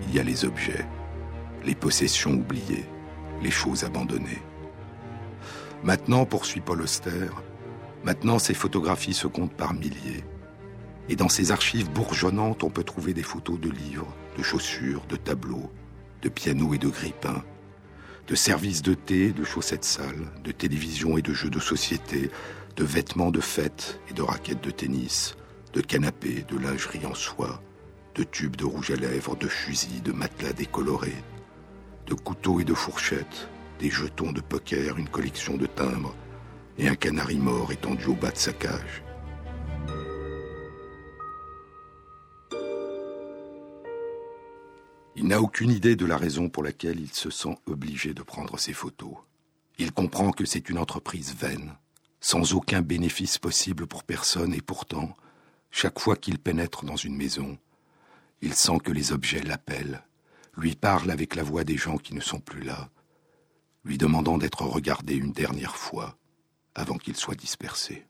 il 0.08 0.16
y 0.16 0.20
a 0.20 0.24
les 0.24 0.46
objets, 0.46 0.88
les 1.64 1.76
possessions 1.76 2.34
oubliées, 2.34 2.86
les 3.42 3.52
choses 3.52 3.84
abandonnées. 3.84 4.42
Maintenant, 5.84 6.26
poursuit 6.26 6.62
Paul 6.62 6.82
Auster, 6.82 7.30
maintenant 8.04 8.40
ces 8.40 8.54
photographies 8.54 9.14
se 9.14 9.28
comptent 9.28 9.56
par 9.56 9.74
milliers. 9.74 10.24
Et 11.08 11.16
dans 11.16 11.30
ces 11.30 11.52
archives 11.52 11.90
bourgeonnantes, 11.90 12.64
on 12.64 12.70
peut 12.70 12.84
trouver 12.84 13.14
des 13.14 13.24
photos 13.24 13.60
de 13.60 13.70
livres, 13.70 14.14
de 14.38 14.44
chaussures, 14.44 15.06
de 15.08 15.16
tableaux, 15.16 15.72
de 16.22 16.30
pianos 16.30 16.74
et 16.74 16.78
de 16.78 16.90
grippins, 16.90 17.44
de 18.28 18.36
services 18.36 18.82
de 18.82 18.94
thé, 18.94 19.32
de 19.32 19.44
chaussettes 19.44 19.86
sales, 19.86 20.28
de 20.44 20.52
télévision 20.52 21.18
et 21.18 21.22
de 21.22 21.34
jeux 21.34 21.50
de 21.50 21.60
société, 21.60 22.30
de 22.76 22.84
vêtements 22.84 23.32
de 23.32 23.42
fête 23.42 24.00
et 24.10 24.14
de 24.14 24.22
raquettes 24.22 24.64
de 24.64 24.72
tennis, 24.72 25.36
de 25.74 25.82
canapés, 25.82 26.46
de 26.48 26.58
lingerie 26.58 27.06
en 27.06 27.16
soie, 27.16 27.62
de 28.16 28.24
tubes 28.24 28.56
de 28.56 28.66
rouge 28.66 28.92
à 28.92 28.96
lèvres, 28.96 29.36
de 29.36 29.48
fusils, 29.48 30.04
de 30.04 30.12
matelas 30.12 30.54
décolorés, 30.54 31.24
de 32.10 32.16
couteaux 32.16 32.60
et 32.60 32.66
de 32.66 32.74
fourchettes, 32.74 33.48
des 33.80 33.90
jetons 33.90 34.32
de 34.32 34.42
poker, 34.42 34.98
une 34.98 35.08
collection 35.08 35.56
de 35.56 35.68
timbres 35.68 36.16
et 36.78 36.88
un 36.88 36.96
canari 36.96 37.38
mort 37.38 37.72
étendu 37.72 38.08
au 38.08 38.16
bas 38.16 38.32
de 38.32 38.38
sa 38.38 38.52
cage. 38.52 39.04
Il 45.16 45.28
n'a 45.28 45.42
aucune 45.42 45.72
idée 45.72 45.96
de 45.96 46.06
la 46.06 46.18
raison 46.18 46.50
pour 46.50 46.64
laquelle 46.64 47.00
il 47.00 47.14
se 47.14 47.30
sent 47.30 47.58
obligé 47.66 48.14
de 48.14 48.24
prendre 48.24 48.58
ces 48.58 48.74
photos. 48.74 49.16
Il 49.78 49.92
comprend 49.92 50.32
que 50.32 50.46
c'est 50.46 50.70
une 50.70 50.78
entreprise 50.78 51.36
vaine, 51.36 51.76
sans 52.22 52.54
aucun 52.54 52.82
bénéfice 52.82 53.38
possible 53.38 53.86
pour 53.86 54.04
personne, 54.04 54.54
et 54.54 54.62
pourtant, 54.62 55.16
chaque 55.72 56.00
fois 56.00 56.16
qu'il 56.16 56.40
pénètre 56.40 56.86
dans 56.86 56.96
une 56.96 57.16
maison, 57.16 57.58
il 58.42 58.54
sent 58.54 58.80
que 58.84 58.92
les 58.92 59.12
objets 59.12 59.42
l'appellent, 59.42 60.04
lui 60.60 60.76
parlent 60.76 61.12
avec 61.12 61.36
la 61.36 61.44
voix 61.44 61.64
des 61.64 61.78
gens 61.78 61.98
qui 61.98 62.14
ne 62.14 62.22
sont 62.22 62.40
plus 62.40 62.62
là, 62.62 62.90
lui 63.84 63.98
demandant 63.98 64.38
d'être 64.38 64.62
regardé 64.62 65.16
une 65.16 65.32
dernière 65.32 65.76
fois 65.76 66.18
avant 66.76 66.98
qu'il 66.98 67.16
soit 67.16 67.36
dispersé. 67.36 68.06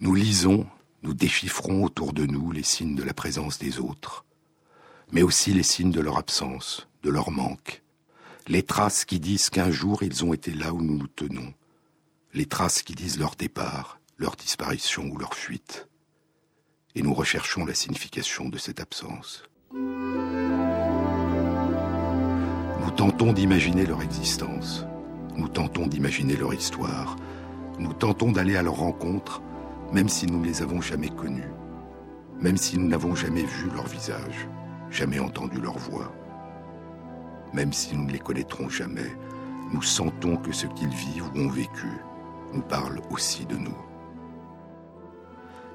Nous 0.00 0.14
lisons, 0.14 0.66
nous 1.02 1.14
déchiffrons 1.14 1.84
autour 1.84 2.12
de 2.12 2.26
nous 2.26 2.52
les 2.52 2.62
signes 2.62 2.94
de 2.94 3.02
la 3.02 3.14
présence 3.14 3.58
des 3.58 3.78
autres, 3.78 4.24
mais 5.12 5.22
aussi 5.22 5.52
les 5.52 5.62
signes 5.62 5.92
de 5.92 6.00
leur 6.00 6.16
absence, 6.16 6.88
de 7.02 7.10
leur 7.10 7.30
manque, 7.30 7.82
les 8.48 8.62
traces 8.62 9.04
qui 9.04 9.20
disent 9.20 9.50
qu'un 9.50 9.70
jour 9.70 10.02
ils 10.02 10.24
ont 10.24 10.32
été 10.32 10.52
là 10.52 10.72
où 10.72 10.80
nous 10.80 10.96
nous 10.96 11.08
tenons, 11.08 11.52
les 12.32 12.46
traces 12.46 12.82
qui 12.82 12.94
disent 12.94 13.18
leur 13.18 13.36
départ, 13.36 14.00
leur 14.16 14.36
disparition 14.36 15.04
ou 15.04 15.18
leur 15.18 15.34
fuite. 15.34 15.88
Et 16.94 17.02
nous 17.02 17.14
recherchons 17.14 17.64
la 17.64 17.74
signification 17.74 18.48
de 18.48 18.58
cette 18.58 18.80
absence. 18.80 19.44
Nous 22.90 22.96
tentons 22.96 23.32
d'imaginer 23.32 23.86
leur 23.86 24.02
existence, 24.02 24.84
nous 25.36 25.46
tentons 25.46 25.86
d'imaginer 25.86 26.34
leur 26.34 26.52
histoire, 26.52 27.14
nous 27.78 27.92
tentons 27.92 28.32
d'aller 28.32 28.56
à 28.56 28.62
leur 28.62 28.78
rencontre, 28.78 29.42
même 29.92 30.08
si 30.08 30.26
nous 30.26 30.40
ne 30.40 30.44
les 30.44 30.60
avons 30.60 30.80
jamais 30.80 31.08
connus, 31.08 31.52
même 32.40 32.56
si 32.56 32.76
nous 32.76 32.88
n'avons 32.88 33.14
jamais 33.14 33.44
vu 33.44 33.70
leur 33.72 33.86
visage, 33.86 34.48
jamais 34.90 35.20
entendu 35.20 35.60
leur 35.60 35.78
voix. 35.78 36.12
Même 37.54 37.72
si 37.72 37.96
nous 37.96 38.06
ne 38.06 38.10
les 38.10 38.18
connaîtrons 38.18 38.68
jamais, 38.68 39.16
nous 39.72 39.82
sentons 39.82 40.36
que 40.36 40.50
ce 40.50 40.66
qu'ils 40.66 40.88
vivent 40.88 41.30
ou 41.36 41.42
ont 41.42 41.48
vécu 41.48 41.92
nous 42.52 42.62
parle 42.62 43.00
aussi 43.12 43.46
de 43.46 43.56
nous. 43.56 43.78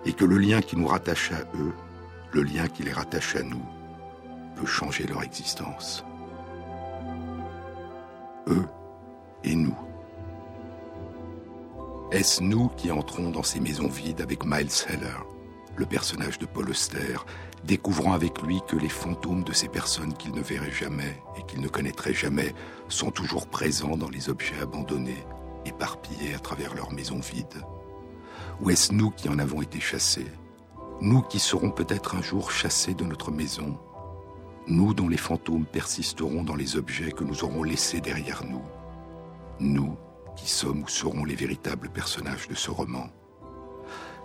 Et 0.04 0.12
que 0.12 0.26
le 0.26 0.38
lien 0.38 0.60
qui 0.60 0.76
nous 0.76 0.88
rattache 0.88 1.32
à 1.32 1.40
eux, 1.58 1.74
le 2.34 2.44
lien 2.44 2.68
qui 2.68 2.84
les 2.84 2.92
rattache 2.92 3.38
à 3.38 3.42
nous, 3.42 3.66
peut 4.58 4.68
changer 4.68 5.08
leur 5.08 5.24
existence. 5.24 6.05
Eux 8.48 8.66
et 9.44 9.56
nous. 9.56 9.76
Est-ce 12.12 12.44
nous 12.44 12.70
qui 12.70 12.92
entrons 12.92 13.32
dans 13.32 13.44
ces 13.44 13.60
maisons 13.60 13.88
vides 13.88 14.22
avec 14.22 14.46
Miles 14.46 14.70
Heller, 14.88 15.26
le 15.76 15.86
personnage 15.86 16.38
de 16.38 16.46
Paul 16.46 16.70
Auster, 16.70 17.18
découvrant 17.64 18.14
avec 18.14 18.42
lui 18.44 18.62
que 18.68 18.76
les 18.76 18.90
fantômes 18.90 19.44
de 19.44 19.54
ces 19.54 19.68
personnes 19.68 20.14
qu'il 20.14 20.32
ne 20.34 20.42
verrait 20.42 20.72
jamais 20.72 21.22
et 21.38 21.44
qu'il 21.44 21.62
ne 21.62 21.68
connaîtrait 21.68 22.14
jamais 22.14 22.54
sont 22.88 23.10
toujours 23.10 23.48
présents 23.48 23.98
dans 23.98 24.10
les 24.10 24.30
objets 24.30 24.60
abandonnés, 24.62 25.26
éparpillés 25.66 26.36
à 26.36 26.40
travers 26.40 26.76
leurs 26.76 26.94
maisons 26.94 27.20
vides? 27.20 27.64
Ou 28.62 28.70
est-ce 28.70 28.94
nous 28.94 29.10
qui 29.10 29.28
en 29.28 29.40
avons 29.40 29.62
été 29.62 29.80
chassés? 29.80 30.32
Nous 31.02 31.22
qui 31.24 31.40
serons 31.40 31.72
peut-être 31.72 32.16
un 32.16 32.22
jour 32.22 32.52
chassés 32.52 32.94
de 32.94 33.04
notre 33.04 33.32
maison 33.32 33.78
Nous 34.68 34.94
dont 34.94 35.08
les 35.08 35.18
fantômes 35.18 35.66
persisteront 35.66 36.44
dans 36.44 36.56
les 36.56 36.76
objets 36.76 37.12
que 37.12 37.24
nous 37.24 37.44
aurons 37.44 37.64
laissés 37.64 38.02
derrière 38.02 38.44
nous 38.46 38.64
Nous 39.60 39.96
qui 40.36 40.50
sommes 40.50 40.84
ou 40.84 40.88
serons 40.88 41.24
les 41.24 41.36
véritables 41.36 41.90
personnages 41.90 42.48
de 42.48 42.56
ce 42.56 42.72
roman 42.72 43.10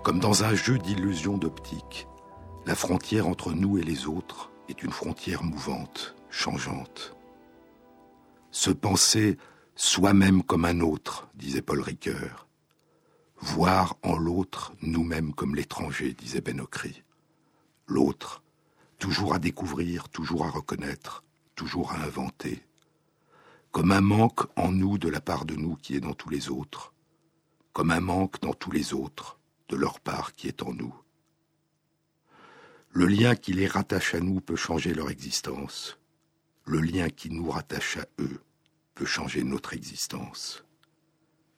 Comme 0.03 0.19
dans 0.19 0.45
un 0.45 0.55
jeu 0.55 0.79
d'illusions 0.79 1.39
d'optique, 1.39 2.07
la 2.67 2.75
frontière 2.75 3.27
entre 3.27 3.53
nous 3.53 3.79
et 3.79 3.83
les 3.83 4.07
autres 4.07 4.51
est 4.69 4.83
une 4.83 4.93
frontière 4.93 5.43
mouvante, 5.43 6.15
changeante. 6.31 7.17
Se 8.51 8.71
penser 8.71 9.37
Soi-même 9.83 10.43
comme 10.43 10.67
un 10.67 10.81
autre, 10.81 11.29
disait 11.35 11.63
Paul 11.63 11.81
Ricoeur. 11.81 12.47
Voir 13.39 13.97
en 14.03 14.19
l'autre 14.19 14.75
nous-mêmes 14.83 15.33
comme 15.33 15.55
l'étranger, 15.55 16.13
disait 16.13 16.43
Ben 16.43 16.63
L'autre, 17.87 18.40
toujours 19.01 19.35
à 19.35 19.41
découvrir, 19.41 20.09
toujours 20.11 20.45
à 20.45 20.51
reconnaître, 20.51 21.25
toujours 21.57 21.91
à 21.93 21.97
inventer. 22.05 22.63
Comme 23.73 23.91
un 23.91 24.01
manque 24.01 24.43
en 24.57 24.71
nous 24.71 24.99
de 24.99 25.09
la 25.09 25.21
part 25.21 25.47
de 25.47 25.57
nous 25.57 25.75
qui 25.75 25.97
est 25.97 26.01
dans 26.01 26.13
tous 26.13 26.29
les 26.29 26.51
autres. 26.51 26.93
Comme 27.73 27.91
un 27.91 28.01
manque 28.01 28.41
dans 28.41 28.53
tous 28.53 28.71
les 28.71 28.95
autres 28.95 29.41
de 29.69 29.77
leur 29.77 30.01
part 30.01 30.35
qui 30.35 30.49
est 30.49 30.63
en 30.63 30.75
nous. 30.75 30.95
Le 32.91 33.07
lien 33.07 33.35
qui 33.37 33.53
les 33.53 33.67
rattache 33.67 34.15
à 34.15 34.21
nous 34.21 34.41
peut 34.41 34.57
changer 34.57 34.93
leur 34.93 35.11
existence. 35.11 35.99
Le 36.65 36.81
lien 36.81 37.09
qui 37.09 37.31
nous 37.31 37.49
rattache 37.49 37.97
à 37.97 38.07
eux 38.19 38.43
peut 38.95 39.07
changer 39.07 39.45
notre 39.45 39.73
existence. 39.73 40.65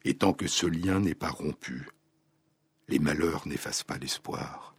Et 0.04 0.14
tant 0.14 0.32
que 0.32 0.46
ce 0.46 0.66
lien 0.66 1.00
n'est 1.00 1.14
pas 1.14 1.30
rompu, 1.30 1.88
les 2.88 2.98
malheurs 2.98 3.48
n'effacent 3.48 3.84
pas 3.84 3.98
l'espoir. 3.98 4.71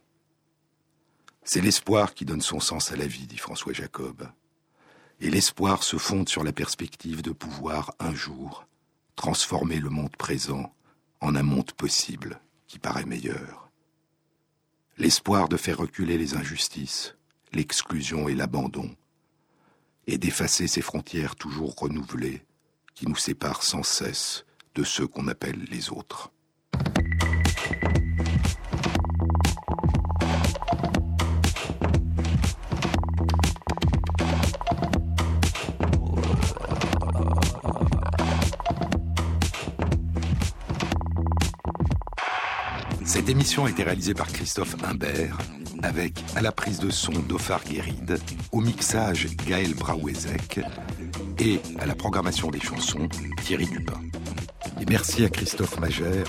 C'est 1.44 1.60
l'espoir 1.60 2.14
qui 2.14 2.24
donne 2.24 2.40
son 2.40 2.58
sens 2.58 2.90
à 2.90 2.96
la 2.96 3.06
vie, 3.06 3.26
dit 3.26 3.36
François 3.36 3.74
Jacob. 3.74 4.28
Et 5.20 5.30
l'espoir 5.30 5.82
se 5.82 5.98
fonde 5.98 6.28
sur 6.28 6.42
la 6.42 6.52
perspective 6.52 7.22
de 7.22 7.32
pouvoir, 7.32 7.94
un 8.00 8.14
jour, 8.14 8.66
transformer 9.14 9.78
le 9.78 9.90
monde 9.90 10.16
présent 10.16 10.74
en 11.20 11.36
un 11.36 11.42
monde 11.42 11.72
possible 11.72 12.40
qui 12.66 12.78
paraît 12.78 13.04
meilleur. 13.04 13.70
L'espoir 14.96 15.48
de 15.48 15.56
faire 15.56 15.78
reculer 15.78 16.18
les 16.18 16.34
injustices, 16.34 17.14
l'exclusion 17.52 18.28
et 18.28 18.34
l'abandon, 18.34 18.96
et 20.06 20.18
d'effacer 20.18 20.66
ces 20.66 20.82
frontières 20.82 21.36
toujours 21.36 21.74
renouvelées 21.74 22.42
qui 22.94 23.06
nous 23.06 23.16
séparent 23.16 23.62
sans 23.62 23.82
cesse 23.82 24.44
de 24.74 24.82
ceux 24.82 25.06
qu'on 25.06 25.28
appelle 25.28 25.64
les 25.70 25.90
autres. 25.90 26.33
Cette 43.14 43.28
émission 43.28 43.64
a 43.64 43.70
été 43.70 43.84
réalisée 43.84 44.12
par 44.12 44.26
Christophe 44.26 44.74
Imbert 44.82 45.38
avec 45.84 46.14
à 46.34 46.42
la 46.42 46.50
prise 46.50 46.80
de 46.80 46.90
son 46.90 47.12
Dofar 47.12 47.62
Guéride, 47.62 48.18
au 48.50 48.60
mixage 48.60 49.28
Gaël 49.46 49.72
Brawezek 49.72 50.58
et 51.38 51.60
à 51.78 51.86
la 51.86 51.94
programmation 51.94 52.50
des 52.50 52.58
chansons 52.58 53.08
Thierry 53.44 53.66
Dupin. 53.66 54.00
Et 54.80 54.84
merci 54.88 55.24
à 55.24 55.28
Christophe 55.28 55.78
Magère 55.78 56.26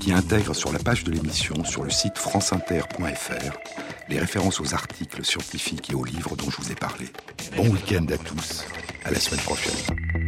qui 0.00 0.12
intègre 0.12 0.54
sur 0.54 0.72
la 0.72 0.80
page 0.80 1.04
de 1.04 1.12
l'émission 1.12 1.64
sur 1.64 1.84
le 1.84 1.90
site 1.90 2.18
franceinter.fr 2.18 3.56
les 4.08 4.18
références 4.18 4.60
aux 4.60 4.74
articles 4.74 5.24
scientifiques 5.24 5.90
et 5.90 5.94
aux 5.94 6.04
livres 6.04 6.34
dont 6.34 6.50
je 6.50 6.56
vous 6.56 6.72
ai 6.72 6.74
parlé. 6.74 7.06
Bon 7.56 7.68
week-end 7.68 8.06
à 8.12 8.18
tous, 8.18 8.64
à 9.04 9.12
la 9.12 9.20
semaine 9.20 9.44
prochaine. 9.44 10.27